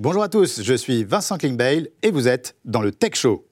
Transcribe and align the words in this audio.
Bonjour 0.00 0.22
à 0.22 0.28
tous, 0.28 0.62
je 0.62 0.74
suis 0.74 1.02
Vincent 1.02 1.38
Klingbeil 1.38 1.90
et 2.04 2.12
vous 2.12 2.28
êtes 2.28 2.56
dans 2.64 2.80
le 2.80 2.92
Tech 2.92 3.16
Show. 3.16 3.44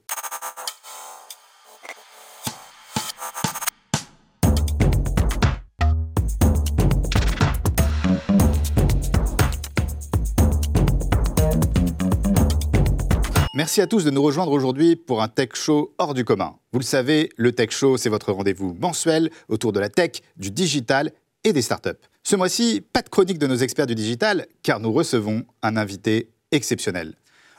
Merci 13.52 13.80
à 13.80 13.88
tous 13.88 14.04
de 14.04 14.12
nous 14.12 14.22
rejoindre 14.22 14.52
aujourd'hui 14.52 14.94
pour 14.94 15.22
un 15.24 15.26
Tech 15.26 15.48
Show 15.54 15.96
hors 15.98 16.14
du 16.14 16.24
commun. 16.24 16.54
Vous 16.70 16.78
le 16.78 16.84
savez, 16.84 17.30
le 17.36 17.50
Tech 17.50 17.72
Show, 17.72 17.96
c'est 17.96 18.08
votre 18.08 18.30
rendez-vous 18.30 18.72
mensuel 18.74 19.30
autour 19.48 19.72
de 19.72 19.80
la 19.80 19.88
tech, 19.88 20.20
du 20.36 20.52
digital 20.52 21.10
et 21.42 21.52
des 21.52 21.62
startups. 21.62 21.90
Ce 22.22 22.36
mois-ci, 22.36 22.84
pas 22.92 23.02
de 23.02 23.08
chronique 23.08 23.38
de 23.40 23.48
nos 23.48 23.56
experts 23.56 23.86
du 23.88 23.96
digital, 23.96 24.46
car 24.62 24.78
nous 24.78 24.92
recevons 24.92 25.44
un 25.62 25.76
invité 25.76 26.30
exceptionnel. 26.52 27.14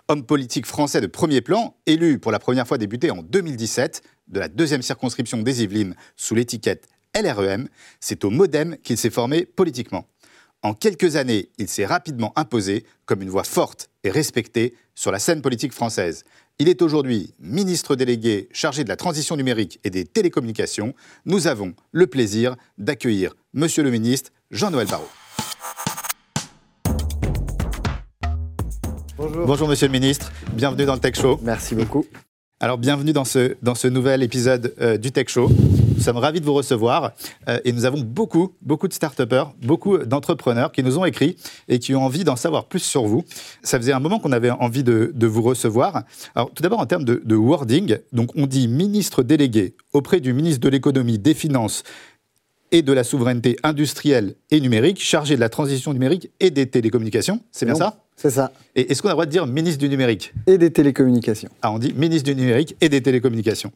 Homme 0.08 0.26
politique 0.26 0.66
français 0.66 1.02
de 1.02 1.08
premier 1.08 1.42
plan, 1.42 1.76
élu 1.86 2.20
pour 2.20 2.32
la 2.32 2.40
première 2.40 2.68
fois 2.68 2.78
débuté 2.78 3.12
en 3.12 3.22
2017 3.24 4.02
de 4.30 4.40
la 4.40 4.48
deuxième 4.48 4.82
circonscription 4.82 5.38
des 5.40 5.64
Yvelines 5.64 5.96
sous 6.16 6.36
l'étiquette 6.36 6.88
LREM, 7.16 7.68
c'est 8.00 8.24
au 8.24 8.30
Modem 8.30 8.78
qu'il 8.84 8.98
s'est 8.98 9.10
formé 9.10 9.46
politiquement. 9.46 10.08
En 10.64 10.74
quelques 10.74 11.16
années, 11.18 11.50
il 11.58 11.68
s'est 11.68 11.86
rapidement 11.86 12.34
imposé 12.36 12.86
comme 13.06 13.22
une 13.22 13.30
voix 13.30 13.44
forte 13.44 13.90
et 14.04 14.10
respectée 14.10 14.76
sur 14.96 15.12
la 15.12 15.20
scène 15.20 15.42
politique 15.42 15.74
française. 15.74 16.24
Il 16.60 16.68
est 16.68 16.82
aujourd'hui 16.82 17.34
ministre 17.40 17.96
délégué 17.96 18.50
chargé 18.52 18.84
de 18.84 18.90
la 18.90 18.96
transition 18.96 19.36
numérique 19.36 19.80
et 19.84 19.90
des 19.90 20.06
télécommunications. 20.06 20.96
Nous 21.26 21.48
avons 21.48 21.74
le 21.92 22.08
plaisir 22.08 22.56
d'accueillir 22.78 23.36
Monsieur 23.54 23.84
le 23.84 23.92
ministre 23.92 24.32
Jean-Noël 24.50 24.88
Barrot. 24.88 25.27
Bonjour. 29.18 29.48
Bonjour 29.48 29.68
Monsieur 29.68 29.88
le 29.88 29.94
ministre, 29.94 30.32
bienvenue 30.54 30.86
dans 30.86 30.94
le 30.94 31.00
Tech 31.00 31.16
Show. 31.16 31.40
Merci 31.42 31.74
beaucoup. 31.74 32.06
Alors 32.60 32.78
bienvenue 32.78 33.14
dans 33.14 33.26
ce, 33.26 33.56
dans 33.64 33.74
ce 33.74 33.88
nouvel 33.88 34.22
épisode 34.22 34.76
euh, 34.80 34.98
du 34.98 35.12
Tech 35.12 35.28
Show. 35.30 35.50
Nous 35.50 36.04
sommes 36.04 36.18
ravis 36.18 36.40
de 36.40 36.46
vous 36.46 36.54
recevoir 36.54 37.14
euh, 37.50 37.60
et 37.66 37.72
nous 37.72 37.86
avons 37.86 38.02
beaucoup, 38.02 38.54
beaucoup 38.62 38.88
de 38.88 38.94
start 38.94 39.20
beaucoup 39.64 39.98
d'entrepreneurs 39.98 40.72
qui 40.72 40.84
nous 40.84 41.00
ont 41.00 41.06
écrit 41.06 41.36
et 41.68 41.80
qui 41.80 41.96
ont 41.96 42.06
envie 42.06 42.24
d'en 42.24 42.36
savoir 42.36 42.66
plus 42.66 42.80
sur 42.80 43.06
vous. 43.06 43.24
Ça 43.64 43.80
faisait 43.80 43.92
un 43.92 44.00
moment 44.00 44.20
qu'on 44.20 44.32
avait 44.32 44.52
envie 44.52 44.84
de, 44.84 45.12
de, 45.16 45.28
vous 45.28 45.42
recevoir. 45.42 46.04
Alors 46.36 46.52
tout 46.54 46.62
d'abord 46.62 46.80
en 46.80 46.86
termes 46.86 47.04
de, 47.04 47.20
de 47.26 47.36
wording, 47.36 47.98
donc 48.14 48.30
on 48.36 48.46
dit 48.46 48.68
ministre 48.68 49.24
délégué 49.24 49.76
auprès 49.94 50.20
du 50.20 50.32
ministre 50.34 50.62
de 50.62 50.70
l'économie, 50.70 51.18
des 51.18 51.34
finances 51.34 51.82
et 52.72 52.82
de 52.82 52.94
la 52.94 53.04
souveraineté 53.04 53.58
industrielle 53.64 54.36
et 54.52 54.60
numérique, 54.60 55.02
chargé 55.02 55.36
de 55.36 55.40
la 55.40 55.50
transition 55.50 55.94
numérique 55.94 56.32
et 56.40 56.52
des 56.52 56.68
télécommunications. 56.68 57.42
C'est 57.52 57.66
bien 57.66 57.76
ça? 57.76 58.04
C'est 58.16 58.32
ça. 58.32 58.52
Et 58.76 58.92
est-ce 58.92 59.02
qu'on 59.02 59.10
a 59.10 59.12
le 59.12 59.16
droit 59.16 59.26
de 59.26 59.32
dire 59.32 59.46
ministre 59.46 59.80
du 59.80 59.90
numérique? 59.90 60.34
Et 60.48 60.58
des 60.58 60.72
télécommunications. 60.72 61.50
Ah, 61.62 61.72
on 61.72 61.78
dit 61.78 61.94
ministre 61.94 62.26
du 62.26 62.36
numérique 62.36 62.76
et 62.82 62.90
des 62.90 63.02
télécommunications. 63.02 63.72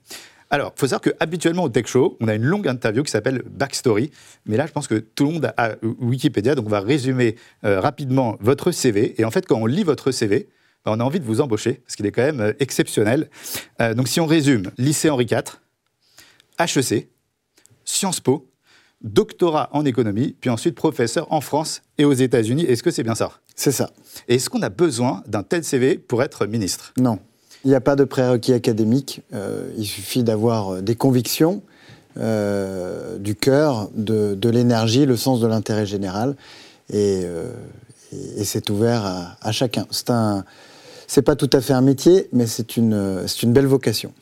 Alors, 0.49 0.73
il 0.75 0.79
faut 0.79 0.87
savoir 0.87 1.01
qu'habituellement 1.01 1.63
au 1.63 1.69
Tech 1.69 1.87
Show, 1.87 2.17
on 2.19 2.27
a 2.27 2.35
une 2.35 2.43
longue 2.43 2.67
interview 2.67 3.03
qui 3.03 3.11
s'appelle 3.11 3.41
Backstory. 3.49 4.11
Mais 4.45 4.57
là, 4.57 4.65
je 4.65 4.73
pense 4.73 4.87
que 4.87 4.95
tout 4.95 5.27
le 5.27 5.33
monde 5.33 5.53
a 5.55 5.75
Wikipédia, 5.81 6.55
donc 6.55 6.65
on 6.65 6.69
va 6.69 6.81
résumer 6.81 7.35
euh, 7.63 7.79
rapidement 7.79 8.35
votre 8.41 8.71
CV. 8.71 9.15
Et 9.17 9.23
en 9.23 9.31
fait, 9.31 9.45
quand 9.45 9.57
on 9.57 9.65
lit 9.65 9.83
votre 9.83 10.11
CV, 10.11 10.49
bah, 10.83 10.91
on 10.93 10.99
a 10.99 11.03
envie 11.03 11.21
de 11.21 11.25
vous 11.25 11.39
embaucher, 11.39 11.75
parce 11.85 11.95
qu'il 11.95 12.05
est 12.05 12.11
quand 12.11 12.23
même 12.23 12.41
euh, 12.41 12.53
exceptionnel. 12.59 13.29
Euh, 13.79 13.93
donc 13.93 14.09
si 14.09 14.19
on 14.19 14.25
résume, 14.25 14.71
lycée 14.77 15.09
Henri 15.09 15.25
IV, 15.25 15.61
HEC, 16.59 17.09
Sciences 17.85 18.19
Po, 18.19 18.50
doctorat 19.03 19.69
en 19.73 19.85
économie, 19.85 20.35
puis 20.39 20.49
ensuite 20.49 20.75
professeur 20.75 21.31
en 21.31 21.41
France 21.41 21.81
et 21.97 22.05
aux 22.05 22.13
États-Unis. 22.13 22.63
Est-ce 22.63 22.83
que 22.83 22.91
c'est 22.91 23.03
bien 23.03 23.15
ça? 23.15 23.31
C'est 23.55 23.71
ça. 23.71 23.91
Et 24.27 24.35
est-ce 24.35 24.49
qu'on 24.49 24.61
a 24.61 24.69
besoin 24.69 25.23
d'un 25.27 25.43
tel 25.43 25.63
CV 25.63 25.97
pour 25.97 26.23
être 26.23 26.45
ministre? 26.45 26.93
Non. 26.99 27.19
Il 27.63 27.69
n'y 27.69 27.75
a 27.75 27.81
pas 27.81 27.95
de 27.95 28.03
prérequis 28.03 28.53
académique. 28.53 29.21
Euh, 29.33 29.71
il 29.77 29.85
suffit 29.85 30.23
d'avoir 30.23 30.75
euh, 30.75 30.81
des 30.81 30.95
convictions, 30.95 31.61
euh, 32.17 33.17
du 33.17 33.35
cœur, 33.35 33.89
de, 33.95 34.35
de 34.35 34.49
l'énergie, 34.49 35.05
le 35.05 35.15
sens 35.15 35.39
de 35.39 35.47
l'intérêt 35.47 35.85
général. 35.85 36.35
Et, 36.89 37.21
euh, 37.23 37.51
et, 38.11 38.41
et 38.41 38.43
c'est 38.45 38.69
ouvert 38.69 39.05
à, 39.05 39.37
à 39.41 39.51
chacun. 39.51 39.85
C'est 39.91 40.09
un. 40.09 40.43
C'est 41.07 41.21
pas 41.21 41.35
tout 41.35 41.49
à 41.51 41.59
fait 41.59 41.73
un 41.73 41.81
métier, 41.81 42.29
mais 42.31 42.47
c'est 42.47 42.77
une, 42.77 43.27
c'est 43.27 43.43
une 43.43 43.51
belle 43.51 43.67
vocation. 43.67 44.13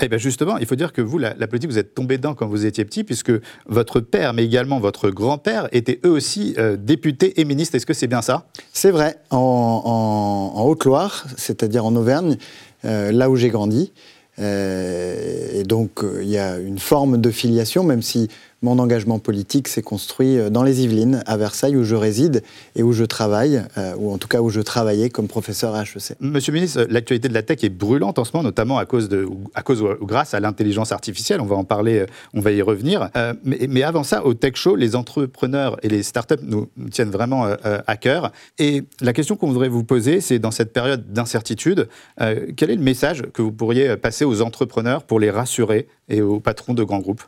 Eh 0.00 0.08
bien 0.08 0.18
justement, 0.18 0.58
il 0.58 0.66
faut 0.66 0.74
dire 0.74 0.92
que 0.92 1.02
vous, 1.02 1.18
la, 1.18 1.34
politique, 1.46 1.70
vous 1.70 1.78
êtes 1.78 1.94
tombé 1.94 2.16
dedans 2.16 2.34
quand 2.34 2.46
vous 2.46 2.66
étiez 2.66 2.84
petit, 2.84 3.04
puisque 3.04 3.32
votre 3.66 4.00
père, 4.00 4.32
mais 4.32 4.44
également 4.44 4.80
votre 4.80 5.10
grand-père, 5.10 5.68
étaient 5.72 6.00
eux 6.04 6.10
aussi 6.10 6.54
euh, 6.58 6.76
députés 6.76 7.40
et 7.40 7.44
ministres. 7.44 7.76
Est-ce 7.76 7.86
que 7.86 7.94
c'est 7.94 8.06
bien 8.06 8.22
ça? 8.22 8.46
C'est 8.72 8.90
vrai. 8.90 9.16
En 9.30 10.64
Haute-Loire, 10.66 11.26
c'est-à-dire 11.36 11.84
en 11.84 11.94
Auvergne, 11.94 12.36
euh, 12.84 13.12
là 13.12 13.30
où 13.30 13.36
j'ai 13.36 13.50
grandi. 13.50 13.92
Euh, 14.38 15.60
et 15.60 15.62
donc, 15.64 16.00
il 16.20 16.28
y 16.28 16.38
a 16.38 16.58
une 16.58 16.78
forme 16.78 17.20
de 17.20 17.30
filiation, 17.30 17.84
même 17.84 18.02
si 18.02 18.28
mon 18.62 18.78
engagement 18.78 19.18
politique 19.18 19.68
s'est 19.68 19.82
construit 19.82 20.38
dans 20.50 20.62
les 20.62 20.82
Yvelines, 20.82 21.22
à 21.26 21.36
Versailles, 21.36 21.76
où 21.76 21.84
je 21.84 21.94
réside 21.94 22.42
et 22.76 22.82
où 22.82 22.92
je 22.92 23.04
travaille, 23.04 23.62
euh, 23.76 23.94
ou 23.98 24.12
en 24.12 24.18
tout 24.18 24.28
cas 24.28 24.40
où 24.40 24.50
je 24.50 24.60
travaillais 24.60 25.10
comme 25.10 25.28
professeur 25.28 25.74
à 25.74 25.82
HEC. 25.82 26.16
Monsieur 26.20 26.52
le 26.52 26.58
ministre, 26.58 26.86
l'actualité 26.88 27.28
de 27.28 27.34
la 27.34 27.42
tech 27.42 27.58
est 27.62 27.68
brûlante 27.68 28.18
en 28.18 28.24
ce 28.24 28.30
moment, 28.34 28.44
notamment 28.44 28.78
à 28.78 28.86
cause, 28.86 29.08
de, 29.08 29.28
à 29.54 29.62
cause 29.62 29.82
ou 29.82 30.06
grâce 30.06 30.34
à 30.34 30.40
l'intelligence 30.40 30.92
artificielle. 30.92 31.40
On 31.40 31.46
va 31.46 31.56
en 31.56 31.64
parler, 31.64 32.06
on 32.34 32.40
va 32.40 32.52
y 32.52 32.62
revenir. 32.62 33.10
Euh, 33.16 33.34
mais, 33.44 33.82
avant 33.82 34.04
ça, 34.04 34.24
au 34.24 34.34
Tech 34.34 34.54
Show, 34.54 34.76
les 34.76 34.96
entrepreneurs 34.96 35.76
et 35.82 35.88
les 35.88 36.02
startups 36.02 36.34
nous, 36.42 36.68
tiennent 36.90 37.10
vraiment 37.10 37.46
euh, 37.46 37.56
à 37.86 37.96
cœur. 37.96 38.32
Et 38.58 38.84
la 39.00 39.12
question 39.12 39.36
qu'on 39.36 39.48
voudrait 39.48 39.68
vous 39.68 39.84
poser, 39.84 40.20
c'est 40.20 40.38
dans 40.38 40.50
cette 40.50 40.72
période 40.72 41.12
d'incertitude, 41.12 41.88
euh, 42.20 42.46
quel 42.56 42.70
est 42.70 42.76
le 42.76 42.82
message 42.82 43.22
que 43.32 43.42
vous 43.42 43.52
pourriez 43.52 43.96
passer 43.96 44.24
aux 44.24 44.42
entrepreneurs 44.42 45.04
pour 45.04 45.20
les 45.20 45.30
rassurer 45.30 45.88
et 46.08 46.22
aux 46.22 46.40
patrons 46.40 46.74
de 46.74 46.84
grands 46.84 47.00
groupes? 47.00 47.22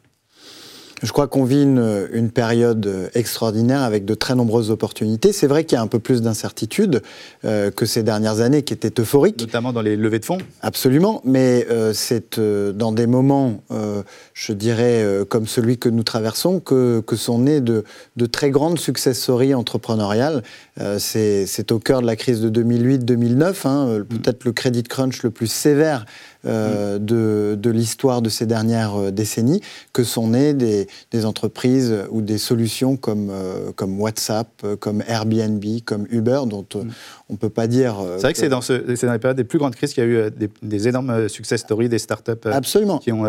Je 1.05 1.13
crois 1.13 1.29
qu'on 1.29 1.45
vit 1.45 1.63
une, 1.63 2.09
une, 2.13 2.31
période 2.31 3.11
extraordinaire 3.15 3.83
avec 3.83 4.05
de 4.05 4.15
très 4.15 4.35
nombreuses 4.35 4.71
opportunités. 4.71 5.33
C'est 5.33 5.47
vrai 5.47 5.65
qu'il 5.65 5.77
y 5.77 5.79
a 5.79 5.83
un 5.83 5.87
peu 5.87 5.99
plus 5.99 6.23
d'incertitude 6.23 7.03
euh, 7.45 7.71
que 7.71 7.87
ces 7.87 8.03
dernières 8.03 8.41
années 8.41 8.63
qui 8.63 8.73
étaient 8.73 9.01
euphoriques. 9.01 9.41
Notamment 9.41 9.73
dans 9.73 9.83
les 9.83 9.97
levées 9.97 10.19
de 10.19 10.25
fonds 10.25 10.39
Absolument, 10.63 11.21
mais 11.25 11.67
euh, 11.71 11.93
c'est 11.93 12.39
euh, 12.39 12.73
dans 12.73 12.93
des 12.93 13.07
moments, 13.07 13.63
euh, 13.71 14.03
je 14.33 14.53
dirais, 14.53 15.03
euh, 15.03 15.25
comme 15.25 15.47
celui 15.47 15.79
que 15.79 15.89
nous 15.89 16.03
traversons, 16.03 16.61
que, 16.61 17.01
que 17.01 17.17
sont 17.17 17.39
nées 17.39 17.61
de, 17.61 17.85
de, 18.17 18.27
très 18.27 18.51
grandes 18.51 18.79
success 18.79 19.21
stories 19.21 19.55
entrepreneuriales. 19.55 20.43
Euh, 20.81 20.99
c'est 20.99 21.73
au 21.73 21.79
cœur 21.79 22.01
de 22.01 22.07
la 22.07 22.17
crise 22.17 22.41
de 22.41 22.51
2008-2009, 22.63 23.69
hein, 23.69 24.05
peut-être 24.09 24.45
le 24.45 24.53
credit 24.53 24.83
crunch 24.83 25.23
le 25.23 25.31
plus 25.31 25.47
sévère 25.47 26.07
euh, 26.47 26.99
de, 26.99 27.57
de 27.59 27.71
l'histoire 27.71 28.21
de 28.23 28.29
ces 28.29 28.47
dernières 28.47 28.97
euh, 28.97 29.11
décennies, 29.11 29.61
que 29.93 30.05
sont 30.05 30.29
nées 30.29 30.53
des, 30.55 30.87
des 31.11 31.25
entreprises 31.25 31.95
ou 32.11 32.21
des 32.21 32.39
solutions 32.39 32.97
comme, 32.97 33.31
euh, 33.31 33.73
comme 33.75 34.01
WhatsApp, 34.01 34.49
comme 34.81 35.03
Airbnb, 35.07 35.65
comme 35.85 36.07
Uber, 36.11 36.43
dont 36.47 36.67
mm. 36.75 36.89
On 37.31 37.35
ne 37.35 37.39
peut 37.39 37.49
pas 37.49 37.67
dire. 37.67 37.97
C'est 38.17 38.23
vrai 38.23 38.33
que, 38.33 38.39
que 38.39 38.45
c'est 38.45 38.49
dans, 38.49 38.61
ce, 38.61 38.73
dans 38.73 39.13
les 39.13 39.19
périodes 39.19 39.37
des 39.37 39.45
plus 39.45 39.59
grandes 39.59 39.75
crises 39.75 39.95
qu'il 39.95 40.05
y 40.05 40.07
a 40.07 40.11
eu 40.27 40.31
des, 40.31 40.51
des, 40.63 40.89
énormes 40.89 41.29
success 41.29 41.61
stories, 41.61 41.89
des 41.89 41.99
startups 41.99 42.33
Absolument. 42.45 42.99
Qui, 42.99 43.13
ont, 43.13 43.25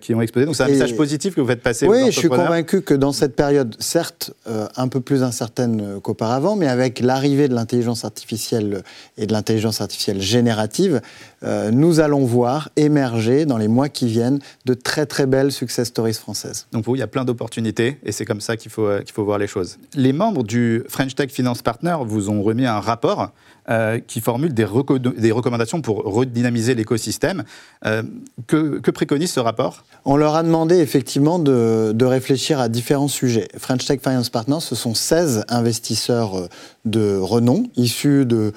qui 0.00 0.14
ont 0.14 0.22
explosé. 0.22 0.46
Donc 0.46 0.56
c'est 0.56 0.62
un 0.62 0.68
Et, 0.68 0.72
message 0.72 0.96
positif 0.96 1.34
que 1.34 1.40
vous 1.40 1.46
faites 1.46 1.62
passer 1.62 1.86
oui, 1.86 2.06
je 2.06 2.18
suis 2.18 2.28
convaincu 2.28 2.82
que 2.82 2.94
dans 2.94 3.12
cette 3.12 3.36
période, 3.36 3.76
certes 3.78 4.32
un 4.76 4.88
peu 4.88 5.00
plus 5.00 5.22
incertaine 5.22 6.00
qu'auparavant, 6.02 6.56
mais 6.56 6.68
avec 6.68 7.00
l'arrivée 7.00 7.48
de 7.48 7.54
l'intelligence 7.54 8.04
artificielle 8.04 8.82
et 9.18 9.26
de 9.26 9.32
l'intelligence 9.32 9.80
artificielle 9.80 10.20
générative, 10.20 11.00
euh, 11.42 11.70
nous 11.70 12.00
allons 12.00 12.24
voir 12.24 12.70
émerger 12.76 13.46
dans 13.46 13.58
les 13.58 13.68
mois 13.68 13.88
qui 13.88 14.06
viennent 14.06 14.38
de 14.64 14.74
très 14.74 15.06
très 15.06 15.26
belles 15.26 15.52
success 15.52 15.88
stories 15.88 16.14
françaises. 16.14 16.66
Donc 16.72 16.84
vous, 16.84 16.96
il 16.96 16.98
y 16.98 17.02
a 17.02 17.06
plein 17.06 17.24
d'opportunités 17.24 17.98
et 18.04 18.12
c'est 18.12 18.24
comme 18.24 18.40
ça 18.40 18.56
qu'il 18.56 18.70
faut, 18.70 18.86
euh, 18.86 19.02
qu'il 19.02 19.12
faut 19.12 19.24
voir 19.24 19.38
les 19.38 19.46
choses. 19.46 19.78
Les 19.94 20.12
membres 20.12 20.42
du 20.42 20.82
French 20.88 21.14
Tech 21.14 21.30
Finance 21.30 21.62
Partner 21.62 21.96
vous 22.04 22.30
ont 22.30 22.42
remis 22.42 22.66
un 22.66 22.80
rapport 22.80 23.32
euh, 23.68 23.98
qui 23.98 24.20
formule 24.20 24.54
des, 24.54 24.64
reco 24.64 25.00
des, 25.00 25.32
recommandations 25.32 25.80
pour 25.80 26.04
redynamiser 26.04 26.76
l'écosystème. 26.76 27.42
Euh, 27.84 28.04
que, 28.46 28.90
préconise 28.92 29.32
ce 29.32 29.40
rapport? 29.40 29.84
On 30.04 30.16
leur 30.16 30.36
a 30.36 30.44
demandé 30.44 30.76
effectivement 30.76 31.40
de, 31.40 32.04
réfléchir 32.04 32.60
à 32.60 32.68
différents 32.68 33.08
sujets. 33.08 33.48
French 33.58 33.84
Tech 33.84 33.98
Finance 34.00 34.30
Partners, 34.30 34.60
ce 34.60 34.76
sont 34.76 34.94
16 34.94 35.46
investisseurs 35.48 36.38
euh, 36.38 36.48
de 36.84 37.16
renom, 37.16 37.64
issus 37.76 38.24
de, 38.24 38.52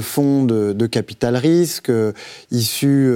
fonds 0.00 0.44
de, 0.44 0.86
capital 0.86 1.36
risque, 1.36 1.92
issus 2.50 3.14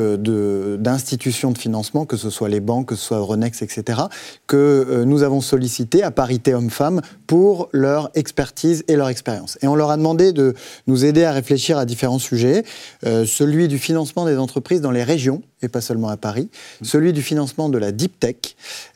d'institutions 0.78 1.50
de, 1.50 1.58
financement, 1.58 2.06
que 2.06 2.16
ce 2.16 2.30
soit 2.30 2.48
les 2.48 2.60
banques, 2.60 2.86
que 2.86 2.94
ce 2.94 3.06
soit 3.06 3.18
Euronext, 3.18 3.62
etc., 3.62 4.02
que 4.46 5.02
nous 5.04 5.24
avons 5.24 5.40
sollicité 5.40 6.04
à 6.04 6.12
parité 6.12 6.54
homme-femme 6.54 7.00
pour 7.26 7.68
leur 7.72 8.10
expertise 8.14 8.84
et 8.86 8.94
leur 8.94 9.08
expérience. 9.08 9.58
Et 9.62 9.66
on 9.66 9.74
leur 9.74 9.90
a 9.90 9.96
demandé 9.96 10.32
de 10.32 10.54
nous 10.86 10.99
aider 11.04 11.24
à 11.24 11.32
réfléchir 11.32 11.78
à 11.78 11.84
différents 11.84 12.18
sujets, 12.18 12.64
euh, 13.06 13.24
celui 13.26 13.68
du 13.68 13.78
financement 13.78 14.26
des 14.26 14.36
entreprises 14.36 14.80
dans 14.80 14.90
les 14.90 15.02
régions, 15.02 15.42
et 15.62 15.68
pas 15.68 15.80
seulement 15.80 16.08
à 16.08 16.16
Paris, 16.16 16.48
celui 16.82 17.12
du 17.12 17.22
financement 17.22 17.68
de 17.68 17.78
la 17.78 17.92
deep 17.92 18.18
tech, 18.18 18.36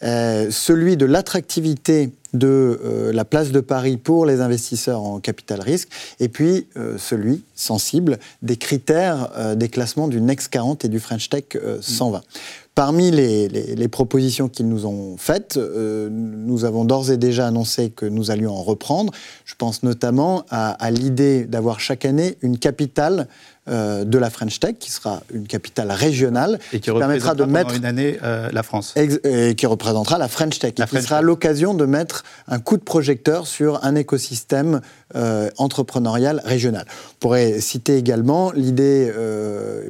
euh, 0.03 0.51
celui 0.51 0.97
de 0.97 1.07
l'attractivité 1.07 2.11
de 2.33 2.81
la 3.13 3.25
place 3.25 3.53
de 3.53 3.61
Paris 3.61 3.97
pour 3.97 4.27
les 4.27 4.41
investisseurs 4.41 5.01
en 5.01 5.21
capital 5.21 5.61
risque, 5.61 5.89
et 6.19 6.29
puis 6.29 6.67
celui 6.99 7.45
sensible 7.55 8.19
des 8.43 8.57
critères 8.57 9.55
des 9.55 9.69
classements 9.69 10.09
du 10.09 10.21
Next 10.21 10.49
40 10.49 10.85
et 10.85 10.89
du 10.89 10.99
French 10.99 11.29
Tech 11.29 11.45
120. 11.81 12.23
Parmi 12.75 13.13
les, 13.13 13.89
propositions 13.89 14.49
qu'ils 14.49 14.69
nous 14.69 14.85
ont 14.85 15.17
faites, 15.17 15.57
euh, 15.57 16.09
nous 16.11 16.65
avons 16.65 16.85
d'ores 16.85 17.13
et 17.13 17.17
déjà 17.17 17.47
annoncé 17.47 17.91
que 17.91 18.05
nous 18.05 18.33
allions 18.33 18.53
en 18.53 18.65
reprendre. 18.65 19.13
Je 19.45 19.55
pense 19.55 19.85
notamment 19.85 20.45
à 20.51 20.91
l'idée 20.91 21.45
d'avoir 21.45 21.79
chaque 21.79 22.05
année 22.05 22.37
une 22.43 22.59
capitale 22.59 23.29
euh, 23.67 24.05
de 24.05 24.19
la 24.19 24.29
French 24.29 24.61
Tech, 24.61 24.75
qui 24.79 24.91
sera 24.91 25.23
une 25.33 25.47
capitale 25.47 25.91
régionale, 25.91 26.59
et 26.75 26.81
qui, 26.81 26.91
permettra 26.91 27.35
de 27.35 27.45
mettre 27.45 27.75
une 27.75 27.87
année 27.87 28.19
euh, 28.23 28.51
la 28.53 28.63
France, 28.63 28.93
et 28.95 29.55
qui 29.55 29.65
représentera 29.65 30.19
la 30.19 30.29
French 30.29 30.59
Tech, 30.59 30.75
et 30.79 30.85
qui 30.85 31.03
sera 31.03 31.23
l'occasion 31.23 31.73
de 31.73 31.87
mettre 31.87 32.25
un 32.47 32.59
coup 32.59 32.77
de 32.77 32.83
projecteur 32.83 33.47
sur 33.47 33.83
un 33.83 33.95
écosystème 33.95 34.83
euh, 35.17 35.49
entrepreneurial 35.57 36.43
régional. 36.45 36.85
On 37.13 37.19
pourrait 37.21 37.59
citer 37.61 37.97
également 37.97 38.53
l'idée 38.53 39.11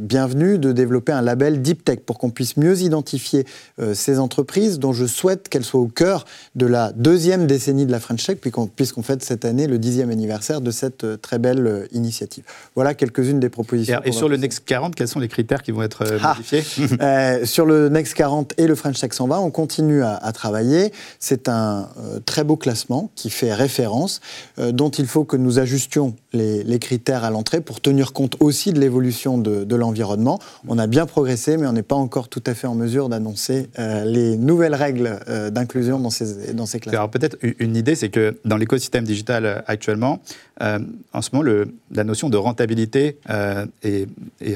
bienvenue 0.01 0.59
de 0.59 0.71
développer 0.71 1.11
un 1.11 1.23
label 1.23 1.61
Deep 1.61 1.85
Tech 1.85 1.99
pour 2.07 2.19
qu'on 2.19 2.31
puisse 2.31 2.57
mieux 2.57 2.81
identifier 2.81 3.45
ces 3.93 4.21
entreprises 4.21 4.79
dont 4.79 4.93
je 4.93 5.07
souhaite 5.07 5.49
qu'elles 5.49 5.65
soient 5.65 5.81
au 5.81 5.89
cœur 5.89 6.27
de 6.55 6.67
la 6.67 6.93
deuxième 6.93 7.49
décennie 7.49 7.87
de 7.87 7.91
la 7.91 7.99
French 7.99 8.25
Tech, 8.25 8.39
puisqu'on 8.77 9.03
fête 9.03 9.25
cette 9.25 9.45
année 9.45 9.67
le 9.67 9.79
dixième 9.79 10.11
anniversaire 10.11 10.61
de 10.61 10.71
cette 10.71 11.21
très 11.21 11.41
belle 11.41 11.89
initiative. 11.91 12.45
Voilà 12.77 12.95
quelques-unes 12.95 13.41
des 13.41 13.49
propositions 13.49 13.64
et, 13.73 14.13
sur 14.13 14.29
le 14.29 14.37
Next 14.37 14.65
40, 14.65 14.95
quels 14.95 15.09
sont 15.09 15.21
les 15.21 15.29
critères 15.29 15.63
qui 15.63 15.73
vont 15.73 15.83
être 15.83 16.03
euh, 16.03 16.19
ah. 16.23 16.35
modifiés 16.37 16.63
euh, 17.01 17.45
Sur 17.45 17.67
le 17.67 17.89
Next 17.89 18.15
40 18.15 18.55
et 18.59 18.67
le 18.67 18.75
French 18.75 19.01
Tech 19.01 19.13
120, 19.13 19.39
on 19.39 19.51
continue 19.51 20.03
à, 20.03 20.33
travailler. 20.33 20.93
C'est 21.19 21.49
un 21.49 21.89
euh, 21.99 22.21
très 22.25 22.45
beau 22.45 22.57
classement 22.57 23.11
qui 23.15 23.31
fait 23.31 23.53
référence, 23.53 24.21
dont 24.59 24.91
il 24.91 25.07
faut 25.07 25.25
que 25.25 25.37
nous 25.37 25.59
ajustions 25.59 26.15
les, 26.35 26.79
critères 26.79 27.25
à 27.25 27.31
l'entrée 27.31 27.61
pour 27.61 27.81
tenir 27.81 28.13
compte 28.13 28.37
aussi 28.41 28.73
de 28.73 28.81
l'évolution 28.81 29.39
de, 29.39 29.75
l'environnement. 29.75 30.39
On 30.69 30.79
a 30.79 30.87
bien 30.87 31.07
progressé, 31.07 31.57
mais 31.57 31.67
on 31.67 31.73
n'est 31.73 31.83
pas 31.83 31.97
encore 31.97 32.29
tout 32.29 32.43
à 32.47 32.55
fait 32.55 32.67
en 32.67 32.75
mesure 32.75 33.09
d'annoncer 33.09 33.69
les 33.79 34.37
nouvelles 34.37 34.75
règles 34.75 35.19
d'inclusion 35.51 35.99
dans 35.99 36.11
ces, 36.11 36.81
classes. 36.81 36.95
Alors 36.95 37.11
peut-être 37.11 37.37
une 37.59 37.77
idée, 37.77 37.95
c'est 37.95 38.09
que 38.09 38.39
dans 38.45 38.57
l'écosystème 38.57 39.05
digital 39.05 39.65
actuellement, 39.67 40.21
en 40.61 41.23
ce 41.23 41.31
moment, 41.33 41.65
la 41.91 42.05
notion 42.05 42.29
de 42.29 42.37
rentabilité 42.37 43.19
euh, 43.31 43.67
est, 43.83 44.07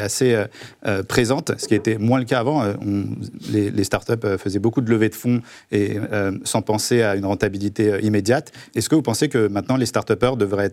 assez 0.01 0.35
euh, 0.35 0.47
euh, 0.87 1.03
présente, 1.03 1.53
ce 1.59 1.67
qui 1.67 1.75
était 1.75 1.99
moins 1.99 2.19
le 2.19 2.25
cas 2.25 2.39
avant. 2.39 2.63
les, 3.51 3.85
startups 3.85 4.39
faisaient 4.39 4.59
beaucoup 4.59 4.81
de 4.81 4.91
levées 4.91 5.09
de 5.09 5.15
fonds 5.15 5.41
et 5.73 5.97
sans 6.45 6.63
penser 6.63 7.03
à 7.03 7.17
une 7.17 7.25
rentabilité 7.25 7.99
immédiate. 8.03 8.53
Est-ce 8.75 8.89
que 8.89 8.95
vous 8.95 9.03
pensez 9.03 9.29
que 9.29 9.49
maintenant 9.49 9.77
les 9.77 9.87
start 9.87 10.13
devraient 10.37 10.73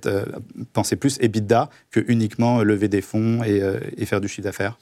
penser 0.74 0.95
plus 0.96 1.18
EBITDA 1.22 1.70
que 1.92 2.00
uniquement 2.08 2.64
lever 2.64 2.88
des 2.88 3.02
fonds 3.02 3.42
et, 3.44 4.06
faire 4.06 4.22
du 4.22 4.28
chiffre 4.28 4.44
d'affaires 4.44 4.78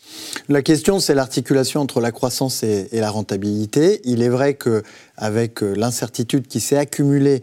La 0.49 0.61
question, 0.61 0.99
c'est 0.99 1.15
l'articulation 1.15 1.79
entre 1.81 2.01
la 2.01 2.11
croissance 2.11 2.63
et, 2.63 2.89
et, 2.91 2.99
la 2.99 3.09
rentabilité. 3.09 4.01
Il 4.03 4.21
est 4.21 4.29
vrai 4.29 4.55
que 4.55 4.83
avec 5.15 5.61
l'incertitude 5.61 6.47
qui 6.47 6.59
s'est 6.59 6.77
accumulée 6.77 7.41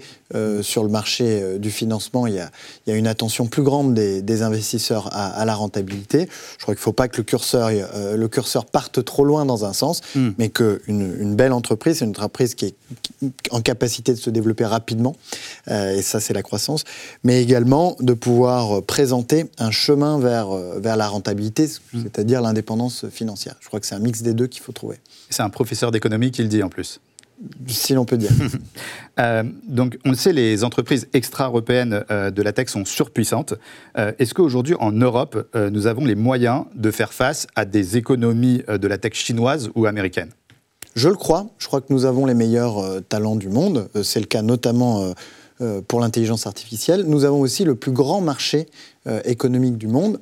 sur 0.61 0.83
le 0.83 0.91
marché 0.91 1.59
du 1.59 1.71
financement, 1.71 2.27
il 2.27 2.35
y, 2.35 2.39
a, 2.39 2.51
il 2.87 2.91
y 2.91 2.93
a, 2.93 2.99
une 2.99 3.07
attention 3.07 3.47
plus 3.47 3.63
grande 3.63 3.95
des, 3.95 4.23
des 4.23 4.43
investisseurs 4.43 5.09
à, 5.13 5.29
à 5.29 5.45
la 5.45 5.55
rentabilité 5.55 6.29
je 6.59 6.63
crois 6.63 6.75
qu'il 6.75 6.81
ne 6.81 6.85
faut 6.85 6.93
pas 6.93 7.09
que 7.09 7.17
le 7.17 7.23
curseur, 7.23 7.71
euh, 7.71 8.17
le 8.17 8.29
curseur 8.29 8.67
parte 8.67 9.05
trop 9.05 9.25
loin 9.25 9.45
dans 9.45 9.65
un 9.65 9.73
sens, 9.73 10.01
hmm. 10.15 10.31
mais 10.39 10.49
qu'une 10.49 10.81
une 10.89 11.35
belle 11.35 11.53
entreprise, 11.53 11.99
c'est 11.99 12.05
une 12.05 12.11
entreprise 12.11 12.55
qui 12.55 12.67
est 12.67 12.75
en 13.51 13.61
capacité 13.61 14.13
de 14.13 14.19
se 14.19 14.31
développer 14.31 14.65
rapidement, 14.65 15.17
euh, 15.69 15.97
et 15.97 16.03
ça 16.03 16.21
c'est 16.21 16.35
la 16.35 16.43
croissance, 16.43 16.85
mais 17.25 17.43
également 17.43 17.97
de 18.01 18.15
pouvoir 18.15 18.60
présenter 18.87 19.47
un 19.59 19.71
chemin 19.71 20.19
vers, 20.19 20.51
euh, 20.51 20.79
vers 20.81 20.97
la 20.97 21.09
rentabilité, 21.09 21.65
hmm. 21.65 22.03
c'est-à-dire 22.03 22.41
l'indépendance 22.41 23.09
financière. 23.09 23.57
Je 23.61 23.69
crois 23.69 23.81
que 23.81 23.87
c'est 23.87 23.95
un 23.95 24.01
mix 24.01 24.23
des 24.23 24.35
deux 24.35 24.47
qu'il 24.47 24.63
faut 24.63 24.73
trouver. 24.73 24.99
C'est 25.29 25.43
un 25.43 25.51
professeur 25.51 25.91
d'économie 25.91 26.31
qui 26.31 26.43
le 26.43 26.49
dit 26.49 26.63
en 26.63 26.69
plus 26.69 27.01
si 27.67 27.95
l'on 27.95 28.05
peut 28.05 28.17
dire. 28.17 28.31
Euh, 29.19 29.43
donc, 29.69 29.99
on 30.07 30.11
le 30.11 30.17
sait, 30.17 30.33
les 30.33 30.65
entreprises 30.65 31.07
extra-européennes 31.13 32.05
euh, 32.11 32.31
de 32.31 32.41
la 32.41 32.55
tech 32.55 32.69
sont 32.69 32.87
surpuissantes. 32.87 33.53
Euh, 33.99 34.13
est-ce 34.19 34.33
qu'aujourd'hui, 34.33 34.77
en 34.81 34.93
Europe, 34.93 35.55
nous 35.55 35.87
avons 35.87 36.07
les 36.07 36.15
moyens 36.15 36.65
de 36.75 36.91
faire 36.91 37.13
face 37.13 37.47
à 37.55 37.67
des 37.67 37.99
économies 37.99 38.63
de 38.67 38.89
la 38.89 38.97
tech 38.97 39.13
chinoise 39.13 39.69
ou 39.75 39.85
américaine? 39.85 40.31
Je 40.95 41.11
le 41.11 41.17
crois. 41.17 41.49
Je 41.59 41.67
crois 41.67 41.83
que 41.83 41.93
nous 41.93 42.07
avons 42.07 42.25
les 42.25 42.33
meilleurs 42.33 42.83
talents 43.11 43.37
du 43.37 43.51
monde. 43.51 43.91
C'est 44.03 44.21
le 44.21 44.27
cas 44.27 44.41
notamment 44.41 45.13
pour 45.89 46.01
l'intelligence 46.01 46.47
artificielle. 46.47 47.05
Nous 47.07 47.25
avons 47.25 47.41
aussi 47.41 47.65
le 47.65 47.75
plus 47.75 47.93
grand 47.93 48.21
marché 48.21 48.67
économique 49.25 49.79
du 49.79 49.89
monde 49.89 50.21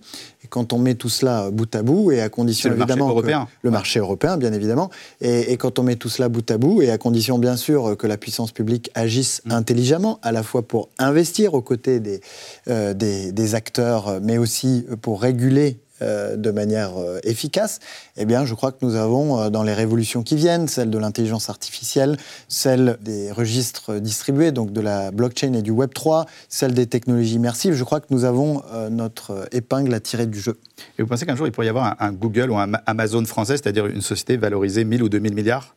quand 0.49 0.73
on 0.73 0.79
met 0.79 0.95
tout 0.95 1.09
cela 1.09 1.51
bout 1.51 1.73
à 1.75 1.83
bout, 1.83 2.11
et 2.11 2.21
à 2.21 2.29
condition 2.29 2.71
le 2.71 2.77
évidemment. 2.77 3.07
Marché 3.07 3.13
européen. 3.13 3.49
le 3.63 3.71
marché 3.71 3.99
européen, 4.01 4.37
bien 4.37 4.53
évidemment. 4.53 4.91
Et, 5.21 5.57
quand 5.57 5.79
on 5.79 5.83
met 5.83 5.97
tout 5.97 6.09
cela 6.09 6.29
bout 6.29 6.49
à 6.51 6.59
bout, 6.59 6.83
et 6.83 6.91
à 6.91 6.99
condition 6.99 7.39
bien 7.39 7.57
sûr 7.57 7.97
que 7.97 8.07
la 8.07 8.17
puissance 8.17 8.53
publique 8.53 8.91
agisse 8.95 9.43
mm. 9.45 9.53
intelligemment, 9.53 10.19
à 10.23 10.33
la 10.33 10.43
fois 10.43 10.63
pour 10.63 10.89
investir 10.99 11.55
aux 11.55 11.63
côtés 11.63 12.01
des, 12.01 12.21
euh, 12.69 12.95
des, 12.95 13.33
des 13.33 13.55
acteurs, 13.55 14.21
mais 14.23 14.39
aussi 14.39 14.87
pour 15.03 15.21
réguler 15.21 15.79
euh, 16.01 16.37
de 16.37 16.51
manière 16.51 16.99
euh, 16.99 17.19
efficace, 17.25 17.81
eh 18.17 18.25
bien, 18.25 18.45
je 18.45 18.55
crois 18.55 18.73
que 18.73 18.79
nous 18.83 18.95
avons, 18.95 19.41
euh, 19.41 19.51
dans 19.51 19.63
les 19.63 19.75
révolutions 19.75 20.23
qui 20.23 20.37
viennent, 20.37 20.69
celle 20.69 20.91
de 20.91 20.99
l'intelligence 20.99 21.51
artificielle, 21.51 22.17
celle 22.49 22.99
des 23.03 23.33
registres 23.33 23.99
distribués, 23.99 24.53
donc 24.53 24.73
de 24.73 24.81
la 24.81 25.11
blockchain 25.11 25.53
et 25.55 25.63
du 25.63 25.71
Web 25.71 25.93
3, 25.95 26.27
celle 26.49 26.75
des 26.75 26.87
technologies 26.87 27.35
immersives, 27.35 27.75
je 27.75 27.85
crois 27.85 28.01
que 28.01 28.07
nous 28.11 28.25
avons 28.25 28.63
notre 28.91 29.49
épingle 29.53 29.93
à 29.95 30.01
tirer 30.01 30.27
du 30.27 30.41
jeu. 30.41 30.59
Et 30.99 31.03
vous 31.03 31.09
pensez 31.09 31.27
qu'un 31.27 31.37
jour, 31.37 31.47
il 31.47 31.53
pourrait 31.53 31.67
y 31.67 31.71
avoir 31.71 31.97
un, 31.99 32.13
Google 32.13 32.51
ou 32.51 32.59
un 32.59 32.73
Amazon 32.87 33.25
français, 33.25 33.57
c'est-à-dire 33.57 33.87
une 33.87 34.03
société 34.03 34.37
valorisée 34.37 34.85
1000 34.85 35.03
ou 35.03 35.09
2000 35.09 35.35
milliards? 35.35 35.75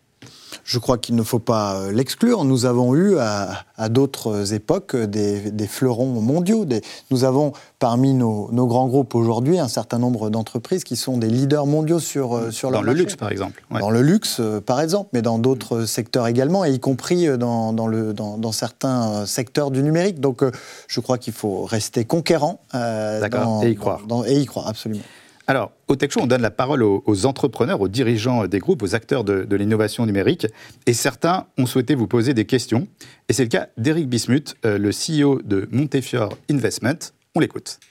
Je 0.64 0.80
crois 0.80 0.98
qu'il 0.98 1.16
ne 1.16 1.24
faut 1.24 1.40
pas 1.40 1.76
euh, 1.76 1.92
l'exclure. 1.92 2.44
Nous 2.44 2.66
avons 2.66 2.96
eu 2.96 3.18
à, 3.18 3.66
d'autres 3.90 4.54
époques 4.54 4.96
des, 4.96 5.68
fleurons 5.68 6.22
mondiaux. 6.22 6.66
nous 7.10 7.24
avons 7.24 7.54
parmi 7.80 8.14
nos, 8.14 8.48
grands 8.68 8.88
groupes 8.88 9.16
aujourd'hui 9.16 9.60
un 9.60 9.68
certain 9.68 9.98
nombre 9.98 10.30
d'entreprises 10.30 10.84
qui 10.84 10.96
sont 10.96 11.18
des 11.18 11.28
leaders 11.28 11.66
mondiaux 11.66 12.00
sur, 12.00 12.36
euh, 12.36 12.52
sur 12.52 12.72
Dans 12.72 12.82
le 12.82 12.94
luxe, 12.94 13.16
par 13.16 13.32
exemple. 13.32 13.64
Dans 13.72 13.90
le 13.90 14.02
luxe, 14.02 14.38
euh, 14.40 14.62
par 14.62 14.82
exemple, 14.82 15.10
mais 15.14 15.22
dans 15.22 15.40
d'autres 15.40 15.86
secteurs 15.86 16.28
également, 16.28 16.64
et 16.64 16.72
y 16.72 16.80
compris 16.80 17.28
dans, 17.38 17.88
le, 17.88 18.14
dans, 18.14 18.52
certains 18.52 19.26
secteurs 19.26 19.72
du 19.72 19.82
numérique. 19.82 20.20
Donc 20.20 20.44
je 20.88 21.00
crois 21.00 21.18
qu'il 21.18 21.34
faut 21.34 21.64
rester 21.64 22.06
conquérant. 22.06 22.62
D'accord, 22.74 23.64
et 23.64 23.72
y 23.72 23.76
croire. 23.76 24.02
et 24.28 24.40
y 24.40 24.46
croire, 24.46 24.68
absolument. 24.68 25.04
Alors, 25.52 25.74
au 25.90 25.98
Tech 25.98 26.12
Show, 26.12 26.22
on 26.22 26.28
donne 26.28 26.42
la 26.42 26.50
parole 26.50 26.82
aux, 26.82 27.26
entrepreneurs, 27.26 27.82
aux 27.82 27.90
dirigeants 27.90 28.48
des 28.48 28.60
groupes, 28.60 28.84
aux 28.84 28.96
acteurs 28.96 29.26
de, 29.26 29.54
l'innovation 29.54 30.06
numérique. 30.06 30.48
Et 30.86 30.94
certains 30.94 31.48
ont 31.58 31.66
souhaité 31.66 31.94
vous 31.94 32.08
poser 32.08 32.34
des 32.34 32.46
questions. 32.46 32.88
Et 33.28 33.34
c'est 33.34 33.44
le 33.44 33.50
cas 33.50 33.68
d'Eric 33.76 34.08
Bismuth, 34.08 34.56
euh, 34.64 34.78
le 34.78 34.92
CEO 34.92 35.42
de 35.44 35.68
Montefiore 35.70 36.38
Investment. 36.50 37.12
On 37.36 37.42
l'écoute. 37.42 37.82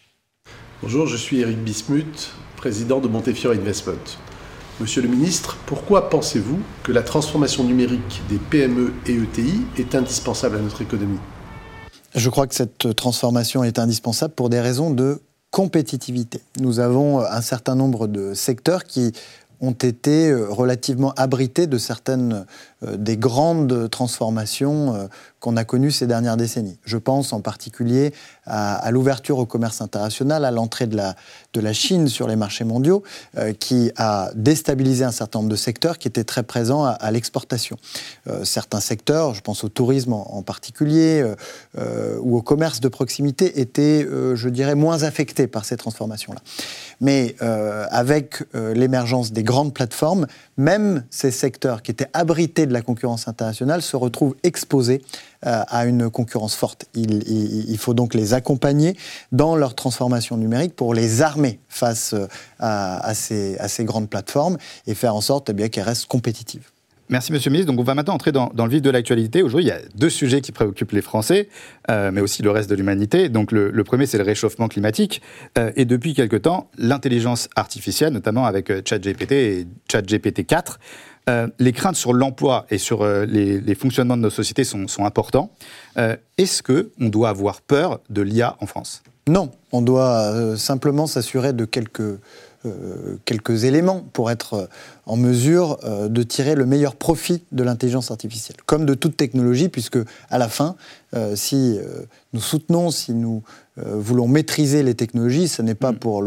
Bonjour, 0.81 1.07
je 1.07 1.19
suis 1.19 1.41
Eric 1.41 1.59
Bismuth, 1.59 2.33
président 2.57 2.99
de 2.99 3.09
Montefiore 3.09 3.53
Investment. 3.53 4.17
Monsieur 4.81 5.03
le 5.03 5.09
ministre, 5.09 5.59
pourquoi 5.67 6.09
pensez-vous 6.09 6.61
que 6.83 6.93
la 6.93 7.03
transformation 7.03 7.63
numérique 7.63 8.23
des 8.31 8.39
PME 8.39 8.95
et 9.07 9.13
ETI 9.13 9.61
est 9.77 9.95
indispensable 9.95 10.57
à 10.57 10.61
notre 10.61 10.81
économie? 10.81 11.21
Je 12.15 12.31
crois 12.31 12.47
que 12.47 12.55
cette 12.55 12.97
transformation 12.97 13.63
est 13.65 13.79
indispensable 13.79 14.33
pour 14.33 14.49
des 14.49 14.61
raisons 14.61 14.91
de 14.91 15.21
compétitivité. 15.51 16.41
Nous 16.59 16.81
avons 16.81 17.21
un 17.21 17.41
certain 17.41 17.75
nombre 17.75 18.07
de 18.07 18.35
secteurs 18.35 18.85
qui 18.85 19.13
ont 19.61 19.73
été 19.73 20.31
euh, 20.31 20.49
relativement 20.49 21.13
abrités 21.17 21.67
de 21.67 21.79
certaines 21.79 22.47
euh, 22.83 22.97
des 22.97 23.17
grandes 23.17 23.91
transformations 23.91 24.95
euh, 24.95 25.07
qu'on 25.41 25.57
a 25.57 25.65
connues 25.65 25.91
ces 25.91 26.07
dernières 26.07 26.37
décennies. 26.37 26.79
Je 26.85 26.99
pense 26.99 27.33
en 27.33 27.41
particulier 27.41 28.13
à, 28.45 28.91
l'ouverture 28.91 29.39
au 29.39 29.47
commerce 29.47 29.81
international, 29.81 30.45
à 30.45 30.51
l'entrée 30.51 30.87
de 30.87 30.97
la, 30.97 31.17
de 31.55 31.61
la 31.61 31.73
Chine 31.73 32.09
sur 32.09 32.29
les 32.29 32.37
marchés 32.37 32.65
mondiaux, 32.65 33.03
qui 33.59 33.91
a 33.97 34.31
déstabilisé 34.35 35.05
un 35.05 35.13
certain 35.13 35.39
nombre 35.39 35.51
de 35.51 35.57
secteurs 35.57 35.99
qui 35.99 36.09
étaient 36.09 36.25
très 36.25 36.43
présents 36.43 36.85
à, 36.85 37.11
l'exportation. 37.11 37.77
certains 38.43 38.81
secteurs, 38.81 39.35
je 39.35 39.41
pense 39.41 39.65
au 39.65 39.69
tourisme 39.69 40.13
en, 40.13 40.43
particulier, 40.43 41.25
ou 42.21 42.37
au 42.37 42.43
commerce 42.43 42.81
de 42.81 42.89
proximité, 42.89 43.61
étaient, 43.61 44.07
je 44.35 44.49
dirais, 44.49 44.75
moins 44.75 45.05
affectés 45.05 45.47
par 45.47 45.65
ces 45.65 45.77
transformations-là. 45.77 46.41
Mais 47.01 47.37
avec 47.41 48.43
l'émergence 48.55 49.33
des 49.33 49.45
grandes 49.45 49.73
plateformes, 49.73 50.27
même 50.57 51.05
ces 51.11 51.31
secteurs 51.31 51.83
qui 51.83 51.91
étaient 51.91 52.11
abrités 52.13 52.67
de 52.67 52.73
la 52.73 52.83
concurrence 52.83 53.29
internationale 53.29 53.83
se 53.83 53.97
retrouvent 53.97 54.37
exposés 54.43 55.01
euh, 55.01 55.30
à 55.43 55.87
une 55.87 56.11
concurrence 56.11 56.55
forte. 56.55 56.85
Il, 56.95 57.79
faut 57.79 57.95
donc 57.95 58.15
les 58.15 58.35
accompagner 58.35 58.97
dans 59.33 59.57
leur 59.57 59.75
transformation 59.75 60.37
numérique 60.37 60.77
pour 60.77 60.93
les 60.95 61.23
armer 61.23 61.61
face 61.69 62.15
euh, 62.15 62.27
à, 62.59 63.15
ces, 63.15 63.85
grandes 63.85 64.11
plateformes 64.11 64.59
et 64.87 64.95
faire 64.95 65.15
en 65.15 65.21
sorte 65.21 65.51
eh 65.57 65.71
qu'elles 65.71 65.85
restent 65.85 66.07
compétitives. 66.07 66.71
Merci, 67.11 67.33
Monsieur 67.33 67.51
le 67.51 67.55
Ministre. 67.55 67.73
Donc, 67.73 67.81
on 67.81 67.85
va 67.85 67.97
maintenant 67.97 68.15
entrer 68.15 68.31
dans, 68.31 68.53
le 68.57 68.69
vif 68.69 68.83
de 68.83 68.89
l'actualité. 68.89 69.43
Aujourd'hui, 69.43 69.67
il 69.67 69.69
y 69.69 69.73
a 69.73 69.81
deux 69.97 70.11
sujets 70.11 70.41
qui 70.41 70.53
préoccupent 70.53 70.93
les 70.93 71.03
Français, 71.03 71.49
euh, 71.91 72.13
mais 72.13 72.21
aussi 72.21 72.41
le 72.41 72.53
reste 72.53 72.71
de 72.71 72.77
l'humanité. 72.77 73.29
Donc, 73.29 73.51
le, 73.51 73.83
premier, 73.83 74.07
c'est 74.07 74.17
le 74.17 74.23
réchauffement 74.23 74.69
climatique. 74.69 75.21
Euh, 75.59 75.73
et 75.75 75.87
depuis 75.87 76.15
quelque 76.15 76.37
temps, 76.37 76.71
l'intelligence 76.79 77.49
artificielle, 77.57 78.13
notamment 78.13 78.47
avec 78.47 78.71
euh, 78.71 78.81
ChatGPT 78.85 79.33
et 79.33 79.67
ChatGPT 79.91 80.47
4. 80.47 80.79
les 81.59 81.73
craintes 81.73 81.97
sur 81.97 82.13
l'emploi 82.13 82.67
et 82.71 82.79
sur 82.79 83.05
les, 83.05 83.75
fonctionnements 83.75 84.17
de 84.17 84.23
nos 84.23 84.31
sociétés 84.31 84.65
sont, 84.65 84.87
sont 84.87 85.05
importants. 85.05 85.51
Est-ce 86.39 86.63
qu'on 86.63 87.09
doit 87.09 87.29
avoir 87.29 87.61
peur 87.61 88.01
de 88.09 88.23
l'IA 88.23 88.57
en 88.61 88.67
France? 88.67 89.03
Non, 89.29 89.51
on 89.71 89.83
doit 89.83 90.57
simplement 90.57 91.07
s'assurer 91.07 91.53
de 91.53 91.65
quelques 91.65 92.19
euh, 92.67 93.17
quelques 93.25 93.65
éléments 93.65 94.05
pour 94.13 94.31
être 94.31 94.53
euh, 94.53 94.67
en 95.07 95.17
mesure 95.17 95.79
euh, 95.85 96.09
de 96.09 96.23
tirer 96.23 96.55
le 96.55 96.67
meilleur 96.67 96.95
profit 96.95 97.43
de 97.53 97.63
l'intelligence 97.63 98.11
artificielle. 98.11 98.59
Comme 98.67 98.85
de 98.85 98.93
toute 98.93 99.17
technologie, 99.17 99.71
puisque 99.71 99.97
à 100.29 100.37
la 100.37 100.49
fin, 100.49 100.77
si 101.35 101.81
nous 102.33 102.41
soutenons, 102.41 102.93
si 102.93 103.15
nous 103.15 103.43
voulons 103.77 104.29
maîtriser 104.29 104.83
les 104.83 104.95
technologies, 104.95 105.49
ce 105.49 105.63
n'est 105.63 105.75
pas 105.75 105.93
mm. 105.93 105.97
pour 105.97 106.25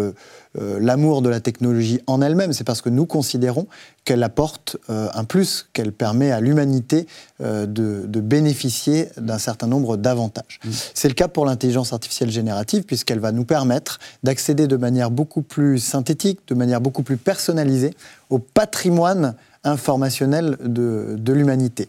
l'amour 0.55 1.21
de 1.21 1.29
la 1.29 1.39
technologie 1.39 1.99
en 2.07 2.21
elle-même, 2.21 2.53
c'est 2.53 2.63
parce 2.63 2.81
que 2.81 2.89
nous 2.89 3.05
considérons 3.05 3.67
qu'elle 4.05 4.23
apporte 4.23 4.77
un 4.87 5.23
plus, 5.23 5.67
qu'elle 5.73 5.91
permet 5.91 6.31
à 6.31 6.39
l'humanité 6.39 7.07
de, 7.39 8.19
bénéficier 8.19 9.09
d'un 9.17 9.39
certain 9.39 9.67
nombre 9.67 9.97
d'avantages. 9.97 10.59
Mm. 10.63 10.69
C'est 10.93 11.07
le 11.07 11.13
cas 11.13 11.27
pour 11.27 11.45
l'intelligence 11.45 11.93
artificielle 11.93 12.31
générative, 12.31 12.83
puisqu'elle 12.83 13.19
va 13.19 13.31
nous 13.31 13.45
permettre 13.45 13.99
d'accéder 14.23 14.67
de 14.67 14.77
manière 14.77 15.11
beaucoup 15.11 15.41
plus 15.41 15.79
synthétique 15.79 16.39
de 16.47 16.55
manière 16.55 16.81
beaucoup 16.81 17.03
plus 17.03 17.17
personnalisée 17.17 17.93
au 18.29 18.39
patrimoine 18.39 19.35
informationnel 19.63 20.57
de, 20.63 21.33
l'humanité. 21.33 21.87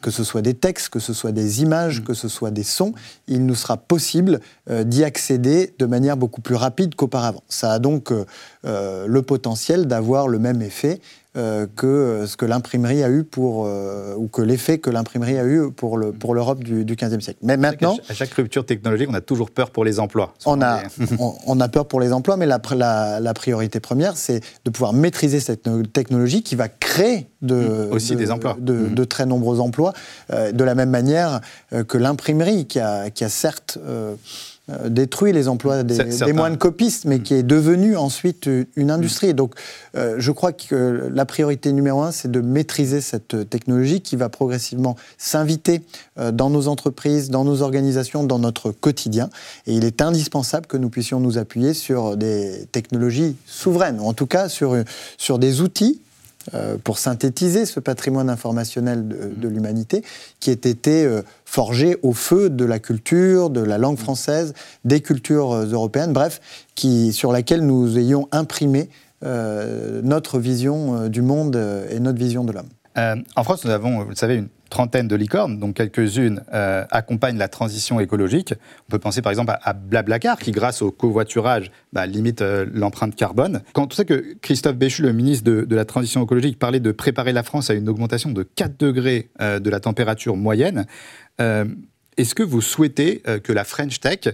Que 0.00 0.10
ce 0.10 0.24
soit 0.24 0.42
des 0.42 0.54
textes, 0.54 0.88
que 0.88 0.98
ce 0.98 1.12
soit 1.12 1.32
des 1.32 1.62
images, 1.62 2.00
mm. 2.00 2.04
que 2.04 2.14
ce 2.14 2.28
soit 2.28 2.50
des 2.50 2.62
sons, 2.62 2.92
il 3.28 3.46
nous 3.46 3.54
sera 3.54 3.76
possible 3.76 4.40
euh, 4.70 4.84
d'y 4.84 5.04
accéder 5.04 5.74
de 5.78 5.86
manière 5.86 6.16
beaucoup 6.16 6.40
plus 6.40 6.56
rapide 6.56 6.94
qu'auparavant. 6.94 7.42
Ça 7.48 7.72
a 7.72 7.78
donc 7.78 8.12
euh, 8.12 8.24
euh, 8.64 9.06
le 9.06 9.22
potentiel 9.22 9.86
d'avoir 9.86 10.28
le 10.28 10.38
même 10.38 10.62
effet 10.62 11.00
euh, 11.34 11.66
que 11.76 11.86
euh, 11.86 12.26
ce 12.26 12.36
que 12.36 12.44
l'imprimerie 12.44 13.02
a 13.02 13.08
eu 13.08 13.24
pour, 13.24 13.64
euh, 13.64 14.14
ou 14.18 14.28
que 14.28 14.42
l'effet 14.42 14.76
que 14.76 14.90
l'imprimerie 14.90 15.38
a 15.38 15.46
eu 15.46 15.72
pour, 15.72 15.96
le, 15.96 16.12
pour 16.12 16.34
l'Europe 16.34 16.62
du, 16.62 16.84
du 16.84 16.94
15e 16.94 17.20
siècle. 17.20 17.38
Mais 17.42 17.56
maintenant. 17.56 17.96
À 18.10 18.12
chaque, 18.12 18.34
rupture 18.34 18.66
technologique, 18.66 19.08
on 19.10 19.14
a 19.14 19.22
toujours 19.22 19.50
peur 19.50 19.70
pour 19.70 19.82
les 19.82 19.98
emplois. 19.98 20.34
On 20.44 20.60
a, 20.60 20.82
on, 21.46 21.58
a 21.58 21.68
peur 21.70 21.88
pour 21.88 22.00
les 22.00 22.12
emplois, 22.12 22.36
mais 22.36 22.44
la, 22.44 22.60
la, 23.18 23.32
priorité 23.32 23.80
première, 23.80 24.18
c'est 24.18 24.40
de 24.66 24.70
pouvoir 24.70 24.92
maîtriser 24.92 25.40
cette 25.40 25.66
technologie 25.94 26.42
qui 26.42 26.54
va 26.54 26.68
créer 26.68 27.28
de. 27.40 27.88
Aussi 27.90 28.14
des 28.14 28.30
emplois. 28.30 28.58
De, 28.60 28.74
mmh. 28.74 28.94
de, 28.94 29.04
très 29.04 29.24
nombreux 29.24 29.58
emplois, 29.58 29.94
de 30.28 30.64
la 30.64 30.74
même 30.74 30.90
manière 30.90 31.40
que 31.88 31.96
l'imprimerie, 31.96 32.66
qui 32.66 32.78
a, 32.78 33.08
qui 33.08 33.24
a 33.24 33.30
certes 33.30 33.78
détruit 34.88 35.32
les 35.32 35.48
emplois 35.48 35.82
des, 35.82 36.32
moines 36.32 36.56
copistes, 36.56 37.04
mais 37.04 37.18
mm. 37.18 37.22
qui 37.22 37.34
est 37.34 37.42
devenu 37.42 37.96
ensuite 37.96 38.48
une 38.76 38.90
industrie. 38.90 39.34
Donc, 39.34 39.54
euh, 39.96 40.16
je 40.18 40.30
crois 40.30 40.52
que 40.52 41.10
la 41.12 41.24
priorité 41.24 41.72
numéro 41.72 42.02
un, 42.02 42.12
c'est 42.12 42.30
de 42.30 42.40
maîtriser 42.40 43.00
cette 43.00 43.48
technologie 43.50 44.00
qui 44.00 44.14
va 44.14 44.28
progressivement 44.28 44.96
s'inviter 45.18 45.82
euh, 46.18 46.30
dans 46.30 46.48
nos 46.48 46.68
entreprises, 46.68 47.28
dans 47.28 47.44
nos 47.44 47.62
organisations, 47.62 48.22
dans 48.22 48.38
notre 48.38 48.70
quotidien. 48.70 49.30
Et 49.66 49.74
il 49.74 49.84
est 49.84 50.00
indispensable 50.00 50.66
que 50.66 50.76
nous 50.76 50.90
puissions 50.90 51.18
nous 51.18 51.38
appuyer 51.38 51.74
sur 51.74 52.16
des 52.16 52.66
technologies 52.70 53.36
souveraines, 53.46 53.98
ou 53.98 54.06
en 54.06 54.14
tout 54.14 54.26
cas 54.26 54.48
sur, 54.48 54.76
sur 55.18 55.38
des 55.38 55.60
outils 55.60 56.00
euh, 56.54 56.76
pour 56.82 56.98
synthétiser 56.98 57.66
ce 57.66 57.80
patrimoine 57.80 58.28
informationnel 58.28 59.06
de, 59.08 59.48
l'humanité 59.48 60.02
qui 60.40 60.50
ait 60.50 60.54
été 60.54 61.04
euh, 61.04 61.22
forgé 61.44 61.98
au 62.02 62.12
feu 62.12 62.50
de 62.50 62.64
la 62.64 62.78
culture, 62.78 63.50
de 63.50 63.60
la 63.60 63.78
langue 63.78 63.98
française, 63.98 64.54
des 64.84 65.00
cultures 65.00 65.52
euh, 65.52 65.66
européennes, 65.66 66.12
bref, 66.12 66.40
qui, 66.74 67.12
sur 67.12 67.32
laquelle 67.32 67.64
nous 67.64 67.98
ayons 67.98 68.28
imprimé 68.32 68.88
notre 70.02 70.40
vision 70.40 71.06
du 71.06 71.22
monde 71.22 71.54
et 71.88 72.00
notre 72.00 72.18
vision 72.18 72.42
de 72.42 72.50
l'homme. 72.50 72.66
en 72.96 73.44
France, 73.44 73.64
nous 73.64 73.70
avons, 73.70 74.02
vous 74.02 74.10
le 74.10 74.16
savez, 74.16 74.34
une 74.34 74.48
trentaine 74.72 75.06
de 75.06 75.14
licornes, 75.16 75.58
dont 75.58 75.74
quelques-unes 75.74 76.42
euh, 76.54 76.86
accompagnent 76.90 77.36
la 77.36 77.48
transition 77.48 78.00
écologique. 78.00 78.54
On 78.88 78.90
peut 78.90 78.98
penser 78.98 79.20
par 79.20 79.30
exemple 79.30 79.52
à, 79.62 79.72
Blablacar, 79.74 80.38
qui 80.38 80.50
grâce 80.50 80.80
au 80.80 80.90
covoiturage 80.90 81.70
bah, 81.92 82.06
limite 82.06 82.40
euh, 82.40 82.64
l'empreinte 82.72 83.14
carbone. 83.14 83.60
Quand 83.74 83.92
on 83.92 83.94
sait 83.94 84.06
que 84.06 84.34
Christophe 84.40 84.76
Béchu, 84.76 85.02
le 85.02 85.12
ministre 85.12 85.44
de, 85.44 85.76
la 85.76 85.84
Transition 85.84 86.24
écologique, 86.24 86.58
parlait 86.58 86.80
de 86.80 86.90
préparer 86.90 87.34
la 87.34 87.42
France 87.42 87.68
à 87.68 87.74
une 87.74 87.86
augmentation 87.86 88.30
de 88.30 88.44
4 88.44 88.80
degrés 88.80 89.28
euh, 89.42 89.58
de 89.58 89.68
la 89.68 89.78
température 89.78 90.36
moyenne, 90.36 90.86
est-ce 92.16 92.34
que 92.36 92.42
vous 92.42 92.60
souhaitez 92.60 93.20
que 93.42 93.52
la 93.52 93.64
French 93.64 93.98
Tech 93.98 94.28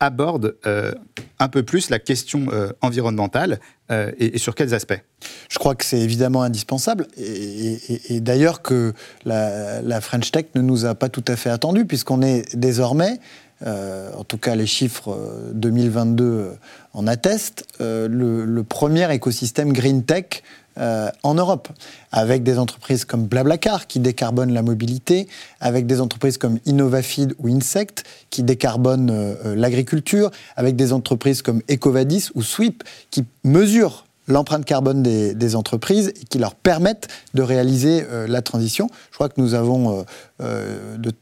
aborde 0.00 0.56
euh, 0.66 0.92
un 1.38 1.48
peu 1.48 1.62
plus 1.62 1.90
la 1.90 1.98
question 1.98 2.46
euh, 2.52 2.72
environnementale 2.82 3.60
euh, 3.90 4.12
et, 4.18 4.38
sur 4.38 4.54
quels 4.54 4.74
aspects? 4.74 5.00
Je 5.48 5.58
crois 5.58 5.74
que 5.74 5.84
c'est 5.84 6.00
évidemment 6.00 6.42
indispensable. 6.42 7.06
Et, 7.16 8.20
d'ailleurs 8.20 8.62
que 8.62 8.92
la, 9.24 10.00
French 10.00 10.30
Tech 10.32 10.46
ne 10.54 10.60
nous 10.60 10.84
a 10.84 10.94
pas 10.94 11.08
tout 11.08 11.24
à 11.28 11.36
fait 11.36 11.50
attendu 11.50 11.86
puisqu'on 11.86 12.22
est 12.22 12.54
désormais, 12.56 13.18
en 13.64 14.24
tout 14.24 14.38
cas 14.38 14.54
les 14.54 14.66
chiffres 14.66 15.16
2022 15.54 16.52
en 16.92 17.06
attestent, 17.06 17.64
le, 17.80 18.62
premier 18.62 19.12
écosystème 19.14 19.72
Green 19.72 20.04
Tech 20.04 20.42
euh, 20.78 21.10
en 21.22 21.34
Europe, 21.34 21.68
avec 22.12 22.42
des 22.42 22.58
entreprises 22.58 23.04
comme 23.04 23.24
Blablacar 23.24 23.86
qui 23.86 23.98
décarbonent 23.98 24.52
la 24.52 24.62
mobilité, 24.62 25.26
avec 25.60 25.86
des 25.86 26.00
entreprises 26.00 26.36
comme 26.36 26.58
Innovafeed 26.66 27.34
ou 27.38 27.48
Insect 27.48 28.04
qui 28.30 28.42
décarbonent 28.42 29.10
euh, 29.10 29.54
l'agriculture, 29.56 30.30
avec 30.54 30.76
des 30.76 30.92
entreprises 30.92 31.40
comme 31.40 31.62
Ecovadis 31.70 32.28
ou 32.34 32.42
Sweep 32.42 32.84
qui 33.10 33.24
mesurent 33.42 34.04
l'empreinte 34.28 34.64
carbone 34.64 35.02
des, 35.02 35.56
entreprises 35.56 36.08
et 36.08 36.24
qui 36.24 36.38
leur 36.38 36.54
permettent 36.54 37.08
de 37.32 37.42
réaliser 37.42 38.04
euh, 38.10 38.26
la 38.26 38.42
transition. 38.42 38.90
Je 39.10 39.14
crois 39.14 39.28
que 39.28 39.40
nous 39.40 39.54
avons 39.54 40.04
de 40.40 41.12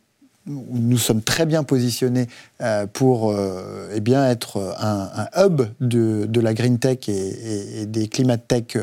nous 0.47 0.99
sommes 0.99 1.23
très 1.23 1.47
bien 1.47 1.63
positionnés 1.63 2.27
euh, 2.61 2.87
pour 2.87 3.31
euh, 3.31 3.89
eh 3.95 4.01
bien, 4.01 4.29
être 4.29 4.77
un, 4.79 5.27
hub 5.37 5.63
de, 5.81 6.41
la 6.41 6.55
green 6.55 6.79
tech 6.79 7.09
et, 7.09 7.87
des 7.87 8.09
climate 8.09 8.47
tech 8.47 8.77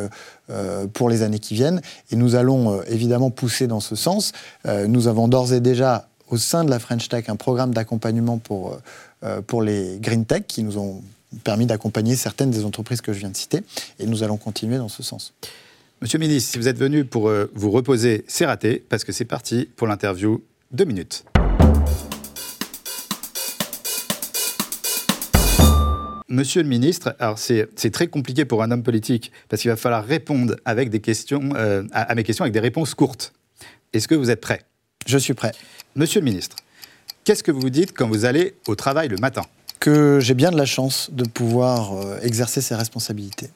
euh, 0.50 0.88
pour 0.88 1.10
les 1.10 1.22
années 1.22 1.40
qui 1.40 1.54
viennent. 1.54 1.82
Et 2.12 2.16
nous 2.16 2.36
allons 2.36 2.82
évidemment 2.84 3.30
pousser 3.30 3.68
dans 3.68 3.80
ce 3.80 3.96
sens. 3.96 4.32
nous 4.66 5.08
avons 5.08 5.28
d'ores 5.28 5.54
et 5.54 5.60
déjà 5.62 6.08
au 6.30 6.38
sein 6.38 6.64
de 6.64 6.70
la 6.70 6.80
French 6.80 7.10
Tech 7.10 7.26
un 7.28 7.36
programme 7.36 7.74
d'accompagnement 7.74 8.38
pour, 8.38 8.78
pour 9.48 9.62
les 9.62 9.98
green 10.00 10.26
tech 10.26 10.44
qui 10.48 10.64
nous 10.64 10.78
ont 10.78 11.02
permis 11.44 11.66
d'accompagner 11.66 12.16
certaines 12.16 12.52
des 12.52 12.66
entreprises 12.66 13.02
que 13.02 13.14
je 13.14 13.20
viens 13.20 13.30
de 13.30 13.38
citer. 13.38 13.62
Et 14.00 14.06
nous 14.06 14.24
allons 14.24 14.38
continuer 14.38 14.78
dans 14.78 14.90
ce 14.90 15.04
sens. 15.04 15.34
Monsieur 16.02 16.18
le 16.18 16.26
ministre, 16.26 16.52
si 16.52 16.58
vous 16.58 16.68
êtes 16.68 16.80
venu 16.80 17.06
pour 17.06 17.32
vous 17.54 17.70
reposer, 17.70 18.26
c'est 18.28 18.46
raté, 18.46 18.84
parce 18.90 19.04
que 19.04 19.12
c'est 19.12 19.26
parti 19.26 19.70
pour 19.76 19.88
l'interview. 19.88 20.42
Deux 20.72 20.86
minutes. 20.86 21.26
Monsieur 26.32 26.64
le 26.64 26.70
ministre, 26.70 27.14
alors 27.20 27.38
c'est 27.38 27.92
très 27.92 28.08
compliqué 28.08 28.46
pour 28.46 28.64
un 28.64 28.72
homme 28.72 28.84
politique 28.84 29.34
parce 29.50 29.62
qu'il 29.62 29.70
va 29.70 29.76
falloir 29.76 30.06
répondre 30.06 30.56
avec 30.64 30.90
des 30.90 31.02
questions, 31.02 31.50
euh, 31.58 31.84
à, 31.92 32.16
mes 32.16 32.24
questions 32.24 32.44
avec 32.44 32.54
des 32.54 32.62
réponses 32.62 32.94
courtes. 32.94 33.34
Est-ce 33.92 34.08
que 34.08 34.16
vous 34.16 34.30
êtes 34.30 34.40
prêt? 34.40 34.62
Je 35.06 35.18
suis 35.18 35.34
prêt. 35.34 35.52
Monsieur 35.98 36.22
le 36.22 36.26
ministre, 36.26 36.56
qu'est-ce 37.26 37.44
que 37.44 37.52
vous 37.52 37.60
vous 37.60 37.70
dites 37.70 37.92
quand 37.92 38.08
vous 38.08 38.24
allez 38.24 38.56
au 38.68 38.76
travail 38.76 39.10
le 39.10 39.18
matin? 39.18 39.42
Que 39.82 40.22
j'ai 40.22 40.34
bien 40.34 40.52
de 40.52 40.56
la 40.56 40.66
chance 40.66 41.10
de 41.12 41.26
pouvoir 41.26 41.98
euh, 41.98 42.18
exercer 42.22 42.62
ces 42.62 42.76
responsabilités. 42.76 43.50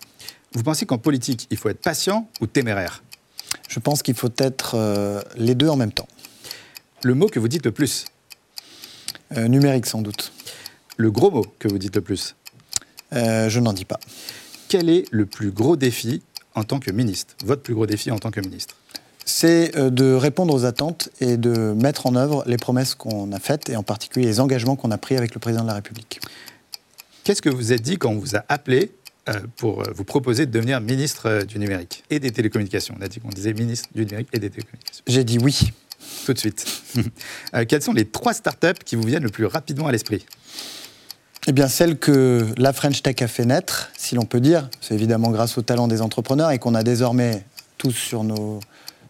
Vous 0.51 0.62
pensez 0.62 0.86
qu'en 0.86 0.98
politique, 0.98 1.48
il 1.51 1.55
faut 1.55 1.70
être 1.70 1.82
patient 1.82 2.29
ou 2.41 2.46
téméraire? 2.46 3.03
Je 3.70 3.79
pense 3.79 4.03
qu'il 4.03 4.15
faut 4.15 4.34
être 4.38 4.75
euh, 4.75 5.22
les 5.38 5.55
deux 5.55 5.70
en 5.70 5.77
même 5.77 5.94
temps. 5.94 6.10
Le 7.03 7.13
mot 7.13 7.27
que 7.27 7.39
vous 7.39 7.48
dites 7.48 7.63
le 7.63 7.72
plus? 7.72 8.03
Numérique 9.32 9.86
sans 9.86 10.01
doute. 10.01 10.34
Le 10.98 11.10
gros 11.10 11.32
mot 11.32 11.46
que 11.58 11.70
vous 11.70 11.77
dites 11.77 11.96
le 11.96 12.01
plus? 12.01 12.36
Euh, 13.15 13.50
je 13.50 13.60
n'en 13.60 13.74
dis 13.74 13.86
pas. 13.86 14.00
Quel 14.67 14.89
est 14.89 15.05
le 15.12 15.25
plus 15.25 15.51
gros 15.51 15.75
défi 15.75 16.22
en 16.55 16.63
tant 16.63 16.79
que 16.79 16.91
ministre? 16.91 17.36
Votre 17.45 17.62
plus 17.62 17.74
gros 17.74 17.86
défi 17.86 18.12
en 18.12 18.19
tant 18.19 18.31
que 18.31 18.39
ministre? 18.39 18.75
C'est 19.25 19.75
euh, 19.75 19.89
de 19.89 20.13
répondre 20.13 20.53
aux 20.53 20.65
attentes 20.65 21.10
et 21.19 21.38
de 21.38 21.74
mettre 21.74 22.05
en 22.05 22.15
œuvre 22.15 22.43
les 22.45 22.57
promesses 22.57 22.95
qu'on 22.95 23.31
a 23.31 23.39
faites 23.39 23.69
et 23.69 23.75
en 23.75 23.84
particulier 23.84 24.27
les 24.27 24.39
engagements 24.39 24.75
qu'on 24.75 24.91
a 24.91 24.98
pris 24.98 25.17
avec 25.17 25.34
le 25.34 25.39
président 25.39 25.63
de 25.63 25.67
la 25.67 25.75
République. 25.75 26.19
Qu'est-ce 27.24 27.41
que 27.41 27.50
vous 27.50 27.74
êtes 27.74 27.81
dit 27.81 27.98
quand 27.98 28.12
on 28.12 28.19
vous 28.19 28.36
a 28.36 28.45
appelé 28.50 28.91
euh, 29.29 29.39
pour 29.57 29.84
vous 29.93 30.03
proposer 30.03 30.45
de 30.45 30.51
devenir 30.51 30.79
ministre 30.79 31.43
du 31.43 31.57
numérique 31.57 32.03
et 32.12 32.19
des 32.19 32.31
télécommunications? 32.31 32.95
On 33.00 33.03
a 33.03 33.07
dit 33.07 33.19
qu'on 33.19 33.29
disait 33.29 33.53
ministre 33.53 33.89
du 33.95 34.05
numérique 34.05 34.29
et 34.31 34.39
des 34.39 34.50
télécommunications. 34.50 35.03
J'ai 35.07 35.24
dit 35.24 35.39
oui. 35.39 35.72
Tout 36.25 36.34
de 36.34 36.38
suite. 36.38 36.65
quelles 37.67 37.81
sont 37.81 37.93
les 37.93 38.05
trois 38.05 38.34
startups 38.34 38.84
qui 38.84 38.95
vous 38.95 39.03
viennent 39.03 39.24
le 39.24 39.29
plus 39.29 39.45
rapidement 39.45 39.88
à 39.88 39.91
l'esprit? 39.91 40.25
Eh 41.47 41.51
bien, 41.51 41.67
celle 41.67 41.97
que 41.97 42.47
la 42.57 42.73
French 42.73 43.03
Tech 43.03 43.21
a 43.21 43.27
fait 43.27 43.45
naître, 43.45 43.91
si 43.97 44.15
l'on 44.15 44.25
peut 44.25 44.39
dire, 44.39 44.69
c'est 44.81 44.95
évidemment 44.95 45.29
grâce 45.29 45.57
au 45.57 45.61
talent 45.61 45.87
des 45.87 46.01
entrepreneurs 46.01 46.51
et 46.51 46.59
qu'on 46.59 46.75
a 46.75 46.83
désormais 46.83 47.43
tous 47.77 47.91
sur 47.91 48.23
nos 48.23 48.59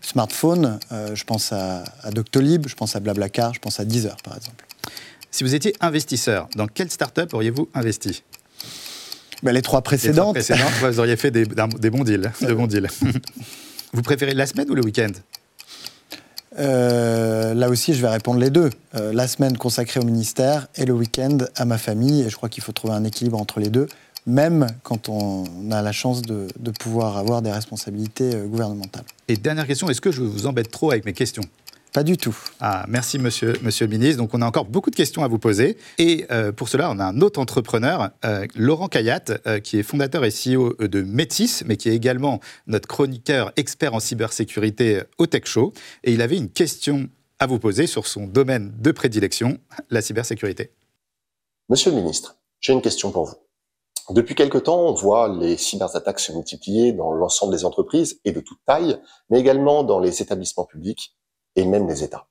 smartphone, 0.02 0.80
je 0.92 1.24
pense 1.24 1.52
à, 1.52 1.84
Doctolib, 2.12 2.68
je 2.68 2.76
pense 2.76 2.96
à 2.96 3.00
Blablacar, 3.00 3.54
je 3.54 3.60
pense 3.60 3.80
à 3.80 3.86
Deezer 3.86 4.16
par 4.24 4.36
exemple. 4.36 4.66
Si 5.32 5.44
vous 5.44 5.56
étiez 5.56 5.76
investisseur, 5.82 6.48
dans 6.56 6.68
quelle 6.68 6.90
start-up 6.90 7.34
auriez-vous 7.34 7.70
investi? 7.74 8.24
Ben, 9.44 9.52
Les 9.52 9.62
trois 9.62 9.82
précédentes. 9.82 10.38
Les 10.38 10.56
vous 10.82 11.00
auriez 11.00 11.18
fait 11.18 11.32
des, 11.32 11.46
bons 11.46 12.04
deals. 12.04 12.32
De 12.42 12.54
bons 12.54 12.68
deals. 12.68 12.88
vous 13.94 14.02
préférez 14.02 14.34
la 14.34 14.46
semaine 14.46 14.70
ou 14.70 14.76
le 14.76 14.84
week-end? 14.84 15.12
Euh, 16.58 17.54
là 17.54 17.70
aussi, 17.70 17.94
je 17.94 18.02
vais 18.02 18.10
répondre 18.10 18.40
les 18.40 18.50
deux. 18.50 18.70
Euh, 18.96 19.12
la 19.14 19.28
semaine 19.28 19.58
consacrée 19.58 20.00
au 20.00 20.06
ministère 20.06 20.68
et 20.76 20.86
le 20.86 20.94
week-end 20.94 21.38
à 21.56 21.66
ma 21.66 21.78
famille. 21.78 22.22
Et 22.22 22.30
je 22.30 22.36
crois 22.36 22.50
qu'il 22.50 22.64
faut 22.64 22.72
trouver 22.72 22.94
un 22.94 23.04
équilibre 23.04 23.40
entre 23.40 23.60
les 23.60 23.70
deux, 23.70 23.88
même 24.26 24.68
quand 24.84 25.10
on 25.10 25.46
a 25.72 25.82
la 25.82 25.92
chance 25.92 26.22
de, 26.22 26.48
pouvoir 26.80 27.18
avoir 27.18 27.42
des 27.42 27.52
responsabilités 27.52 28.36
euh, 28.36 28.46
gouvernementales. 28.46 29.06
Et 29.28 29.36
dernière 29.36 29.68
question, 29.68 29.90
est-ce 29.90 30.02
que 30.02 30.12
je 30.12 30.22
vous 30.22 30.48
embête 30.48 30.72
trop 30.72 30.92
avec 30.92 31.06
mes 31.06 31.14
questions? 31.14 31.44
Pas 31.96 32.04
du 32.04 32.18
tout. 32.18 32.38
Ah, 32.60 32.84
merci, 32.90 33.20
monsieur, 33.20 33.54
monsieur 33.62 33.86
le 33.86 33.92
ministre. 33.92 34.18
Donc, 34.18 34.34
on 34.34 34.42
a 34.42 34.46
encore 34.46 34.66
beaucoup 34.66 34.90
de 34.90 34.98
questions 34.98 35.24
à 35.24 35.30
vous 35.30 35.40
poser. 35.40 35.78
Et 35.98 36.26
euh, 36.30 36.52
pour 36.52 36.68
cela, 36.68 36.92
on 36.92 37.00
a 37.00 37.06
un 37.06 37.22
autre 37.22 37.40
entrepreneur, 37.40 38.10
euh, 38.26 38.46
Laurent 38.54 38.90
Kayat, 38.90 39.24
euh, 39.48 39.62
qui 39.62 39.80
est 39.80 39.84
fondateur 39.84 40.26
et 40.26 40.30
CEO 40.30 40.74
de 40.74 41.02
Métis, 41.04 41.64
mais 41.66 41.78
qui 41.78 41.88
est 41.88 41.96
également 41.96 42.42
notre 42.68 42.90
chroniqueur 42.90 43.54
expert 43.56 43.94
en 43.94 44.02
cybersécurité 44.02 45.04
au 45.18 45.26
Tech 45.26 45.46
Show. 45.46 45.72
Et 46.04 46.12
il 46.12 46.22
avait 46.22 46.36
une 46.36 46.50
question 46.50 47.08
à 47.40 47.48
vous 47.48 47.60
poser 47.60 47.88
sur 47.88 48.08
son 48.08 48.28
domaine 48.28 48.74
de 48.78 48.92
prédilection, 48.92 49.58
la 49.90 50.02
cybersécurité. 50.02 50.72
Monsieur 51.70 51.92
le 51.92 51.96
ministre, 51.96 52.36
j'ai 52.60 52.74
une 52.74 52.82
question 52.82 53.10
pour 53.12 53.24
vous. 53.24 53.36
Depuis 54.14 54.36
quelque 54.36 54.58
temps, 54.58 54.82
on 54.82 54.94
voit 54.94 55.30
les 55.30 55.56
cyberattaques 55.56 56.20
se 56.20 56.34
multiplier 56.34 56.92
dans 56.92 57.14
l'ensemble 57.14 57.56
des 57.56 57.64
entreprises 57.64 58.20
et 58.26 58.34
de 58.34 58.42
toute 58.42 58.60
taille, 58.66 59.00
mais 59.30 59.40
également 59.40 59.86
dans 59.86 60.00
les 60.00 60.22
établissements 60.22 60.66
publics 60.66 61.16
et 61.56 61.66
même 61.66 61.88
les 61.88 62.04
États. 62.04 62.28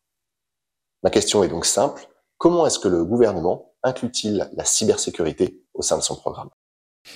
Ma 1.02 1.10
question 1.10 1.44
est 1.44 1.48
donc 1.48 1.66
simple. 1.66 2.08
Comment 2.38 2.66
est-ce 2.66 2.78
que 2.78 2.88
le 2.88 3.04
gouvernement 3.04 3.72
inclut-il 3.82 4.48
la 4.54 4.64
cybersécurité 4.64 5.62
au 5.74 5.82
sein 5.82 5.98
de 5.98 6.02
son 6.02 6.16
programme? 6.16 6.48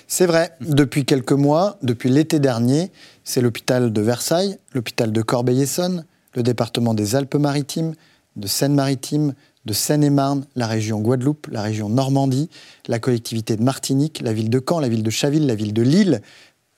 C'est 0.07 0.27
vrai, 0.27 0.55
depuis 0.61 1.07
quelques 1.07 1.33
mois, 1.33 1.79
depuis 1.83 2.11
l'été 2.11 2.39
dernier, 2.39 2.93
c'est 3.25 3.41
l'hôpital 3.41 3.93
de 3.93 4.01
Versailles, 4.03 4.59
l'hôpital 4.75 5.13
de 5.13 5.23
Corbeil-Essonnes, 5.23 6.05
le 6.35 6.43
département 6.43 6.93
des 6.93 7.17
Alpes-Maritimes, 7.17 7.95
de 8.37 8.47
Seine-Maritime, 8.47 9.35
de 9.65 9.73
Seine-et-Marne, 9.73 10.47
la 10.57 10.67
région 10.67 11.01
Guadeloupe, 11.01 11.49
la 11.51 11.63
région 11.63 11.89
Normandie, 11.89 12.49
la 12.87 12.99
collectivité 12.99 13.57
de 13.57 13.63
Martinique, 13.63 14.21
la 14.23 14.33
ville 14.33 14.51
de 14.51 14.63
Caen, 14.67 14.81
la 14.81 14.89
ville 14.89 15.03
de 15.03 15.11
Chaville, 15.11 15.47
la 15.47 15.55
ville 15.55 15.73
de 15.73 15.83
Lille, 15.83 16.23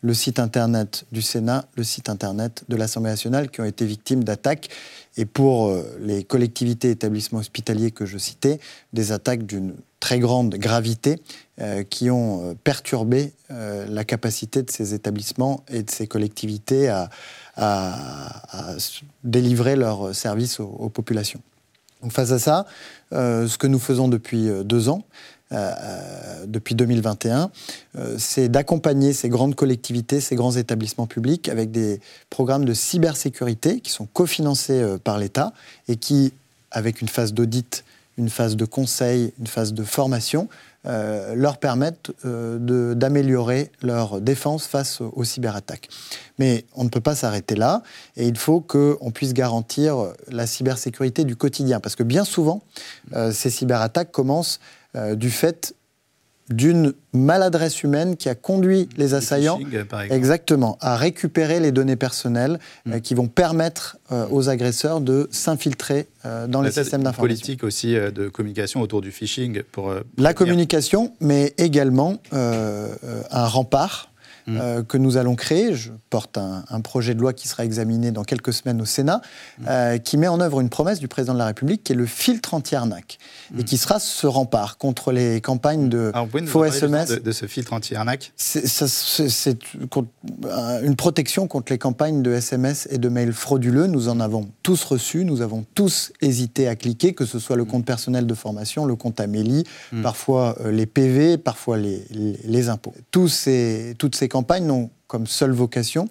le 0.02 0.14
site 0.14 0.38
internet 0.38 1.04
du 1.12 1.23
Sénat, 1.23 1.66
le 1.76 1.85
site 1.85 2.09
internet 2.09 2.64
de 2.69 2.76
l'Assemblée 2.76 3.11
nationale 3.11 3.50
qui 3.50 3.61
ont 3.61 3.64
été 3.64 3.85
victimes 3.85 4.25
d'attaques. 4.25 4.69
Et 5.16 5.26
pour 5.26 5.69
euh, 5.69 5.85
les 6.00 6.25
collectivités 6.25 6.88
et 6.88 6.92
établissements 6.92 7.40
hospitaliers 7.40 7.90
que 7.90 8.07
je 8.07 8.16
citais, 8.16 8.61
des 8.92 9.12
attaques 9.12 9.45
d'une 9.45 9.75
très 9.99 10.19
grande 10.19 10.54
gravité 10.54 11.21
euh, 11.61 11.83
qui 11.83 12.11
ont 12.11 12.50
euh, 12.50 12.54
perturbé 12.54 13.33
la 13.50 14.04
capacité 14.04 14.62
de 14.62 14.71
ces 14.71 14.95
établissements 14.95 15.64
et 15.69 15.83
de 15.83 15.90
ces 15.90 16.07
collectivités 16.07 16.88
à, 16.88 17.11
délivrer 19.25 19.75
leurs 19.75 20.14
services 20.14 20.61
aux, 20.61 20.88
populations. 20.88 21.40
Face 22.11 22.30
à 22.30 22.38
ça, 22.38 22.64
ce 23.11 23.59
que 23.59 23.66
nous 23.66 23.80
faisons 23.80 24.07
depuis 24.07 24.49
deux 24.64 24.88
ans, 24.88 25.04
euh, 25.52 25.73
euh, 25.83 26.45
depuis 26.47 26.76
2021, 26.76 27.50
euh, 27.99 28.14
c'est 28.19 28.49
d'accompagner 28.49 29.12
ces 29.12 29.28
grandes 29.28 29.57
collectivités, 29.57 30.21
ces 30.21 30.37
grands 30.37 30.52
établissements 30.52 31.09
publics 31.09 31.49
avec 31.49 31.73
des 31.73 32.00
programmes 32.30 32.64
de 32.64 32.73
cybersécurité 32.73 33.80
qui 33.80 33.90
sont 33.90 34.07
cofinancés 34.07 34.97
par 35.02 35.19
l'État 35.19 35.52
et 35.88 35.97
qui, 35.97 36.33
avec 36.71 37.00
une 37.00 37.09
phase 37.09 37.35
d'audit, 37.35 37.85
une 38.16 38.30
phase 38.30 38.54
de 38.54 38.64
conseil, 38.64 39.33
une 39.40 39.49
phase 39.49 39.73
de 39.75 39.83
formation, 39.83 40.49
leur 40.85 41.59
permettent 41.59 42.11
d'améliorer 42.25 43.71
leur 43.83 44.21
défense 44.21 44.66
face 44.66 45.00
aux 45.00 45.25
cyberattaques. 45.25 45.88
Mais 46.38 46.64
on 46.75 46.85
ne 46.85 46.88
peut 46.88 47.02
pas 47.02 47.14
s'arrêter 47.14 47.54
là 47.54 47.82
et 48.17 48.26
il 48.26 48.39
faut 48.39 48.60
qu'on 48.60 49.10
puisse 49.10 49.34
garantir 49.34 50.13
la 50.28 50.47
cybersécurité 50.47 51.25
du 51.25 51.36
quotidien. 51.36 51.80
Parce 51.80 51.97
que 51.97 52.02
bien 52.02 52.25
souvent, 52.25 52.63
ces 53.32 53.50
cyberattaques 53.50 54.10
commencent 54.10 54.58
euh, 54.97 55.15
du 55.15 55.31
fait 55.31 55.75
d'une 56.49 56.95
maladresse 57.13 57.85
humaine 57.85 58.17
qui 58.17 58.29
a 58.29 58.35
conduit 58.35 58.89
les 58.97 59.15
assaillants 59.15 59.61
exactement 60.11 60.76
à 60.81 60.97
récupérer 60.97 61.61
les 61.61 61.71
données 61.71 61.95
personnelles 61.95 62.59
euh, 62.89 62.97
mm. 62.97 63.00
qui 63.03 63.15
vont 63.15 63.29
permettre 63.29 63.99
euh, 64.11 64.26
aux 64.33 64.49
agresseurs 64.49 65.00
de 65.00 65.29
s'infiltrer 65.31 66.09
dans 66.49 66.61
les 66.61 66.73
systèmes 66.73 67.05
d'information. 67.05 67.23
Politique 67.23 67.63
aussi 67.63 67.95
de 67.95 68.29
communication 68.29 68.81
autour 68.81 69.00
du 69.00 69.13
phishing 69.13 69.63
pour 69.71 69.95
la 70.19 70.35
communication, 70.35 71.15
mais 71.21 71.55
également 71.57 72.19
un 72.33 73.47
rempart 73.47 74.10
Mm. 74.50 74.58
Euh, 74.60 74.82
que 74.82 74.99
nous 74.99 75.17
allons 75.17 75.36
créer. 75.36 75.75
Je 75.75 75.93
porte 76.10 76.39
un, 76.39 76.80
projet 76.80 77.15
de 77.15 77.21
loi 77.21 77.32
qui 77.32 77.47
sera 77.47 77.65
examiné 77.65 78.10
dans 78.10 78.25
quelques 78.25 78.52
semaines 78.52 78.80
au 78.80 78.84
Sénat, 78.84 79.21
mm. 79.58 79.65
euh, 79.69 79.99
qui 79.99 80.17
met 80.17 80.28
en 80.28 80.41
œuvre 80.41 80.60
une 80.60 80.69
promesse 80.69 80.99
du 80.99 81.08
président 81.08 81.34
de 81.34 81.39
la 81.39 81.47
République 81.47 81.84
qui 81.84 81.93
est 81.93 81.97
le 81.97 82.06
filtre 82.06 82.54
anti-arnaque 82.54 83.19
et 83.56 83.63
mm. 83.63 83.65
qui 83.65 83.76
sera 83.76 84.00
ce 84.00 84.26
rempart 84.26 84.78
contre 84.78 85.13
les 85.13 85.41
campagnes 85.41 85.89
de 85.89 86.13
faux 86.47 86.65
SMS. 86.65 87.10
De, 87.10 87.17
de, 87.17 87.32
ce 87.32 87.47
filtre 87.47 87.73
anti-arnaque 87.73 88.32
C'est 88.36 89.58
une 90.82 90.97
protection 90.97 91.47
contre 91.47 91.73
les 91.73 91.78
campagnes 91.78 92.23
de 92.23 92.32
SMS 92.32 92.89
et 92.91 92.99
de 92.99 93.08
mails 93.08 93.32
frauduleux. 93.32 93.86
Nous 93.86 94.08
en 94.08 94.21
avons 94.21 94.49
tous 94.63 94.82
reçu, 94.84 95.25
nous 95.25 95.43
avons 95.43 95.65
tous 95.75 96.13
hésité 96.21 96.67
à 96.67 96.76
cliquer, 96.76 97.13
que 97.13 97.25
ce 97.25 97.39
soit 97.39 97.56
le 97.56 97.65
compte 97.65 97.84
personnel 97.84 98.26
de 98.26 98.34
formation, 98.34 98.84
le 98.84 98.97
compte 98.97 99.21
Amélie, 99.21 99.65
parfois 100.02 100.56
euh, 100.60 100.73
les 100.73 100.86
PV, 100.86 101.39
parfois 101.39 101.76
les, 101.76 102.04
les, 102.45 102.69
impôts. 102.69 102.95
Tous 103.10 103.28
ces, 103.28 103.95
toutes 103.99 104.17
ces 104.17 104.28
campagnes 104.28 104.40
n'ont 104.61 104.91
comme 105.07 105.26
seule 105.26 105.53
vocation 105.53 106.09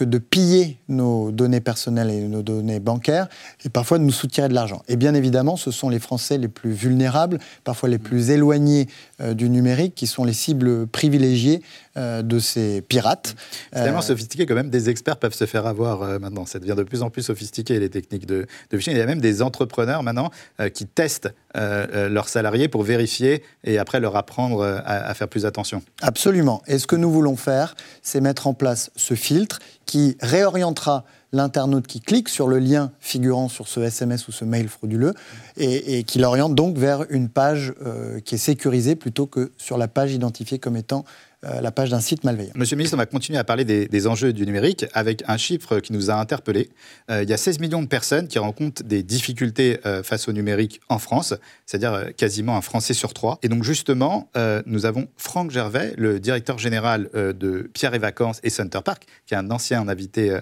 que 0.00 0.04
de 0.06 0.16
piller 0.16 0.78
nos 0.88 1.30
données 1.30 1.60
personnelles 1.60 2.10
et 2.10 2.22
nos 2.22 2.40
données 2.40 2.80
bancaires 2.80 3.28
et 3.66 3.68
parfois 3.68 3.98
de 3.98 4.04
nous 4.04 4.12
soutirer 4.12 4.48
de 4.48 4.54
l'argent. 4.54 4.82
Et 4.88 4.96
bien 4.96 5.12
évidemment, 5.12 5.56
ce 5.56 5.70
sont 5.70 5.90
les 5.90 5.98
Français 5.98 6.38
les 6.38 6.48
plus 6.48 6.72
vulnérables, 6.72 7.38
parfois 7.64 7.90
les 7.90 7.98
plus 7.98 8.30
éloignés 8.30 8.88
euh, 9.20 9.34
du 9.34 9.50
numérique, 9.50 9.94
qui 9.94 10.06
sont 10.06 10.24
les 10.24 10.32
cibles 10.32 10.86
privilégiées 10.86 11.60
euh, 11.98 12.22
de 12.22 12.38
ces 12.38 12.80
pirates. 12.80 13.36
C'est 13.74 13.82
tellement 13.82 13.98
euh, 13.98 14.00
sophistiqué 14.00 14.46
que 14.46 14.54
même 14.54 14.70
des 14.70 14.88
experts 14.88 15.18
peuvent 15.18 15.34
se 15.34 15.44
faire 15.44 15.66
avoir 15.66 16.18
maintenant. 16.18 16.46
Ça 16.46 16.58
devient 16.60 16.76
de 16.78 16.82
plus 16.82 17.02
en 17.02 17.10
plus 17.10 17.22
sophistiqué, 17.22 17.78
les 17.78 17.90
techniques 17.90 18.24
de, 18.24 18.46
de 18.70 18.76
phishing. 18.78 18.94
Il 18.94 18.98
y 18.98 19.02
a 19.02 19.06
même 19.06 19.20
des 19.20 19.42
entrepreneurs 19.42 20.02
maintenant 20.02 20.30
qui 20.72 20.86
testent 20.86 21.28
leurs 21.54 22.28
salariés 22.28 22.68
pour 22.68 22.82
vérifier 22.82 23.42
et 23.64 23.78
après 23.78 24.00
leur 24.00 24.16
apprendre 24.16 24.82
à 24.84 25.14
faire 25.14 25.28
plus 25.28 25.46
attention. 25.46 25.82
Absolument. 26.02 26.62
Et 26.66 26.78
ce 26.78 26.86
que 26.86 26.96
nous 26.96 27.10
voulons 27.10 27.36
faire, 27.36 27.74
c'est 28.02 28.20
mettre 28.20 28.46
en 28.46 28.54
place 28.54 28.90
ce 28.96 29.14
filtre 29.14 29.58
qui 29.86 30.16
réorientera 30.20 31.04
l'internaute 31.32 31.86
qui 31.86 32.00
clique 32.00 32.28
sur 32.28 32.48
le 32.48 32.58
lien 32.58 32.92
figurant 33.00 33.48
sur 33.48 33.68
ce 33.68 33.80
SMS 33.80 34.28
ou 34.28 34.32
ce 34.32 34.44
mail 34.44 34.68
frauduleux 34.68 35.14
et, 35.56 36.04
qui 36.04 36.18
l'oriente 36.18 36.54
donc 36.54 36.76
vers 36.76 37.04
une 37.10 37.28
page 37.28 37.74
euh, 37.84 38.20
qui 38.20 38.36
est 38.36 38.38
sécurisée 38.38 38.96
plutôt 38.96 39.26
que 39.26 39.52
sur 39.56 39.78
la 39.78 39.88
page 39.88 40.12
identifiée 40.12 40.58
comme 40.58 40.76
étant 40.76 41.04
euh, 41.44 41.62
la 41.62 41.70
page 41.70 41.88
d'un 41.88 42.00
site 42.00 42.24
malveillant. 42.24 42.52
Monsieur 42.54 42.76
le 42.76 42.80
ministre, 42.80 42.96
on 42.96 42.98
va 42.98 43.06
continuer 43.06 43.38
à 43.38 43.44
parler 43.44 43.64
des, 43.64 44.06
enjeux 44.06 44.34
du 44.34 44.44
numérique 44.44 44.84
avec 44.92 45.22
un 45.26 45.38
chiffre 45.38 45.80
qui 45.80 45.94
nous 45.94 46.10
a 46.10 46.14
interpellés. 46.14 46.68
Euh, 47.10 47.22
il 47.22 47.30
y 47.30 47.32
a 47.32 47.38
16 47.38 47.60
millions 47.60 47.80
de 47.80 47.86
personnes 47.86 48.28
qui 48.28 48.38
rencontrent 48.38 48.82
des 48.82 49.02
difficultés 49.02 49.78
face 50.02 50.28
au 50.28 50.32
numérique 50.32 50.80
en 50.88 50.98
France, 50.98 51.34
c'est-à-dire 51.64 52.14
quasiment 52.16 52.56
un 52.56 52.60
Français 52.60 52.92
sur 52.92 53.14
trois. 53.14 53.38
Et 53.42 53.48
donc 53.48 53.64
justement, 53.64 54.30
nous 54.66 54.86
avons 54.86 55.08
Franck 55.16 55.50
Gervais, 55.50 55.94
le 55.96 56.20
directeur 56.20 56.58
général 56.58 57.08
de 57.14 57.70
Pierre 57.72 57.94
et 57.94 57.98
Vacances 57.98 58.40
et 58.42 58.50
Center 58.50 58.80
Park, 58.84 59.06
qui 59.26 59.34
est 59.34 59.36
un 59.36 59.50
ancien 59.50 59.88
invité 59.88 60.38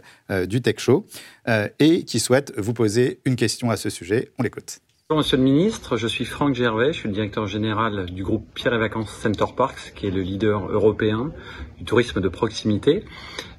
du 0.46 0.60
Tech 0.60 0.77
Show, 0.78 1.06
et 1.78 2.04
qui 2.04 2.20
souhaite 2.20 2.52
vous 2.56 2.74
poser 2.74 3.20
une 3.24 3.36
question 3.36 3.70
à 3.70 3.76
ce 3.76 3.90
sujet. 3.90 4.30
On 4.38 4.42
l'écoute. 4.42 4.80
Bonjour 5.10 5.22
Monsieur 5.22 5.38
le 5.38 5.42
Ministre, 5.42 5.96
je 5.96 6.06
suis 6.06 6.26
Franck 6.26 6.54
Gervais, 6.54 6.92
je 6.92 6.98
suis 6.98 7.08
le 7.08 7.14
directeur 7.14 7.46
général 7.46 8.04
du 8.10 8.22
groupe 8.22 8.46
Pierre 8.52 8.74
et 8.74 8.78
Vacances 8.78 9.10
Center 9.10 9.46
Parks, 9.56 9.94
qui 9.94 10.06
est 10.06 10.10
le 10.10 10.20
leader 10.20 10.70
européen 10.70 11.32
du 11.78 11.84
tourisme 11.86 12.20
de 12.20 12.28
proximité. 12.28 13.04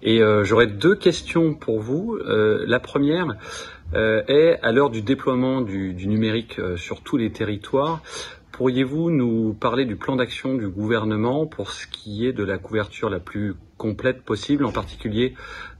Et 0.03 0.21
euh, 0.21 0.43
j'aurais 0.43 0.67
deux 0.67 0.93
questions 0.93 1.55
pour 1.55 1.79
vous. 1.79 2.19
Euh, 2.23 2.63
la 2.67 2.79
première 2.79 3.35
euh, 3.95 4.21
est, 4.27 4.59
à 4.61 4.71
l'heure 4.71 4.91
du 4.91 5.01
déploiement 5.01 5.61
du, 5.61 5.95
du 5.95 6.07
numérique 6.07 6.61
sur 6.75 7.01
tous 7.01 7.17
les 7.17 7.31
territoires, 7.31 8.03
pourriez-vous 8.51 9.09
nous 9.09 9.55
parler 9.55 9.85
du 9.85 9.95
plan 9.95 10.17
d'action 10.17 10.53
du 10.53 10.67
gouvernement 10.67 11.47
pour 11.47 11.71
ce 11.71 11.87
qui 11.87 12.27
est 12.27 12.33
de 12.33 12.43
la 12.43 12.59
couverture 12.59 13.09
la 13.09 13.19
plus 13.19 13.55
complète 13.79 14.21
possible, 14.21 14.63
en 14.65 14.71
particulier 14.71 15.33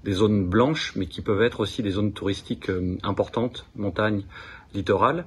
des 0.04 0.14
zones 0.14 0.48
blanches, 0.50 0.94
mais 0.96 1.06
qui 1.06 1.22
peuvent 1.22 1.44
être 1.44 1.60
aussi 1.60 1.84
des 1.84 1.92
zones 1.92 2.14
touristiques 2.14 2.72
importantes, 3.04 3.68
montagnes, 3.76 4.24
littoral. 4.74 5.26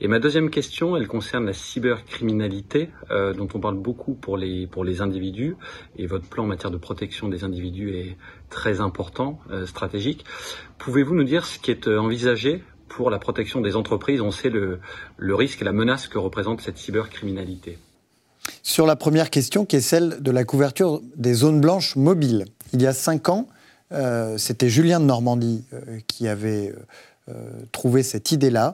Et 0.00 0.08
ma 0.08 0.18
deuxième 0.18 0.50
question, 0.50 0.96
elle 0.96 1.08
concerne 1.08 1.46
la 1.46 1.52
cybercriminalité, 1.52 2.90
euh, 3.10 3.34
dont 3.34 3.48
on 3.54 3.60
parle 3.60 3.76
beaucoup 3.76 4.14
pour 4.14 4.36
les, 4.36 4.66
pour 4.66 4.84
les 4.84 5.00
individus. 5.00 5.56
Et 5.96 6.06
votre 6.06 6.26
plan 6.26 6.44
en 6.44 6.46
matière 6.46 6.70
de 6.70 6.76
protection 6.76 7.28
des 7.28 7.44
individus 7.44 7.90
est 7.90 8.16
très 8.50 8.80
important, 8.80 9.40
euh, 9.50 9.66
stratégique. 9.66 10.24
Pouvez-vous 10.78 11.14
nous 11.14 11.24
dire 11.24 11.44
ce 11.44 11.58
qui 11.58 11.70
est 11.70 11.88
envisagé 11.88 12.62
pour 12.88 13.10
la 13.10 13.18
protection 13.18 13.60
des 13.60 13.76
entreprises? 13.76 14.20
On 14.20 14.30
sait 14.30 14.50
le, 14.50 14.80
le 15.16 15.34
risque 15.34 15.62
et 15.62 15.64
la 15.64 15.72
menace 15.72 16.08
que 16.08 16.18
représente 16.18 16.60
cette 16.60 16.78
cybercriminalité. 16.78 17.78
Sur 18.66 18.86
la 18.86 18.96
première 18.96 19.28
question, 19.28 19.66
qui 19.66 19.76
est 19.76 19.82
celle 19.82 20.22
de 20.22 20.30
la 20.30 20.44
couverture 20.44 21.02
des 21.16 21.34
zones 21.34 21.60
blanches 21.60 21.96
mobiles. 21.96 22.46
Il 22.72 22.80
y 22.80 22.86
a 22.86 22.94
cinq 22.94 23.28
ans, 23.28 23.46
euh, 23.92 24.38
c'était 24.38 24.70
Julien 24.70 25.00
de 25.00 25.04
Normandie 25.04 25.64
euh, 25.74 26.00
qui 26.06 26.26
avait 26.26 26.74
euh, 27.28 27.32
trouvé 27.72 28.02
cette 28.02 28.32
idée-là. 28.32 28.72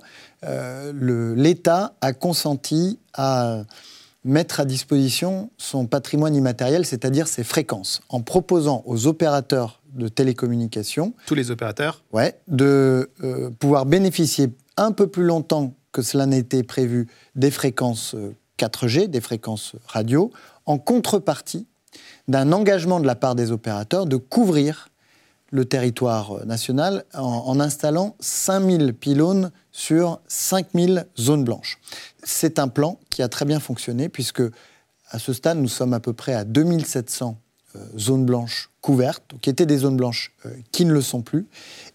L'État 0.94 1.94
a 2.00 2.12
consenti 2.12 3.00
à 3.14 3.64
mettre 4.24 4.60
à 4.60 4.64
disposition 4.64 5.50
son 5.58 5.86
patrimoine 5.86 6.36
immatériel, 6.36 6.86
c'est-à-dire 6.86 7.26
ses 7.26 7.42
fréquences, 7.42 8.00
en 8.08 8.20
proposant 8.20 8.84
aux 8.86 9.08
opérateurs 9.08 9.82
de 9.92 10.06
télécommunications... 10.06 11.14
Tous 11.26 11.34
les 11.34 11.50
opérateurs 11.50 12.04
Ouais, 12.12 12.38
de 12.46 13.10
pouvoir 13.58 13.86
bénéficier 13.86 14.50
un 14.76 14.92
peu 14.92 15.08
plus 15.08 15.24
longtemps 15.24 15.74
que 15.90 16.00
cela 16.00 16.26
n'était 16.26 16.62
prévu 16.62 17.08
des 17.34 17.50
fréquences 17.50 18.14
4G, 18.60 19.08
des 19.08 19.20
fréquences 19.20 19.72
radio, 19.86 20.30
en 20.66 20.78
contrepartie 20.78 21.66
d'un 22.28 22.52
engagement 22.52 23.00
de 23.00 23.06
la 23.06 23.16
part 23.16 23.34
des 23.34 23.50
opérateurs 23.50 24.06
de 24.06 24.16
couvrir 24.16 24.88
le 25.50 25.64
territoire 25.64 26.46
national 26.46 27.04
en, 27.12 27.58
installant 27.58 28.14
5000 28.20 28.94
pylônes 28.94 29.50
sur 29.72 30.20
5000 30.28 31.06
zones 31.18 31.44
blanches. 31.44 31.80
C'est 32.22 32.58
un 32.60 32.68
plan 32.68 33.00
qui 33.10 33.22
a 33.22 33.28
très 33.28 33.44
bien 33.44 33.58
fonctionné 33.58 34.08
puisque 34.08 34.42
à 35.10 35.18
ce 35.18 35.32
stade, 35.32 35.58
nous 35.58 35.68
sommes 35.68 35.92
à 35.92 35.98
peu 35.98 36.12
près 36.12 36.34
à 36.34 36.44
2700 36.44 37.36
euh, 37.36 37.49
zones 37.96 38.24
blanches 38.24 38.70
couvertes, 38.80 39.34
qui 39.42 39.50
étaient 39.50 39.66
des 39.66 39.78
zones 39.78 39.96
blanches 39.96 40.32
euh, 40.46 40.50
qui 40.72 40.84
ne 40.84 40.92
le 40.92 41.02
sont 41.02 41.22
plus, 41.22 41.46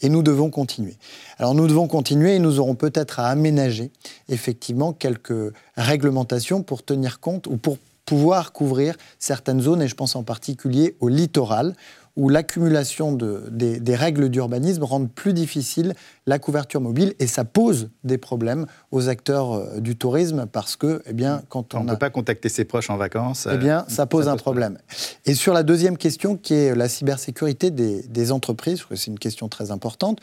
et 0.01 0.09
nous 0.09 0.23
devons 0.23 0.49
continuer. 0.49 0.95
Alors 1.37 1.55
nous 1.55 1.67
devons 1.67 1.87
continuer 1.87 2.35
et 2.35 2.39
nous 2.39 2.59
aurons 2.59 2.75
peut-être 2.75 3.19
à 3.19 3.27
aménager 3.27 3.91
effectivement 4.29 4.93
quelques 4.93 5.53
réglementations 5.75 6.63
pour 6.63 6.83
tenir 6.83 7.19
compte 7.19 7.47
ou 7.47 7.57
pour 7.57 7.77
pouvoir 8.05 8.53
couvrir 8.53 8.95
certaines 9.19 9.61
zones, 9.61 9.81
et 9.81 9.87
je 9.87 9.95
pense 9.95 10.15
en 10.15 10.23
particulier 10.23 10.95
au 10.99 11.09
littoral, 11.09 11.75
où 12.15 12.29
l'accumulation 12.29 13.11
de, 13.11 13.43
des, 13.49 13.95
règles 13.95 14.29
d'urbanisme 14.29 14.83
rend 14.83 15.05
plus 15.05 15.33
difficile 15.33 15.93
la 16.25 16.39
couverture 16.39 16.79
mobile 16.79 17.13
et 17.19 17.27
ça 17.27 17.43
pose 17.43 17.89
des 18.03 18.17
problèmes 18.17 18.65
aux 18.91 19.09
acteurs 19.09 19.53
euh, 19.53 19.79
du 19.79 19.95
tourisme 19.95 20.45
parce 20.51 20.75
que, 20.75 21.01
eh 21.05 21.13
bien, 21.13 21.43
quand 21.49 21.75
on 21.75 21.83
ne 21.83 21.89
peut 21.91 21.97
pas 21.97 22.09
contacter 22.09 22.49
ses 22.49 22.65
proches 22.65 22.89
en 22.89 22.97
vacances, 22.97 23.47
eh 23.51 23.57
bien, 23.57 23.85
ça 23.89 24.05
pose 24.05 24.27
un 24.27 24.37
problème. 24.37 24.77
Et 25.25 25.33
sur 25.33 25.53
la 25.53 25.63
deuxième 25.63 25.97
question, 25.97 26.37
qui 26.37 26.53
est 26.53 26.75
la 26.75 26.87
cybersécurité 26.87 27.69
des, 27.69 28.31
entreprises, 28.31 28.83
que 28.83 28.95
c'est 28.95 29.11
une 29.11 29.19
question 29.19 29.49
très 29.49 29.71
importante, 29.71 30.19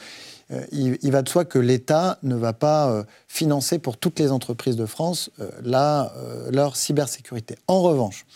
euh, 0.50 0.64
il, 0.72 1.12
va 1.12 1.22
de 1.22 1.28
soi 1.28 1.44
que 1.44 1.58
l'État 1.58 2.18
ne 2.22 2.34
va 2.34 2.52
pas 2.52 2.90
euh, 2.90 3.04
financer 3.28 3.78
pour 3.78 3.96
toutes 3.96 4.18
les 4.18 4.32
entreprises 4.32 4.76
de 4.76 4.86
France 4.86 5.30
la, 5.62 6.12
leur 6.50 6.76
cybersécurité. 6.76 7.56
En 7.68 7.82
revanche, 7.82 8.26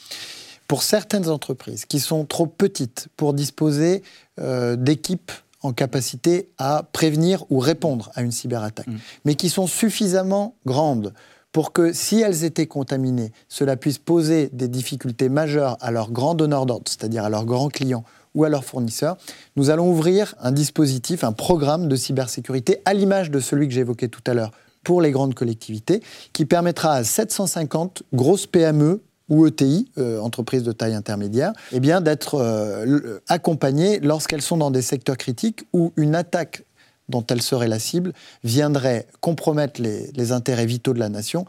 pour 0.68 0.82
certaines 0.82 1.28
entreprises 1.28 1.84
qui 1.84 2.00
sont 2.00 2.24
trop 2.24 2.46
petites 2.46 3.08
pour 3.16 3.34
disposer 3.34 4.02
euh, 4.40 4.76
d'équipes 4.76 5.32
en 5.62 5.72
capacité 5.72 6.48
à 6.58 6.84
prévenir 6.92 7.44
ou 7.50 7.58
répondre 7.58 8.10
à 8.14 8.22
une 8.22 8.32
cyberattaque, 8.32 8.86
mm. 8.86 8.98
mais 9.24 9.34
qui 9.34 9.48
sont 9.48 9.66
suffisamment 9.66 10.54
grandes 10.64 11.12
pour 11.52 11.72
que 11.72 11.94
si 11.94 12.20
elles 12.20 12.44
étaient 12.44 12.66
contaminées, 12.66 13.32
cela 13.48 13.76
puisse 13.76 13.96
poser 13.96 14.50
des 14.52 14.68
difficultés 14.68 15.30
majeures 15.30 15.78
à 15.80 15.90
leurs 15.90 16.10
grands 16.10 16.34
donneurs 16.34 16.66
d'ordre, 16.66 16.84
c'est-à-dire 16.86 17.24
à 17.24 17.30
leurs 17.30 17.46
grands 17.46 17.70
clients 17.70 18.04
ou 18.34 18.44
à 18.44 18.50
leurs 18.50 18.64
fournisseurs, 18.64 19.16
nous 19.56 19.70
allons 19.70 19.88
ouvrir 19.88 20.34
un 20.40 20.52
dispositif, 20.52 21.24
un 21.24 21.32
programme 21.32 21.88
de 21.88 21.96
cybersécurité 21.96 22.82
à 22.84 22.92
l'image 22.92 23.30
de 23.30 23.40
celui 23.40 23.66
que 23.66 23.72
j'évoquais 23.72 24.08
tout 24.08 24.20
à 24.26 24.34
l'heure 24.34 24.50
pour 24.84 25.00
les 25.00 25.10
grandes 25.10 25.34
collectivités, 25.34 26.02
qui 26.34 26.44
permettra 26.44 26.92
à 26.92 27.02
750 27.02 28.02
grosses 28.12 28.46
PME 28.46 29.00
ou 29.28 29.46
ETI, 29.46 29.90
euh, 29.98 30.20
entreprises 30.20 30.62
de 30.62 30.72
taille 30.72 30.94
intermédiaire, 30.94 31.52
eh 31.72 31.80
bien 31.80 32.00
d'être 32.00 32.36
euh, 32.36 33.18
accompagnées 33.28 33.98
lorsqu'elles 34.00 34.42
sont 34.42 34.56
dans 34.56 34.70
des 34.70 34.82
secteurs 34.82 35.16
critiques 35.16 35.66
où 35.72 35.92
une 35.96 36.14
attaque 36.14 36.64
dont 37.08 37.24
elles 37.28 37.42
seraient 37.42 37.68
la 37.68 37.78
cible 37.78 38.12
viendrait 38.44 39.06
compromettre 39.20 39.80
les, 39.80 40.32
intérêts 40.32 40.66
vitaux 40.66 40.92
de 40.92 40.98
la 40.98 41.08
nation 41.08 41.44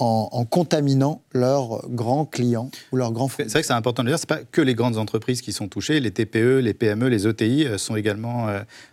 en, 0.00 0.44
contaminant 0.44 1.22
leurs 1.32 1.88
grands 1.88 2.24
clients 2.24 2.68
ou 2.90 2.96
leurs 2.96 3.12
grands 3.12 3.28
C'est 3.28 3.48
vrai 3.48 3.60
que 3.60 3.66
c'est 3.66 3.72
important 3.72 4.02
de 4.02 4.08
le 4.08 4.12
dire, 4.12 4.18
ce 4.18 4.24
n'est 4.24 4.40
pas 4.40 4.44
que 4.44 4.60
les 4.60 4.74
grandes 4.74 4.98
entreprises 4.98 5.40
qui 5.40 5.52
sont 5.52 5.68
touchées, 5.68 6.00
les 6.00 6.10
TPE, 6.10 6.58
les 6.58 6.74
PME, 6.74 7.08
les 7.08 7.28
ETI 7.28 7.64
euh, 7.64 7.78
sont 7.78 7.94
également, 7.94 8.48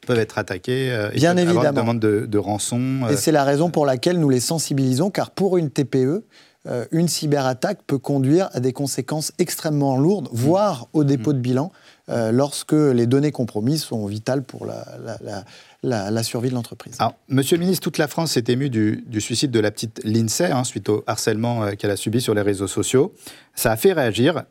peuvent 0.06 0.20
être 0.20 0.38
attaquées. 0.38 1.10
Bien 1.16 1.38
évidemment. 1.38 1.62
Avoir 1.62 1.74
demande 1.74 2.00
de, 2.00 2.28
de 2.28 2.38
rançon. 2.38 3.08
Et 3.10 3.16
c'est 3.16 3.32
la 3.32 3.44
raison 3.44 3.72
pour 3.72 3.88
laquelle 3.88 4.20
nous 4.20 4.30
les 4.30 4.40
sensibilisons, 4.40 5.10
car 5.10 5.32
pour 5.32 5.58
une 5.58 5.72
TPE, 5.72 6.24
euh, 6.68 6.86
une 6.92 7.08
cyberattaque 7.08 7.80
peut 7.88 7.98
conduire 7.98 8.50
à 8.54 8.60
des 8.60 8.72
conséquences 8.72 9.32
extrêmement 9.40 9.98
lourdes, 9.98 10.30
mm. 10.32 10.36
voire 10.36 10.88
au 10.94 11.04
dépôt 11.04 11.32
mm. 11.32 11.36
de 11.36 11.40
bilan, 11.40 11.72
euh, 12.10 12.32
lorsque 12.32 12.74
les 12.74 13.08
données 13.08 13.32
compromises 13.32 13.84
sont 13.84 14.06
vitales 14.06 14.44
pour 14.44 14.68
la, 14.68 16.24
survie 16.24 16.50
de 16.50 16.54
l'entreprise. 16.54 16.98
Monsieur 17.30 17.58
le 17.58 17.62
ministre, 17.62 17.84
toute 17.84 17.98
la 17.98 18.08
France 18.08 18.34
s'est 18.34 18.44
émue 18.48 18.70
du, 18.70 19.04
suicide 19.20 19.50
de 19.50 19.60
la 19.60 19.72
petite 19.72 20.02
Lindsay 20.04 20.52
hein, 20.52 20.64
suite 20.64 20.88
au 20.90 21.04
harcèlement 21.08 21.64
euh, 21.64 21.72
qu'elle 21.72 21.90
a 21.90 21.96
subi 21.96 22.22
sur 22.22 22.36
les 22.36 22.42
réseaux 22.42 22.68
sociaux. 22.68 23.14
Ça 23.56 23.72
a 23.72 23.76
fait 23.76 23.94
réagir. 23.94 24.44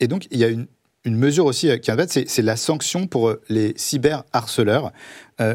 et 0.00 0.06
donc, 0.06 0.28
il 0.30 0.38
y 0.38 0.44
a 0.44 0.48
une, 0.48 0.66
mesure 1.06 1.46
aussi 1.46 1.68
qui 1.80 1.90
est 1.90 1.96
fait, 1.96 2.28
c'est 2.28 2.42
la 2.42 2.56
sanction 2.56 3.06
pour 3.06 3.34
les 3.48 3.72
cyberharceleurs. 3.76 4.92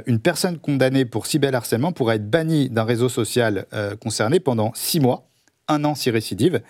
une 0.08 0.20
personne 0.20 0.58
condamnée 0.58 1.06
pour 1.06 1.28
cyberharcèlement 1.28 1.92
pourrait 1.92 2.16
être 2.16 2.28
bannie 2.28 2.70
d'un 2.70 2.84
réseau 2.84 3.08
social 3.08 3.68
concerné 4.02 4.40
pendant 4.40 4.72
six 4.74 5.00
mois 5.00 5.30
un 5.74 5.84
an 5.84 5.96
si 5.96 6.10
récidive. 6.10 6.62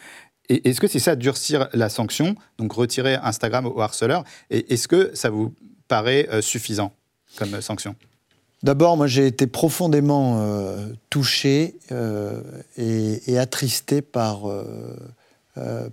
Et 0.50 0.70
est-ce 0.70 0.82
que 0.82 0.88
c'est 0.88 1.00
ça, 1.00 1.16
durcir 1.16 1.70
la 1.74 1.90
sanction, 1.90 2.36
donc 2.58 2.74
retirer 2.74 3.16
Instagram 3.16 3.66
au 3.66 3.80
harceleur 3.80 4.24
Et 4.50 4.74
est-ce 4.74 4.88
que 4.88 5.12
ça 5.14 5.30
vous 5.30 5.54
paraît 5.88 6.28
euh, 6.32 6.42
suffisant 6.42 6.92
comme 7.38 7.62
sanction? 7.62 7.96
D'abord, 8.62 8.98
moi 8.98 9.08
j'ai 9.08 9.28
été 9.28 9.48
profondément 9.48 10.40
euh, 10.40 10.88
touché 11.10 11.76
euh, 11.92 12.42
et, 12.78 13.38
attristé 13.38 14.02
par, 14.02 14.44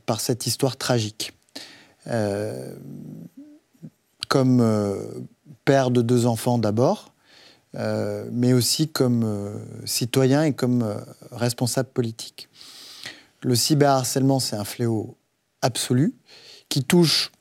par 0.07 0.21
cette 0.21 0.47
histoire 0.47 0.77
tragique. 0.77 1.33
comme 4.29 5.27
père 5.65 5.91
de 5.91 6.03
deux 6.03 6.27
enfants 6.27 6.59
d'abord, 6.59 7.13
mais 7.75 8.53
aussi 8.53 8.89
comme 8.89 9.61
citoyen 9.85 10.45
et 10.45 10.53
comme 10.53 10.85
responsable 11.33 11.89
politique. 11.89 12.50
Le 13.43 13.55
cyberharcèlement, 13.55 14.41
c'est 14.41 14.57
un 14.57 14.65
fléau 14.65 15.17
absolu 15.63 16.15
qui 16.69 16.85
touche 16.85 17.33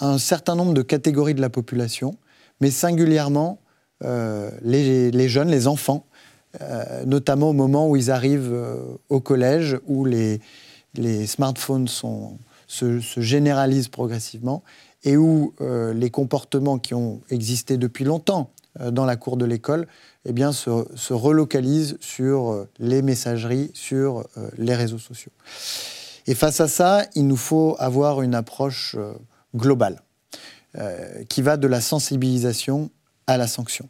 un 0.00 0.18
certain 0.18 0.54
nombre 0.54 0.74
de 0.74 0.82
catégories 0.82 1.34
de 1.34 1.40
la 1.40 1.50
population, 1.50 2.16
mais 2.60 2.70
singulièrement 2.70 3.60
euh, 4.04 4.50
les, 4.62 5.28
jeunes, 5.28 5.50
les 5.50 5.66
enfants, 5.66 6.06
euh, 6.60 7.04
notamment 7.04 7.50
au 7.50 7.52
moment 7.52 7.88
où 7.88 7.96
ils 7.96 8.10
arrivent 8.10 8.52
euh, 8.52 8.76
au 9.08 9.20
collège, 9.20 9.78
où 9.86 10.04
les, 10.04 10.40
smartphones 11.26 11.88
se, 11.88 13.00
généralisent 13.16 13.88
progressivement 13.88 14.62
et 15.04 15.16
où 15.16 15.54
les 15.60 16.10
comportements 16.10 16.78
qui 16.78 16.92
ont 16.92 17.20
existé 17.30 17.76
depuis 17.76 18.04
longtemps 18.04 18.50
dans 18.80 19.04
la 19.04 19.14
cour 19.14 19.36
de 19.36 19.44
l'école 19.44 19.86
eh 20.28 20.32
bien, 20.32 20.52
se, 20.52 20.86
se 20.94 21.14
relocalisent 21.14 21.96
sur 22.00 22.52
euh, 22.52 22.68
les 22.78 23.00
messageries, 23.00 23.70
sur 23.72 24.26
euh, 24.36 24.50
les 24.58 24.74
réseaux 24.74 24.98
sociaux. 24.98 25.32
Et 26.26 26.34
face 26.34 26.60
à 26.60 26.68
ça, 26.68 27.06
il 27.14 27.26
nous 27.26 27.38
faut 27.38 27.76
avoir 27.78 28.20
une 28.20 28.34
approche 28.34 28.94
euh, 28.98 29.14
globale 29.56 30.00
qui 31.30 31.40
va 31.40 31.56
de 31.56 31.66
la 31.66 31.80
sensibilisation 31.80 32.90
à 33.26 33.38
la 33.38 33.48
sanction. 33.48 33.88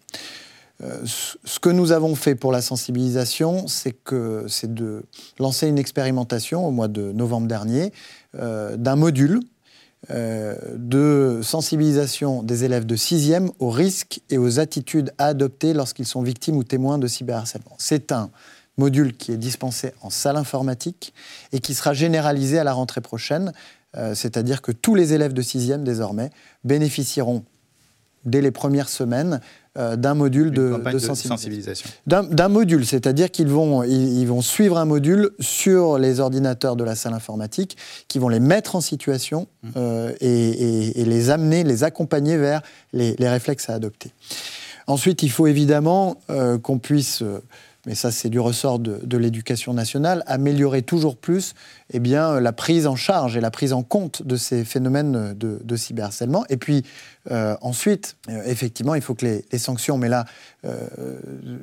ce 1.04 1.58
que 1.58 1.68
nous 1.68 1.90
avons 1.90 2.14
fait 2.14 2.36
pour 2.36 2.52
la 2.52 2.62
sensibilisation, 2.62 3.66
c'est 3.66 3.92
que 3.92 4.46
c'est 4.48 4.72
de 4.72 5.02
lancer 5.40 5.66
une 5.66 5.76
expérimentation 5.76 6.64
au 6.64 6.70
mois 6.70 6.86
de 6.86 7.10
novembre 7.12 7.48
dernier 7.48 7.92
d'un 8.32 8.96
module 8.96 9.40
euh, 10.10 10.54
de 10.76 11.40
sensibilisation 11.42 12.44
des 12.44 12.64
élèves 12.64 12.86
de 12.86 12.94
6e 12.96 13.50
aux 13.58 13.70
risques 13.70 14.20
et 14.30 14.38
aux 14.38 14.60
attitudes 14.60 15.12
à 15.18 15.26
adopter 15.26 15.74
lorsqu'ils 15.74 16.06
sont 16.06 16.22
victimes 16.22 16.56
ou 16.56 16.62
témoins 16.62 16.98
de 16.98 17.08
cyberharcèlement. 17.08 17.74
C'est 17.78 18.12
un 18.12 18.30
module 18.76 19.16
qui 19.16 19.32
est 19.32 19.36
dispensé 19.36 19.92
en 20.00 20.08
salle 20.08 20.36
informatique 20.36 21.12
et 21.52 21.58
qui 21.58 21.74
sera 21.74 21.94
généralisé 21.94 22.60
à 22.60 22.64
la 22.64 22.72
rentrée 22.72 23.00
prochaine, 23.00 23.52
euh, 23.96 24.14
c'est-à-dire 24.14 24.62
que 24.62 24.70
tous 24.70 24.94
les 24.94 25.14
élèves 25.14 25.32
de 25.32 25.42
6e 25.42 25.82
désormais 25.82 26.30
bénéficieront 26.62 27.44
dès 28.24 28.40
les 28.40 28.52
premières 28.52 28.88
semaines, 28.88 29.40
d'un 29.76 30.14
module 30.14 30.50
de, 30.50 30.98
sensibilisation. 30.98 31.88
D'un 32.06 32.48
module, 32.48 32.84
c'est-à-dire 32.84 33.30
qu'ils 33.30 33.48
vont, 33.48 33.84
ils, 33.84 34.24
vont 34.24 34.42
suivre 34.42 34.76
un 34.78 34.84
module 34.84 35.30
sur 35.38 35.98
les 35.98 36.20
ordinateurs 36.20 36.74
de 36.74 36.84
la 36.84 36.96
salle 36.96 37.14
informatique, 37.14 37.76
qui 38.08 38.18
vont 38.18 38.28
les 38.28 38.40
mettre 38.40 38.74
en 38.74 38.80
situation 38.80 39.46
mmh. 39.62 39.68
euh, 39.76 40.12
et, 40.20 41.04
les 41.04 41.30
amener, 41.30 41.64
les 41.64 41.84
accompagner 41.84 42.36
vers 42.36 42.62
les, 42.92 43.14
réflexes 43.20 43.70
à 43.70 43.74
adopter. 43.74 44.10
Ensuite, 44.86 45.22
il 45.22 45.30
faut 45.30 45.46
évidemment 45.46 46.16
euh, 46.30 46.58
qu'on 46.58 46.78
puisse 46.78 47.22
mais 47.88 47.94
ça 47.94 48.10
c'est 48.10 48.28
du 48.28 48.38
ressort 48.38 48.78
de, 48.78 49.16
l'éducation 49.16 49.72
nationale, 49.72 50.22
améliorer 50.26 50.82
toujours 50.82 51.16
plus 51.16 51.54
eh 51.90 52.00
bien, 52.00 52.38
la 52.38 52.52
prise 52.52 52.86
en 52.86 52.96
charge 52.96 53.34
et 53.36 53.40
la 53.40 53.50
prise 53.50 53.72
en 53.72 53.82
compte 53.82 54.22
de 54.22 54.36
ces 54.36 54.62
phénomènes 54.64 55.32
de, 55.32 55.58
de 55.64 55.76
cyberharcèlement. 55.76 56.44
Et 56.50 56.58
puis 56.58 56.84
euh, 57.30 57.56
ensuite, 57.60 58.16
euh, 58.28 58.42
effectivement, 58.46 58.94
il 58.94 59.02
faut 59.02 59.14
que 59.14 59.26
les, 59.26 59.58
sanctions, 59.58 59.98
mais 59.98 60.08
là, 60.08 60.24
euh, 60.64 60.88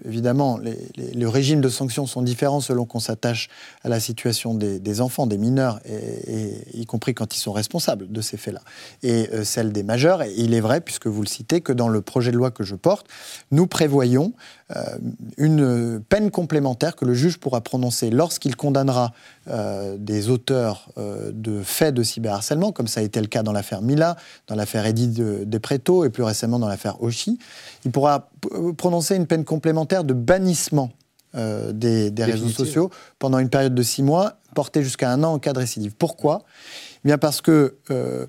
évidemment, 0.05 0.57
les, 0.57 0.77
les, 0.95 1.25
régimes 1.25 1.61
de 1.61 1.69
sanctions 1.69 2.05
sont 2.05 2.21
différents 2.21 2.61
selon 2.61 2.85
qu'on 2.85 2.99
s'attache 2.99 3.49
à 3.83 3.89
la 3.89 3.99
situation 3.99 4.53
des, 4.53 5.01
enfants, 5.01 5.27
des 5.27 5.37
mineurs, 5.37 5.79
y 6.73 6.85
compris 6.85 7.13
quand 7.13 7.35
ils 7.35 7.39
sont 7.39 7.51
responsables 7.51 8.11
de 8.11 8.21
ces 8.21 8.37
faits-là, 8.37 8.61
et 9.03 9.27
celle 9.43 9.71
des 9.71 9.83
majeurs. 9.83 10.21
Et 10.21 10.33
il 10.37 10.53
est 10.53 10.59
vrai, 10.59 10.81
puisque 10.81 11.07
vous 11.07 11.21
le 11.21 11.27
citez, 11.27 11.61
que 11.61 11.73
dans 11.73 11.89
le 11.89 12.01
projet 12.01 12.31
de 12.31 12.37
loi 12.37 12.51
que 12.51 12.63
je 12.63 12.75
porte, 12.75 13.07
nous 13.51 13.67
prévoyons 13.67 14.33
une 15.37 16.01
peine 16.07 16.31
complémentaire 16.31 16.95
que 16.95 17.05
le 17.05 17.13
juge 17.13 17.37
pourra 17.37 17.61
prononcer 17.61 18.09
lorsqu'il 18.09 18.55
condamnera 18.55 19.13
des 19.47 20.29
auteurs 20.29 20.89
de 20.97 21.61
faits 21.61 21.93
de 21.93 22.03
cyberharcèlement, 22.03 22.71
comme 22.71 22.87
ça 22.87 23.01
a 23.01 23.03
été 23.03 23.21
le 23.21 23.27
cas 23.27 23.43
dans 23.43 23.51
l'affaire 23.51 23.81
Mila, 23.81 24.15
dans 24.47 24.55
l'affaire 24.55 24.85
Edith 24.85 25.13
de, 25.13 25.43
des 25.43 25.59
et 26.05 26.09
plus 26.09 26.23
récemment 26.23 26.59
dans 26.59 26.67
l'affaire 26.67 27.01
Oshi, 27.03 27.37
il 27.83 27.91
pourra 27.91 28.29
prononcer 28.77 29.15
une 29.15 29.27
peine 29.27 29.45
complémentaire 29.45 30.03
de 30.03 30.13
bannissement 30.13 30.91
euh, 31.35 31.73
des, 31.73 32.11
réseaux 32.23 32.47
sociaux 32.47 32.89
pendant 33.19 33.39
une 33.39 33.49
période 33.49 33.75
de 33.75 33.83
six 33.83 34.03
mois, 34.03 34.37
portée 34.53 34.83
jusqu'à 34.83 35.11
un 35.11 35.21
an 35.23 35.33
en 35.33 35.39
cas 35.39 35.51
de 35.51 35.59
récidive. 35.59 35.93
Pourquoi? 35.97 36.43
Eh 37.03 37.09
Bien 37.09 37.17
parce 37.17 37.41
que 37.41 37.75
euh, 37.91 38.25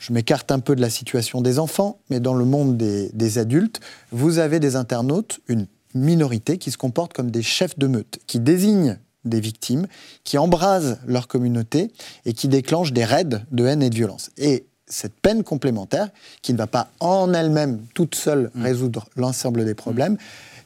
je 0.00 0.12
m'écarte 0.12 0.50
un 0.50 0.58
peu 0.58 0.74
de 0.74 0.80
la 0.80 0.90
situation 0.90 1.40
des 1.40 1.60
enfants, 1.60 2.00
mais 2.10 2.18
dans 2.18 2.34
le 2.34 2.44
monde 2.44 2.76
des, 2.76 3.10
des, 3.10 3.38
adultes, 3.38 3.80
vous 4.10 4.38
avez 4.38 4.58
des 4.58 4.74
internautes, 4.74 5.38
une 5.46 5.68
minorité, 5.94 6.58
qui 6.58 6.72
se 6.72 6.78
comportent 6.78 7.12
comme 7.12 7.30
des 7.30 7.42
chefs 7.42 7.78
de 7.78 7.86
meute, 7.86 8.18
qui 8.26 8.40
désignent 8.40 8.98
des 9.24 9.40
victimes, 9.40 9.86
qui 10.24 10.38
embrasent 10.38 10.98
leur 11.06 11.28
communauté 11.28 11.92
et 12.24 12.32
qui 12.32 12.48
déclenchent 12.48 12.92
des 12.92 13.04
raids 13.04 13.24
de 13.50 13.66
haine 13.66 13.82
et 13.82 13.90
de 13.90 13.94
violence. 13.94 14.30
Et 14.36 14.66
cette 14.86 15.14
peine 15.14 15.42
complémentaire, 15.42 16.10
qui 16.42 16.52
ne 16.52 16.58
va 16.58 16.66
pas 16.66 16.90
en 17.00 17.32
elle-même 17.32 17.80
toute 17.94 18.14
seule 18.14 18.50
mm. 18.54 18.62
résoudre 18.62 19.06
l'ensemble 19.16 19.64
des 19.64 19.74
problèmes, 19.74 20.16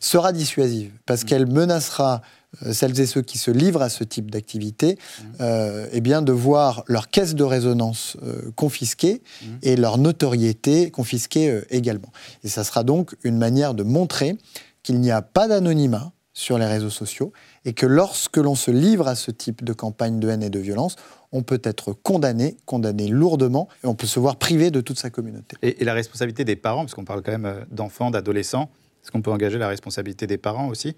sera 0.01 0.33
dissuasive, 0.33 0.91
parce 1.07 1.23
mm. 1.23 1.27
qu'elle 1.27 1.47
menacera 1.47 2.23
euh, 2.65 2.73
celles 2.73 2.99
et 3.01 3.07
ceux 3.07 3.23
qui 3.23 3.39
se 3.39 3.51
livrent 3.51 3.83
à 3.83 3.89
ce 3.89 4.05
type 4.05 4.31
d'activité, 4.31 4.95
mm. 4.97 5.25
euh, 5.41 5.89
eh 5.93 6.01
bien 6.01 6.23
de 6.23 6.33
voir 6.33 6.85
leur 6.87 7.09
caisse 7.09 7.35
de 7.35 7.45
résonance 7.45 8.17
euh, 8.23 8.51
confisquée 8.57 9.23
et 9.63 9.77
leur 9.77 9.99
notoriété 9.99 10.91
confisquée 10.91 11.61
également. 11.71 12.11
Et 12.45 12.49
ça 12.49 12.65
sera 12.65 12.83
donc 12.83 13.15
une 13.23 13.39
manière 13.39 13.75
de 13.75 13.83
montrer 13.83 14.37
qu'il 14.83 15.01
n'y 15.01 15.11
a 15.11 15.23
pas 15.23 15.49
d'anonymat 15.49 16.13
sur 16.37 16.59
les 16.59 16.67
réseaux 16.67 16.91
sociaux 16.91 17.33
et 17.65 17.73
que 17.73 17.87
lorsque 17.87 18.37
l'on 18.37 18.55
se 18.55 18.71
livre 18.71 19.09
à 19.09 19.15
ce 19.15 19.31
type 19.31 19.65
de 19.65 19.73
campagne 19.73 20.21
de 20.21 20.29
haine 20.29 20.43
et 20.43 20.51
de 20.51 20.59
violence, 20.59 20.97
on 21.33 21.43
peut 21.43 21.61
être 21.65 21.95
condamné, 21.95 22.59
condamné 22.67 23.09
lourdement, 23.09 23.69
et 23.83 23.87
on 23.87 23.95
peut 23.95 24.07
se 24.07 24.21
voir 24.21 24.37
privé 24.37 24.71
de 24.71 24.83
toute 24.83 24.99
sa 24.99 25.09
communauté. 25.09 25.57
Et, 25.63 25.83
la 25.83 25.95
responsabilité 25.95 26.45
des 26.45 26.55
parents, 26.55 26.83
parce 26.83 26.95
qu'on 26.95 27.07
parle 27.07 27.23
quand 27.23 27.33
même 27.33 27.47
euh, 27.47 27.65
d'enfants, 27.71 28.11
d'adolescents, 28.11 28.69
est-ce 29.07 29.13
qu'on 29.13 29.23
peut 29.23 29.31
engager 29.31 29.57
la 29.57 29.69
responsabilité 29.69 30.27
des 30.27 30.37
parents 30.37 30.67
aussi? 30.67 30.97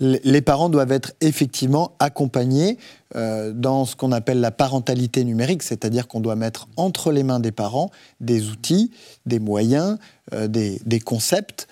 Les 0.00 0.40
parents 0.40 0.70
doivent 0.70 0.92
être 0.92 1.12
effectivement 1.20 1.92
accompagnés 1.98 2.78
euh, 3.14 3.52
dans 3.52 3.84
ce 3.84 3.94
qu'on 3.94 4.10
appelle 4.10 4.40
la 4.40 4.50
parentalité 4.50 5.22
numérique, 5.22 5.62
c'est-à-dire 5.62 6.08
qu'on 6.08 6.20
doit 6.20 6.34
mettre 6.34 6.66
entre 6.78 7.12
les 7.12 7.24
mains 7.24 7.38
des 7.38 7.52
parents 7.52 7.90
des 8.22 8.48
outils, 8.48 8.90
des 9.26 9.38
moyens, 9.38 9.98
euh, 10.32 10.48
des, 10.48 11.00
concepts 11.00 11.68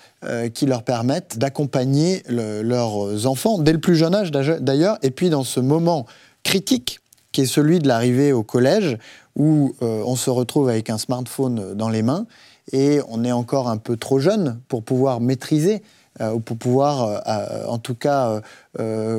qui 0.53 0.65
leur 0.65 0.83
permettent 0.83 1.37
d'accompagner 1.37 2.23
leurs 2.29 3.25
enfants 3.27 3.59
dès 3.59 3.73
le 3.73 3.79
plus 3.79 3.95
jeune 3.95 4.13
âge 4.13 4.31
d'ailleurs, 4.31 4.97
et 5.01 5.11
puis 5.11 5.29
dans 5.29 5.43
ce 5.43 5.59
moment 5.59 6.05
critique 6.43 6.99
qui 7.31 7.41
est 7.41 7.45
celui 7.45 7.79
de 7.79 7.87
l'arrivée 7.87 8.31
au 8.31 8.43
collège, 8.43 8.97
où 9.35 9.75
euh, 9.81 10.01
on 10.05 10.15
se 10.15 10.29
retrouve 10.29 10.69
avec 10.69 10.89
un 10.89 10.97
smartphone 10.97 11.73
dans 11.73 11.89
les 11.89 12.01
mains 12.01 12.25
et 12.71 12.99
on 13.07 13.23
est 13.23 13.31
encore 13.31 13.69
un 13.69 13.77
peu 13.77 13.97
trop 13.97 14.19
jeune 14.19 14.59
pour 14.67 14.83
pouvoir 14.83 15.21
maîtriser 15.21 15.83
euh, 16.21 16.31
ou 16.31 16.39
pour 16.39 16.57
pouvoir, 16.57 17.21
euh, 17.27 17.65
en 17.67 17.77
tout 17.77 17.95
cas, 17.95 18.41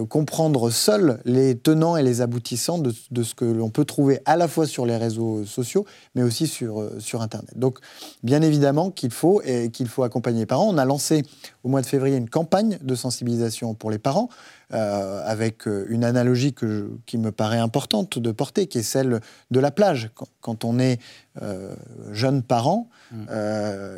comprendre 0.08 0.70
seul 0.70 1.18
les 1.24 1.56
tenants 1.56 1.96
et 1.96 2.02
les 2.02 2.20
aboutissants 2.20 2.78
de, 2.78 2.92
ce 3.22 3.34
que 3.34 3.44
l'on 3.44 3.70
peut 3.70 3.84
trouver 3.84 4.20
à 4.26 4.36
la 4.36 4.48
fois 4.48 4.66
sur 4.66 4.84
les 4.84 4.96
réseaux 4.96 5.44
sociaux, 5.46 5.86
mais 6.14 6.22
aussi 6.22 6.46
sur, 6.46 6.90
sur 6.98 7.22
Internet. 7.22 7.56
Donc, 7.56 7.78
bien 8.22 8.42
évidemment 8.42 8.90
qu'il 8.90 9.10
faut 9.10 9.40
et 9.42 9.70
qu'il 9.70 9.88
faut 9.88 10.02
accompagner 10.02 10.40
les 10.40 10.46
parents. 10.46 10.68
On 10.68 10.76
a 10.76 10.84
lancé 10.84 11.22
au 11.64 11.68
mois 11.68 11.80
de 11.80 11.86
février 11.86 12.16
une 12.16 12.28
campagne 12.28 12.78
de 12.82 12.94
sensibilisation 12.94 13.74
pour 13.74 13.90
les 13.90 13.98
parents. 13.98 14.28
Euh, 14.74 15.22
avec 15.24 15.68
euh, 15.68 15.86
une 15.90 16.02
analogie 16.02 16.52
que 16.52 16.90
qui 17.06 17.18
me 17.18 17.30
paraît 17.30 17.60
importante 17.60 18.18
de 18.18 18.32
porter, 18.32 18.66
qui 18.66 18.78
est 18.78 18.82
celle 18.82 19.20
de 19.52 19.60
la 19.60 19.70
plage. 19.70 20.10
Quand, 20.40 20.64
on 20.64 20.80
est 20.80 20.98
euh, 21.40 21.72
jeune 22.10 22.42
parent 22.42 22.88
mm. 23.12 23.26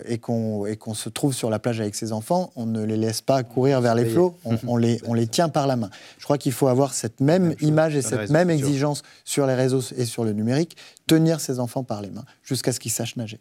et 0.04 0.18
qu'on 0.18 0.94
se 0.94 1.08
trouve 1.08 1.32
sur 1.32 1.48
la 1.48 1.58
plage 1.58 1.80
avec 1.80 1.94
ses 1.94 2.12
enfants, 2.12 2.52
on 2.54 2.66
ne 2.66 2.84
les 2.84 2.98
laisse 2.98 3.22
pas 3.22 3.42
courir 3.44 3.80
vers 3.80 3.94
les 3.94 4.04
flots, 4.04 4.36
on, 4.44 4.76
les, 4.76 5.00
on 5.06 5.14
les 5.14 5.26
tient 5.26 5.47
par 5.50 5.66
la 5.66 5.76
main. 5.76 5.90
Je 6.18 6.24
crois 6.24 6.38
qu'il 6.38 6.52
faut 6.52 6.68
avoir 6.68 6.94
cette 6.94 7.20
même, 7.20 7.54
image 7.60 7.96
et 7.96 8.02
cette 8.02 8.30
même 8.30 8.50
exigence 8.50 9.02
sur 9.24 9.46
les 9.46 9.54
réseaux 9.54 9.80
et 9.96 10.04
sur 10.04 10.24
le 10.24 10.32
numérique, 10.32 10.76
tenir 11.06 11.40
ses 11.40 11.60
enfants 11.60 11.84
par 11.84 12.02
les 12.02 12.10
mains 12.10 12.24
jusqu'à 12.42 12.72
ce 12.72 12.80
qu'ils 12.80 12.92
sachent 12.92 13.16
nager. 13.16 13.40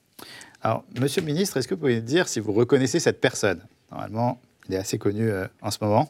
Alors, 0.62 0.84
Monsieur 1.00 1.22
le 1.22 1.28
Ministre, 1.28 1.58
est-ce 1.58 1.68
que 1.68 1.76
vous 1.76 1.82
pouvez 1.82 2.02
dire 2.02 2.28
si 2.28 2.40
vous 2.40 2.54
reconnaissez 2.54 3.00
cette 3.00 3.22
personne? 3.22 3.62
Normalement, 3.92 4.42
il 4.68 4.76
est 4.76 4.80
assez 4.80 4.98
connu 4.98 5.30
en 5.62 5.72
ce 5.72 5.78
moment. 5.82 6.10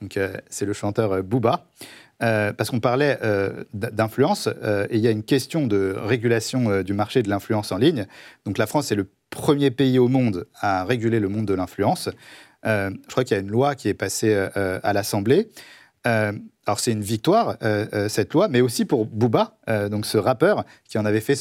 Donc, 0.00 0.16
euh, 0.16 0.36
c'est 0.48 0.64
le 0.64 0.72
chanteur 0.72 1.12
euh, 1.12 1.22
Booba. 1.22 1.66
Euh, 2.20 2.52
parce 2.52 2.70
qu'on 2.70 2.80
parlait 2.80 3.16
d'influence, 3.72 4.48
et 4.48 4.96
il 4.96 4.98
y 4.98 5.06
a 5.06 5.12
une 5.12 5.22
question 5.22 5.68
de 5.68 5.94
régulation 5.96 6.82
du 6.82 6.92
marché 6.92 7.22
de 7.22 7.28
l'influence 7.28 7.70
en 7.70 7.76
ligne. 7.76 8.06
Donc 8.44 8.58
la 8.58 8.66
France 8.66 8.90
est 8.90 8.96
le 8.96 9.08
premier 9.30 9.70
pays 9.70 10.00
au 10.00 10.08
monde 10.08 10.48
à 10.60 10.82
réguler 10.82 11.20
le 11.20 11.28
monde 11.28 11.46
de 11.46 11.54
l'influence. 11.54 12.08
Je 12.64 13.08
crois 13.08 13.24
qu'il 13.24 13.36
y 13.36 13.38
a 13.38 13.42
une 13.42 13.50
loi 13.50 13.74
qui 13.74 13.88
est 13.88 13.94
passée 13.94 14.34
à 14.34 14.92
l'Assemblée. 14.92 15.48
alors 16.04 16.78
c'est 16.80 16.92
une 16.92 17.02
victoire, 17.02 17.56
cette 18.08 18.32
loi, 18.32 18.48
mais 18.48 18.60
aussi 18.60 18.84
pour 18.84 19.06
Booba, 19.06 19.56
donc 19.90 20.06
ce 20.06 20.18
rappeur 20.18 20.64
qui 20.88 20.98
en 20.98 21.04
avait 21.04 21.20
fait 21.20 21.36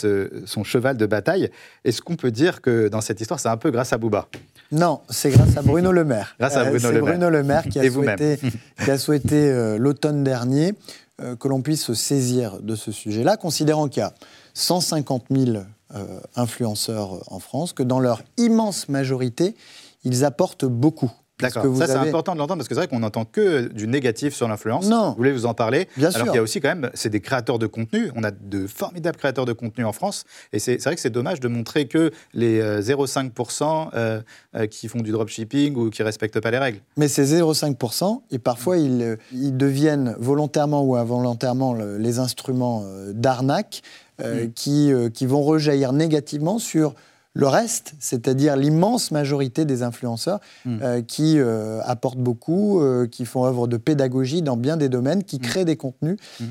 son 0.45 0.63
cheval 0.63 0.97
de 0.97 1.05
bataille. 1.05 1.49
Est-ce 1.83 2.01
qu'on 2.01 2.15
peut 2.15 2.31
dire 2.31 2.61
que 2.61 2.87
dans 2.87 3.01
cette 3.01 3.19
histoire, 3.21 3.39
c'est 3.39 3.49
un 3.49 3.57
peu 3.57 3.71
grâce 3.71 3.93
à 3.93 3.97
Booba? 3.97 4.27
Non, 4.71 5.01
c'est 5.09 5.29
grâce 5.29 5.55
à 5.55 5.61
Bruno 5.61 5.91
Le 5.91 6.03
Maire. 6.03 6.35
grâce 6.39 6.57
à 6.57 6.65
Bruno, 6.65 6.91
Le, 6.91 7.01
Bruno 7.01 7.29
Le 7.29 7.43
Maire 7.43 7.63
qui 7.63 7.79
a 7.79 7.89
souhaité, 7.89 8.39
qui 8.83 8.91
a 8.91 8.97
souhaité 8.97 9.49
euh, 9.49 9.77
l'automne 9.77 10.23
dernier 10.23 10.73
euh, 11.21 11.35
que 11.35 11.47
l'on 11.47 11.61
puisse 11.61 11.83
se 11.83 11.93
saisir 11.93 12.59
de 12.61 12.75
ce 12.75 12.91
sujet-là, 12.91 13.37
considérant 13.37 13.87
qu'il 13.87 14.01
y 14.01 14.03
a 14.03 14.13
150 14.55 15.25
000 15.31 15.57
euh, 15.95 16.19
influenceurs 16.35 17.23
en 17.31 17.39
France, 17.39 17.71
que 17.71 17.83
dans 17.83 17.99
leur 17.99 18.21
immense 18.37 18.89
majorité, 18.89 19.55
ils 20.03 20.25
apportent 20.25 20.65
beaucoup. 20.65 21.11
D'accord. 21.39 21.65
Ça, 21.77 21.85
c'est 21.85 21.93
important 21.93 22.33
de 22.33 22.39
l'entendre 22.39 22.59
parce 22.59 22.67
que 22.67 22.73
c'est 22.73 22.81
vrai 22.81 22.87
qu'on 22.87 22.99
n'entend 22.99 23.23
que 23.23 23.67
du 23.67 23.87
négatif 23.87 24.33
sur 24.33 24.47
l'influence. 24.47 24.87
Non. 24.87 25.09
Vous 25.09 25.17
voulez 25.17 25.31
vous 25.31 25.45
en 25.45 25.53
parler 25.53 25.87
Bien 25.95 26.09
Alors 26.09 26.27
qu'il 26.27 26.35
y 26.35 26.39
a 26.39 26.41
aussi 26.41 26.59
quand 26.59 26.69
même, 26.69 26.89
c'est 26.95 27.09
des 27.09 27.19
créateurs 27.19 27.59
de 27.59 27.67
contenu. 27.67 28.11
On 28.15 28.23
a 28.23 28.31
de 28.31 28.65
formidables 28.65 29.17
créateurs 29.17 29.45
de 29.45 29.53
contenu 29.53 29.85
en 29.85 29.93
France. 29.93 30.23
Et 30.51 30.57
c'est 30.57 30.81
vrai 30.83 30.95
que 30.95 31.01
c'est 31.01 31.11
dommage 31.11 31.39
de 31.39 31.47
montrer 31.47 31.87
que 31.87 32.11
les 32.33 32.59
0,5% 32.59 33.63
euh, 33.63 33.95
euh, 33.95 34.21
euh, 34.55 34.67
qui 34.67 34.87
font 34.87 35.01
du 35.01 35.11
dropshipping 35.11 35.75
ou 35.75 35.89
qui 35.91 36.01
respectent 36.01 36.39
pas 36.39 36.49
les 36.49 36.57
règles. 36.57 36.79
Mais 36.97 37.07
ces 37.07 37.39
0,5%, 37.39 38.21
et 38.31 38.39
parfois 38.39 38.77
ils, 38.77 39.17
ils, 39.31 39.55
deviennent 39.55 40.15
volontairement 40.17 40.81
ou 40.83 40.95
involontairement 40.95 41.73
les 41.73 42.19
instruments 42.19 42.83
d'arnaque 43.11 43.83
mm. 44.19 44.51
qui, 44.55 44.91
qui 45.13 45.25
vont 45.27 45.43
rejaillir 45.43 45.93
négativement 45.93 46.57
sur 46.57 46.95
le 47.37 47.47
reste, 47.47 47.93
c'est-à-dire 47.99 48.55
l'immense 48.55 49.11
majorité 49.11 49.63
des 49.63 49.83
influenceurs 49.83 50.39
hmm. 50.65 50.77
euh, 50.81 51.01
qui 51.03 51.37
euh, 51.37 51.81
apportent 51.83 52.17
beaucoup, 52.17 52.81
euh, 52.81 53.05
qui 53.05 53.25
font 53.25 53.45
œuvre 53.45 53.67
de 53.67 53.77
pédagogie 53.77 54.41
dans 54.41 54.57
bien 54.57 54.75
des 54.75 54.89
domaines, 54.89 55.23
qui 55.23 55.35
hmm. 55.35 55.41
créent 55.41 55.65
des 55.65 55.77
contenus 55.77 56.17
hmm. 56.39 56.45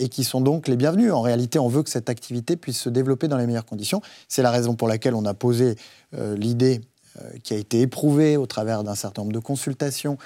et 0.00 0.08
qui 0.08 0.24
sont 0.24 0.40
donc 0.40 0.66
les 0.66 0.74
bienvenus. 0.74 1.12
En 1.12 1.20
réalité, 1.20 1.60
on 1.60 1.68
veut 1.68 1.84
que 1.84 1.90
cette 1.90 2.10
activité 2.10 2.56
puisse 2.56 2.80
se 2.80 2.88
développer 2.88 3.28
dans 3.28 3.36
les 3.36 3.46
meilleures 3.46 3.64
conditions. 3.64 4.02
C'est 4.26 4.42
la 4.42 4.50
raison 4.50 4.74
pour 4.74 4.88
laquelle 4.88 5.14
on 5.14 5.24
a 5.24 5.34
posé 5.34 5.76
l'idée 6.12 6.80
qui 7.42 7.54
a 7.54 7.56
été 7.56 7.80
éprouvée 7.80 8.36
au 8.36 8.46
travers 8.46 8.82
d'un 8.82 8.94
certain 8.94 9.22
nombre 9.22 9.32
de 9.32 9.38
consultations, 9.38 10.18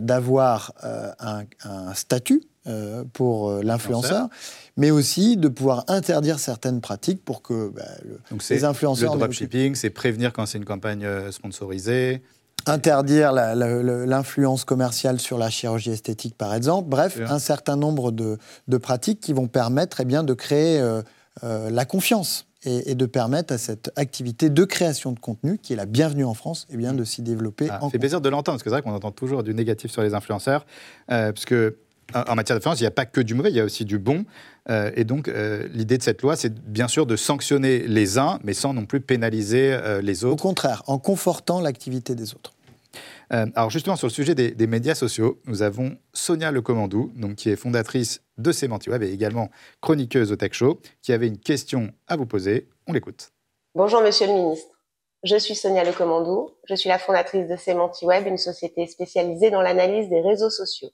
d'avoir 0.00 0.72
un, 0.82 1.94
statut 1.94 2.42
euh, 2.66 3.04
pour 3.12 3.48
euh, 3.50 3.62
l'influenceur, 3.62 4.28
mais 4.76 4.90
aussi 4.90 5.36
de 5.36 5.48
pouvoir 5.48 5.84
interdire 5.88 6.38
certaines 6.38 6.80
pratiques 6.80 7.24
pour 7.24 7.40
que 7.42 7.70
bah, 7.70 7.82
le, 8.04 8.18
Donc 8.30 8.46
les 8.48 8.64
influenceurs... 8.64 9.14
le 9.14 9.20
dropshipping, 9.20 9.74
c'est 9.74 9.90
prévenir 9.90 10.32
quand 10.32 10.46
c'est 10.46 10.58
une 10.58 10.64
campagne 10.64 11.04
euh, 11.04 11.30
sponsorisée. 11.32 12.22
interdire 12.66 13.32
l'influence 13.32 14.64
commerciale 14.64 15.18
sur 15.20 15.38
la 15.38 15.48
chirurgie 15.50 15.90
esthétique, 15.90 16.36
par 16.36 16.54
exemple. 16.54 16.88
Bref, 16.88 17.18
un 17.26 17.38
certain 17.38 17.76
nombre 17.76 18.12
de, 18.12 18.36
de 18.68 18.76
pratiques 18.76 19.20
qui 19.20 19.32
vont 19.32 19.48
permettre 19.48 20.00
eh 20.00 20.04
bien, 20.04 20.22
de 20.22 20.34
créer 20.34 20.78
euh, 20.78 21.02
euh, 21.44 21.70
la 21.70 21.86
confiance 21.86 22.46
et, 22.64 22.90
et 22.90 22.94
de 22.94 23.06
permettre 23.06 23.54
à 23.54 23.58
cette 23.58 23.90
activité 23.96 24.50
de 24.50 24.64
création 24.64 25.12
de 25.12 25.18
contenu, 25.18 25.56
qui 25.56 25.72
est 25.72 25.76
la 25.76 25.86
bienvenue 25.86 26.26
en 26.26 26.34
France, 26.34 26.66
eh 26.70 26.76
bien, 26.76 26.92
de 26.92 27.04
s'y 27.04 27.22
développer 27.22 27.64
Ah, 27.64 27.68
ça 27.68 27.74
fait 27.76 27.80
continu. 27.80 28.00
plaisir 28.00 28.20
de 28.20 28.28
l'entendre, 28.28 28.56
parce 28.58 28.62
que 28.62 28.68
c'est 28.68 28.74
vrai 28.74 28.82
qu'on 28.82 28.94
entend 28.94 29.12
toujours 29.12 29.42
du 29.42 29.54
négatif 29.54 29.90
sur 29.90 30.02
les 30.02 30.12
influenceurs, 30.12 30.66
euh, 31.10 31.32
parce 31.32 31.46
que 31.46 31.78
en 32.14 32.34
matière 32.34 32.56
d'influence, 32.56 32.80
il 32.80 32.84
n'y 32.84 32.88
a 32.88 32.92
pas 32.92 33.06
que 33.06 33.20
du 33.20 33.34
mauvais, 33.34 33.50
il 33.50 33.56
y 33.56 33.60
a 33.60 33.64
aussi 33.64 33.84
du 33.84 33.98
bon. 33.98 34.24
Euh, 34.68 34.90
et 34.94 35.04
donc, 35.04 35.28
euh, 35.28 35.66
l'idée 35.72 35.98
de 35.98 36.02
cette 36.02 36.22
loi, 36.22 36.36
c'est 36.36 36.54
bien 36.54 36.88
sûr 36.88 37.06
de 37.06 37.16
sanctionner 37.16 37.80
les 37.86 38.18
uns, 38.18 38.38
mais 38.44 38.54
sans 38.54 38.74
non 38.74 38.86
plus 38.86 39.00
pénaliser 39.00 39.72
euh, 39.72 40.00
les 40.02 40.24
Au 40.24 40.30
autres. 40.32 40.42
contraire, 40.42 40.82
en 40.86 40.98
confortant 40.98 41.60
l'activité 41.60 42.14
des 42.14 42.34
autres. 42.34 42.52
Euh, 43.32 43.46
alors 43.54 43.70
justement, 43.70 43.94
sur 43.94 44.08
le 44.08 44.12
sujet 44.12 44.34
des, 44.34 44.50
des 44.50 44.66
médias 44.66 44.96
sociaux, 44.96 45.40
nous 45.46 45.62
avons 45.62 45.96
Sonia 46.12 46.50
Lecomandou, 46.50 47.12
donc, 47.14 47.36
qui 47.36 47.48
est 47.48 47.56
fondatrice 47.56 48.22
de 48.38 48.50
Semantiweb 48.50 49.02
et 49.04 49.12
également 49.12 49.50
chroniqueuse 49.80 50.32
au 50.32 50.36
Tech 50.36 50.52
Show, 50.52 50.80
qui 51.02 51.12
avait 51.12 51.28
une 51.28 51.38
question 51.38 51.92
à 52.08 52.16
vous 52.16 52.26
poser. 52.26 52.68
On 52.88 52.92
l'écoute. 52.92 53.30
Bonjour 53.76 54.02
Monsieur 54.02 54.26
le 54.26 54.32
Ministre. 54.32 54.66
Je 55.22 55.36
suis 55.36 55.54
Sonia 55.54 55.84
Lecomandou. 55.84 56.50
Je 56.68 56.74
suis 56.74 56.88
la 56.88 56.98
fondatrice 56.98 57.46
de 57.46 57.56
Semantiweb, 57.56 58.26
une 58.26 58.38
société 58.38 58.86
spécialisée 58.86 59.50
dans 59.50 59.62
l'analyse 59.62 60.08
des 60.08 60.20
réseaux 60.22 60.50
sociaux. 60.50 60.90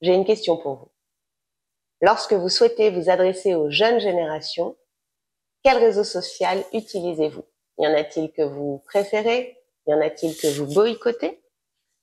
J'ai 0.00 0.14
une 0.14 0.24
question 0.24 0.56
pour 0.56 0.74
vous. 0.76 0.90
Lorsque 2.00 2.32
vous 2.32 2.48
souhaitez 2.48 2.90
vous 2.90 3.10
adresser 3.10 3.54
aux 3.54 3.70
jeunes 3.70 3.98
générations, 3.98 4.76
quel 5.64 5.78
réseau 5.78 6.04
social 6.04 6.64
utilisez-vous? 6.72 7.44
Y 7.78 7.86
en 7.86 7.94
a-t-il 7.94 8.30
que 8.32 8.42
vous 8.42 8.82
préférez? 8.86 9.58
Y 9.86 9.94
en 9.94 10.00
a-t-il 10.00 10.36
que 10.36 10.46
vous 10.46 10.72
boycottez? 10.72 11.42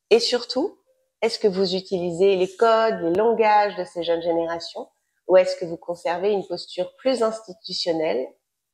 Et 0.10 0.20
surtout, 0.20 0.78
est-ce 1.22 1.40
que 1.40 1.48
vous 1.48 1.76
utilisez 1.76 2.36
les 2.36 2.54
codes, 2.56 3.00
les 3.02 3.14
langages 3.14 3.76
de 3.78 3.86
ces 3.86 4.04
jeunes 4.04 4.22
générations? 4.22 4.90
Ou 5.28 5.38
est-ce 5.38 5.56
que 5.56 5.66
vous 5.66 5.78
conservez 5.78 6.32
une 6.32 6.46
posture 6.46 6.96
plus 6.98 7.24
institutionnelle? 7.24 8.28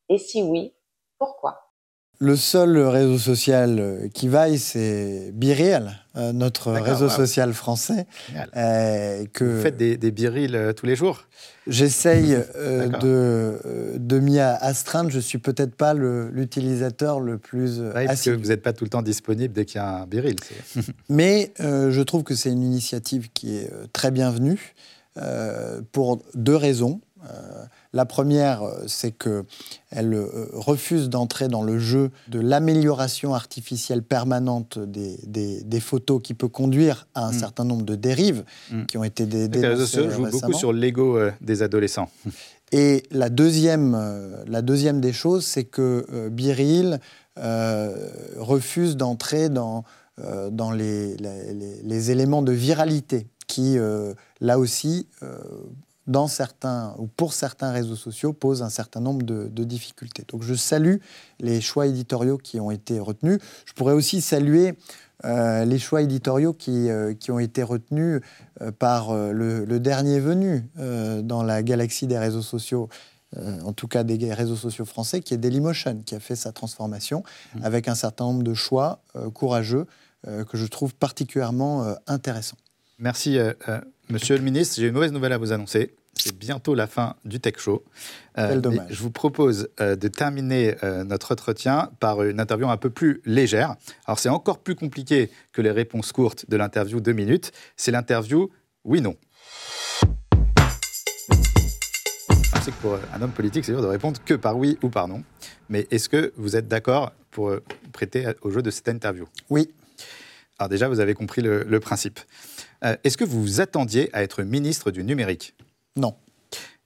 Et 0.09 0.17
si 0.17 0.41
oui, 0.41 0.75
pourquoi? 1.17 1.70
Le 2.23 2.35
seul 2.35 2.77
réseau 2.77 3.17
social 3.17 3.79
euh, 3.79 4.07
qui 4.13 4.27
vaille, 4.27 4.59
c'est 4.59 5.31
Biréal, 5.33 6.03
euh, 6.15 6.31
notre 6.33 6.71
réseau 6.71 7.09
social 7.09 7.51
français. 7.51 8.05
Euh, 8.55 9.25
que 9.33 9.43
Vous 9.43 9.61
faites 9.63 9.75
des, 9.75 9.97
des 9.97 10.13
euh, 10.53 10.71
tous 10.71 10.85
les 10.85 10.95
jours? 10.95 11.23
J'essaye 11.65 12.37
de, 13.01 13.57
de 13.97 14.19
m'y 14.19 14.37
astreindre. 14.37 15.09
Je 15.09 15.19
suis 15.19 15.39
peut-être 15.39 15.73
pas 15.73 15.95
l'utilisateur 15.95 17.19
le 17.21 17.39
plus 17.39 17.79
Oui, 17.79 18.05
parce 18.05 18.21
que 18.21 18.29
vous 18.29 18.49
n'êtes 18.49 18.61
pas 18.61 18.73
tout 18.73 18.83
le 18.83 18.91
temps 18.91 19.01
disponible 19.01 19.51
dès 19.51 19.65
qu'il 19.65 19.77
y 19.77 19.83
a 19.83 20.01
un 20.01 20.05
biril. 20.05 20.35
Mais 21.09 21.51
je 21.57 22.01
trouve 22.03 22.21
que 22.21 22.35
c'est 22.35 22.51
une 22.51 22.61
initiative 22.61 23.29
qui 23.33 23.57
est 23.57 23.71
très 23.93 24.11
bienvenue 24.11 24.75
pour 25.91 26.21
deux 26.35 26.55
raisons. 26.55 27.01
La 27.93 28.05
première, 28.05 28.63
euh, 28.63 28.83
c'est 28.87 29.11
qu'elle 29.11 30.13
euh, 30.13 30.47
refuse 30.53 31.09
d'entrer 31.09 31.49
dans 31.49 31.61
le 31.61 31.77
jeu 31.77 32.09
de 32.29 32.39
l'amélioration 32.39 33.33
artificielle 33.35 34.01
permanente 34.01 34.79
des, 34.79 35.17
des- 35.27 35.61
des 35.63 35.79
photos 35.81 36.21
qui 36.23 36.33
peut 36.33 36.47
conduire 36.47 37.07
à 37.15 37.25
un 37.25 37.31
Mm. 37.31 37.39
certain 37.39 37.65
nombre 37.65 37.83
de 37.83 37.95
dérives 37.95 38.43
Mm. 38.71 38.85
qui 38.85 38.97
ont 38.97 39.03
été 39.03 39.25
dé- 39.25 39.47
Les 39.49 39.67
réseaux 39.67 39.85
sociaux 39.85 40.09
jouent 40.09 40.29
beaucoup 40.29 40.53
sur 40.53 40.71
l'ego 40.71 41.17
euh, 41.17 41.31
des 41.41 41.63
adolescents. 41.63 42.09
Et 42.73 43.03
la 43.11 43.29
deuxième, 43.29 43.93
euh, 43.99 44.45
la 44.47 44.61
deuxième 44.61 45.01
des 45.01 45.11
choses, 45.11 45.45
c'est 45.45 45.65
que 45.65 46.05
euh, 46.13 46.29
Biril 46.29 46.99
refuse 48.37 48.95
d'entrer 48.97 49.49
dans, 49.49 49.83
dans 50.51 50.71
les, 50.71 51.17
les- 51.17 51.53
les- 51.53 51.81
les 51.83 52.11
éléments 52.11 52.41
de 52.43 52.51
viralité 52.51 53.27
qui, 53.47 53.77
là 54.39 54.59
aussi, 54.59 55.07
dans 56.07 56.27
certains, 56.27 56.95
ou 56.97 57.07
pour 57.07 57.33
certains 57.33 57.71
réseaux 57.71 57.95
sociaux, 57.95 58.33
posent 58.33 58.63
un 58.63 58.69
certain 58.69 58.99
nombre 58.99 59.23
de, 59.23 59.47
de 59.47 59.63
difficultés. 59.63 60.23
Donc 60.27 60.43
je 60.43 60.55
salue 60.55 60.97
les 61.39 61.61
choix 61.61 61.87
éditoriaux 61.87 62.37
qui 62.37 62.59
ont 62.59 62.71
été 62.71 62.99
retenus. 62.99 63.39
Je 63.65 63.73
pourrais 63.73 63.93
aussi 63.93 64.21
saluer 64.21 64.75
euh, 65.25 65.65
les 65.65 65.77
choix 65.77 66.01
éditoriaux 66.01 66.53
qui, 66.53 66.89
euh, 66.89 67.13
qui 67.13 67.31
ont 67.31 67.39
été 67.39 67.61
retenus 67.63 68.21
euh, 68.61 68.71
par 68.71 69.13
le, 69.13 69.65
le 69.65 69.79
dernier 69.79 70.19
venu 70.19 70.67
dans 71.23 71.43
la 71.43 71.63
galaxie 71.63 72.07
des 72.07 72.17
réseaux 72.17 72.41
sociaux, 72.41 72.89
en 73.63 73.71
tout 73.73 73.87
cas 73.87 74.03
des 74.03 74.33
réseaux 74.33 74.55
sociaux 74.55 74.85
français, 74.85 75.21
qui 75.21 75.33
est 75.33 75.37
Dailymotion, 75.37 76.01
qui 76.05 76.15
a 76.15 76.19
fait 76.19 76.35
sa 76.35 76.51
transformation 76.51 77.23
Mmh. 77.55 77.63
avec 77.63 77.87
un 77.87 77.95
certain 77.95 78.25
nombre 78.25 78.43
de 78.43 78.53
choix 78.53 79.01
courageux 79.33 79.85
que 80.23 80.57
je 80.57 80.65
trouve 80.65 80.93
particulièrement 80.93 81.95
intéressants. 82.07 82.57
Merci, 83.01 83.39
euh, 83.39 83.51
euh, 83.67 83.81
monsieur 84.09 84.37
le 84.37 84.43
ministre. 84.43 84.75
J'ai 84.77 84.85
une 84.85 84.93
mauvaise 84.93 85.11
nouvelle 85.11 85.33
à 85.33 85.39
vous 85.39 85.51
annoncer. 85.51 85.95
C'est 86.13 86.37
bientôt 86.37 86.75
la 86.75 86.85
fin 86.85 87.15
du 87.25 87.39
Tech 87.39 87.55
Show. 87.57 87.83
Euh, 88.37 88.49
Quel 88.49 88.61
dommage. 88.61 88.91
Je 88.91 89.01
vous 89.01 89.09
propose 89.09 89.69
de 89.79 90.07
terminer 90.07 90.75
notre 91.05 91.31
entretien 91.31 91.89
par 91.99 92.21
une 92.21 92.39
interview 92.39 92.69
un 92.69 92.77
peu 92.77 92.91
plus 92.91 93.21
légère. 93.25 93.75
Alors, 94.05 94.19
c'est 94.19 94.29
encore 94.29 94.59
plus 94.59 94.75
compliqué 94.75 95.31
que 95.51 95.63
les 95.63 95.71
réponses 95.71 96.11
courtes 96.11 96.47
de 96.47 96.57
l'interview 96.57 96.99
deux 96.99 97.13
minutes. 97.13 97.51
C'est 97.75 97.91
l'interview 97.91 98.51
oui-non. 98.83 99.15
Je 102.53 102.61
sais 102.61 102.71
que 102.71 102.81
pour 102.81 102.99
un 103.15 103.21
homme 103.21 103.31
politique, 103.31 103.65
c'est 103.65 103.71
dur 103.71 103.81
de 103.81 103.87
répondre 103.87 104.19
que 104.23 104.35
par 104.35 104.57
oui 104.57 104.77
ou 104.83 104.89
par 104.89 105.07
non. 105.07 105.23
Mais 105.69 105.87
est-ce 105.89 106.07
que 106.07 106.33
vous 106.37 106.55
êtes 106.55 106.67
d'accord 106.67 107.13
pour 107.31 107.55
prêter 107.93 108.27
au 108.43 108.51
jeu 108.51 108.61
de 108.61 108.69
cette 108.69 108.89
interview? 108.89 109.27
Oui, 109.49 109.71
alors 110.61 110.69
déjà, 110.69 110.87
vous 110.87 110.99
avez 110.99 111.15
compris 111.15 111.41
le, 111.41 111.63
le 111.63 111.79
principe. 111.79 112.19
Euh, 112.83 112.95
Est-ce 113.03 113.17
que 113.17 113.23
vous 113.23 113.41
vous 113.41 113.61
attendiez 113.61 114.15
à 114.15 114.21
être 114.21 114.43
ministre 114.43 114.91
du 114.91 115.03
numérique? 115.03 115.55
Non, 115.95 116.15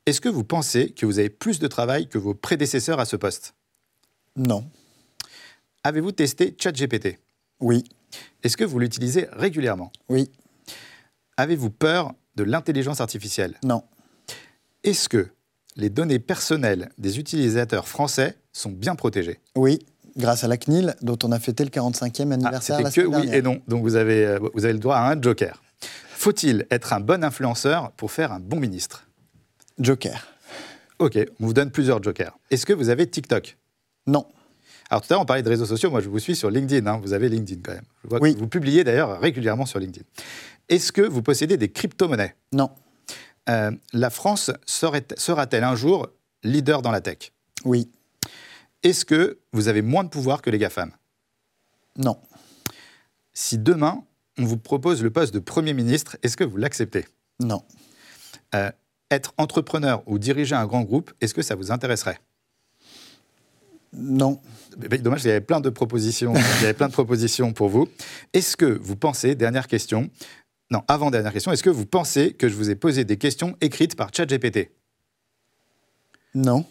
Est-ce 0.06 0.22
que 0.22 0.30
vous 0.30 0.46
pensez 0.46 0.92
que 0.92 1.06
vous 1.06 1.20
avez 1.20 1.28
plus 1.30 1.60
de 1.60 1.68
travail 1.68 2.08
que 2.08 2.18
vos 2.18 2.34
prédécesseurs 2.34 3.02
à 3.02 3.06
ce 3.06 3.18
poste? 3.18 3.54
Non, 4.38 4.66
Avez-vous 5.84 6.14
testé 6.14 6.56
ChatGPT? 6.58 7.20
Oui, 7.60 7.84
Est-ce 8.44 8.56
que 8.56 8.64
vous 8.64 8.80
l'utilisez 8.80 9.28
régulièrement? 9.34 9.92
Oui, 10.08 10.32
Avez-vous 11.36 11.70
peur 11.70 12.14
de 12.38 12.46
l'intelligence 12.46 13.02
artificielle? 13.02 13.56
Non, 13.62 13.84
Est-ce 14.86 15.10
que 15.10 15.28
les 15.76 15.90
données 15.90 16.20
personnelles 16.20 16.88
des 16.98 17.20
utilisateurs 17.20 17.90
français 17.90 18.38
sont 18.54 18.72
bien 18.72 18.96
protégées? 18.96 19.42
Oui, 19.58 19.80
grâce 20.18 20.44
à 20.44 20.48
la 20.48 20.58
CNIL, 20.58 20.96
dont 21.02 21.18
on 21.24 21.32
a 21.32 21.40
fêté 21.40 21.64
le 21.64 21.70
45e 21.70 22.32
Ah, 22.32 22.34
anniversaire 22.36 22.82
la 22.82 22.90
C'était 22.90 23.08
que 23.08 23.14
semaine 23.14 23.30
oui 23.30 23.36
et 23.36 23.42
non. 23.42 23.62
Donc 23.68 23.82
vous 23.84 23.96
avez, 23.96 24.26
euh, 24.26 24.40
vous 24.54 24.64
avez 24.66 24.74
le 24.74 24.80
droit 24.80 24.96
à 24.98 25.12
un 25.12 25.22
joker. 25.22 25.62
Faut-il 26.16 26.66
être 26.72 26.94
un 26.94 27.00
bon 27.00 27.24
influenceur 27.24 27.92
pour 27.92 28.12
faire 28.12 28.32
un 28.32 28.40
bon 28.40 28.60
ministre? 28.60 29.08
Joker, 29.80 30.26
Ok, 31.00 31.20
on 31.42 31.46
vous 31.48 31.54
donne 31.54 31.72
plusieurs 31.72 32.02
jokers. 32.02 32.38
Est-ce 32.52 32.66
que 32.66 32.72
vous 32.72 32.88
avez 32.90 33.06
TikTok? 33.10 33.58
Non, 34.08 34.26
Alors 34.90 35.02
tout 35.02 35.08
à 35.12 35.16
l'heure, 35.16 35.22
on 35.24 35.26
parlait 35.26 35.44
de 35.44 35.50
réseaux 35.50 35.66
sociaux. 35.66 35.92
Moi, 35.92 36.00
je 36.00 36.08
vous 36.08 36.20
suis 36.20 36.38
sur 36.38 36.50
LinkedIn. 36.50 36.88
hein. 36.90 37.00
Vous 37.04 37.12
avez 37.12 37.28
LinkedIn 37.28 37.60
quand 37.62 37.74
même. 37.74 37.84
Je 38.06 38.10
vois 38.10 38.20
Oui. 38.22 38.34
que 38.34 38.40
vous 38.40 38.48
publiez 38.48 38.86
d'ailleurs 38.86 39.20
régulièrement 39.20 39.66
sur 39.66 39.80
LinkedIn. 39.80 40.06
Est-ce 40.70 40.94
que 40.94 41.02
vous 41.02 41.22
possédez 41.22 41.58
des 41.58 41.70
crypto-monnaies? 41.70 42.36
Non, 42.54 42.70
Euh, 43.50 43.72
La 43.94 44.10
France 44.10 44.52
sera-t-elle 44.66 45.64
un 45.66 45.76
jour 45.76 46.08
leader 46.44 46.82
dans 46.82 46.92
la 46.92 47.02
tech? 47.02 47.34
Oui, 47.66 47.92
Est-ce 48.86 49.04
que 49.04 49.40
vous 49.52 49.68
avez 49.68 49.82
moins 49.82 50.04
de 50.06 50.10
pouvoir 50.10 50.42
que 50.42 50.50
les 50.50 50.58
GAFAM? 50.60 50.92
Non, 51.98 52.18
Si 53.34 53.58
demain, 53.58 54.04
on 54.38 54.46
vous 54.46 54.58
propose 54.58 55.02
le 55.04 55.10
poste 55.10 55.34
de 55.34 55.40
Premier 55.40 55.74
ministre, 55.74 56.16
est-ce 56.24 56.38
que 56.38 56.44
vous 56.46 56.56
l'acceptez? 56.58 57.06
Non, 57.42 57.64
Euh, 58.54 58.72
Être 59.12 59.34
entrepreneur 59.38 60.02
ou 60.08 60.18
diriger 60.18 60.56
un 60.56 60.66
grand 60.66 60.82
groupe, 60.82 61.12
est-ce 61.22 61.34
que 61.36 61.42
ça 61.44 61.54
vous 61.56 61.72
intéresserait? 61.72 62.20
Non, 63.94 64.42
Mais- 64.78 64.88
mais 64.90 64.98
Dommage, 64.98 65.24
il 65.24 65.28
y 65.28 65.32
avait 65.32 65.42
plein 65.42 65.60
de 65.62 65.70
propositions. 65.70 66.34
il 66.60 66.62
y 66.62 66.66
avait 66.66 66.74
plein 66.74 66.88
de 66.88 66.94
propositions 66.94 67.54
pour 67.54 67.70
vous. 67.70 67.88
Est-ce 68.34 68.56
que 68.58 68.66
vous 68.66 68.96
pensez, 68.96 69.36
dernière 69.36 69.68
question, 69.68 70.10
non, 70.72 70.84
avant 70.88 71.12
dernière 71.12 71.32
question, 71.34 71.52
est-ce 71.52 71.64
que 71.64 71.70
vous 71.70 71.86
pensez 71.86 72.34
que 72.34 72.50
je 72.50 72.56
vous 72.56 72.70
ai 72.72 72.76
posé 72.76 73.04
des 73.06 73.18
questions 73.18 73.56
écrites 73.62 73.96
par 73.96 74.10
ChatGPT? 74.14 74.72
Non, 76.34 76.66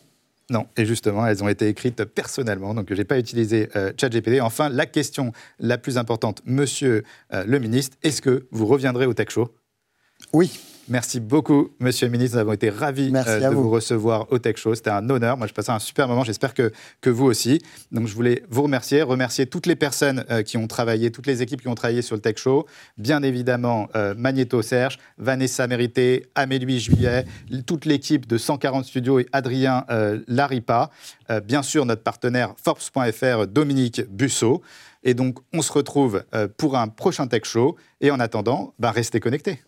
Non, 0.50 0.66
et 0.76 0.84
justement, 0.84 1.26
elles 1.26 1.42
ont 1.42 1.48
été 1.48 1.68
écrites 1.68 2.04
personnellement, 2.04 2.74
donc 2.74 2.86
je 2.90 2.94
n'ai 2.94 3.04
pas 3.04 3.18
utilisé 3.18 3.70
euh, 3.76 3.92
ChatGPT. 3.98 4.40
Enfin, 4.42 4.68
la 4.68 4.84
question 4.84 5.32
la 5.58 5.78
plus 5.78 5.96
importante, 5.96 6.42
monsieur 6.44 7.02
euh, 7.32 7.44
le 7.46 7.58
ministre, 7.58 7.96
est-ce 8.02 8.20
que 8.20 8.46
vous 8.50 8.66
reviendrez 8.66 9.06
au 9.06 9.14
Tech 9.14 9.30
Show? 9.30 9.48
Oui. 10.32 10.50
Merci 10.88 11.18
beaucoup, 11.18 11.70
Monsieur 11.80 12.06
le 12.06 12.12
ministre. 12.12 12.36
Nous 12.36 12.42
avons 12.42 12.52
été 12.52 12.68
ravis 12.68 13.10
euh, 13.14 13.40
de 13.40 13.54
vous. 13.54 13.70
recevoir 13.70 14.30
au 14.30 14.38
Tech 14.38 14.56
Show. 14.56 14.74
C'était 14.74 14.90
un 14.90 15.08
honneur. 15.08 15.38
Moi, 15.38 15.46
je 15.46 15.54
passais 15.54 15.72
un 15.72 15.78
super 15.78 16.08
moment. 16.08 16.24
J'espère 16.24 16.52
que, 16.52 16.72
que 17.00 17.08
vous 17.08 17.24
aussi. 17.24 17.62
Donc, 17.90 18.06
je 18.06 18.14
voulais 18.14 18.42
vous 18.50 18.62
remercier, 18.62 19.00
remercier 19.00 19.46
toutes 19.46 19.64
les 19.64 19.76
personnes 19.76 20.26
euh, 20.30 20.42
qui 20.42 20.58
ont 20.58 20.66
travaillé, 20.66 21.10
toutes 21.10 21.26
les 21.26 21.40
équipes 21.40 21.62
qui 21.62 21.68
ont 21.68 21.74
travaillé 21.74 22.02
sur 22.02 22.16
le 22.16 22.20
Tech 22.20 22.36
Show. 22.36 22.66
Bien 22.98 23.22
évidemment, 23.22 23.88
euh, 23.96 24.14
Magneto 24.16 24.60
Serge, 24.60 24.98
Vanessa 25.16 25.66
Mérité, 25.66 26.26
Amélie 26.34 26.80
Juillet, 26.80 27.24
toute 27.66 27.86
l'équipe 27.86 28.26
de 28.26 28.36
140 28.36 28.84
Studios 28.84 29.20
et 29.20 29.26
Adrien 29.32 29.86
Laripa. 30.28 30.90
bien 31.44 31.62
sûr, 31.62 31.86
notre 31.86 32.02
partenaire 32.02 32.54
Forbes.fr, 32.62 33.46
Dominique 33.46 34.02
Busso. 34.10 34.60
Et 35.02 35.14
donc, 35.14 35.38
on 35.52 35.62
se 35.62 35.72
retrouve 35.72 36.24
pour 36.56 36.76
un 36.76 36.88
prochain 36.88 37.26
Tech 37.26 37.44
Show. 37.44 37.76
Et 38.00 38.10
en 38.10 38.20
attendant, 38.20 38.74
bah, 38.78 38.90
restez 38.90 39.20
connectés. 39.20 39.60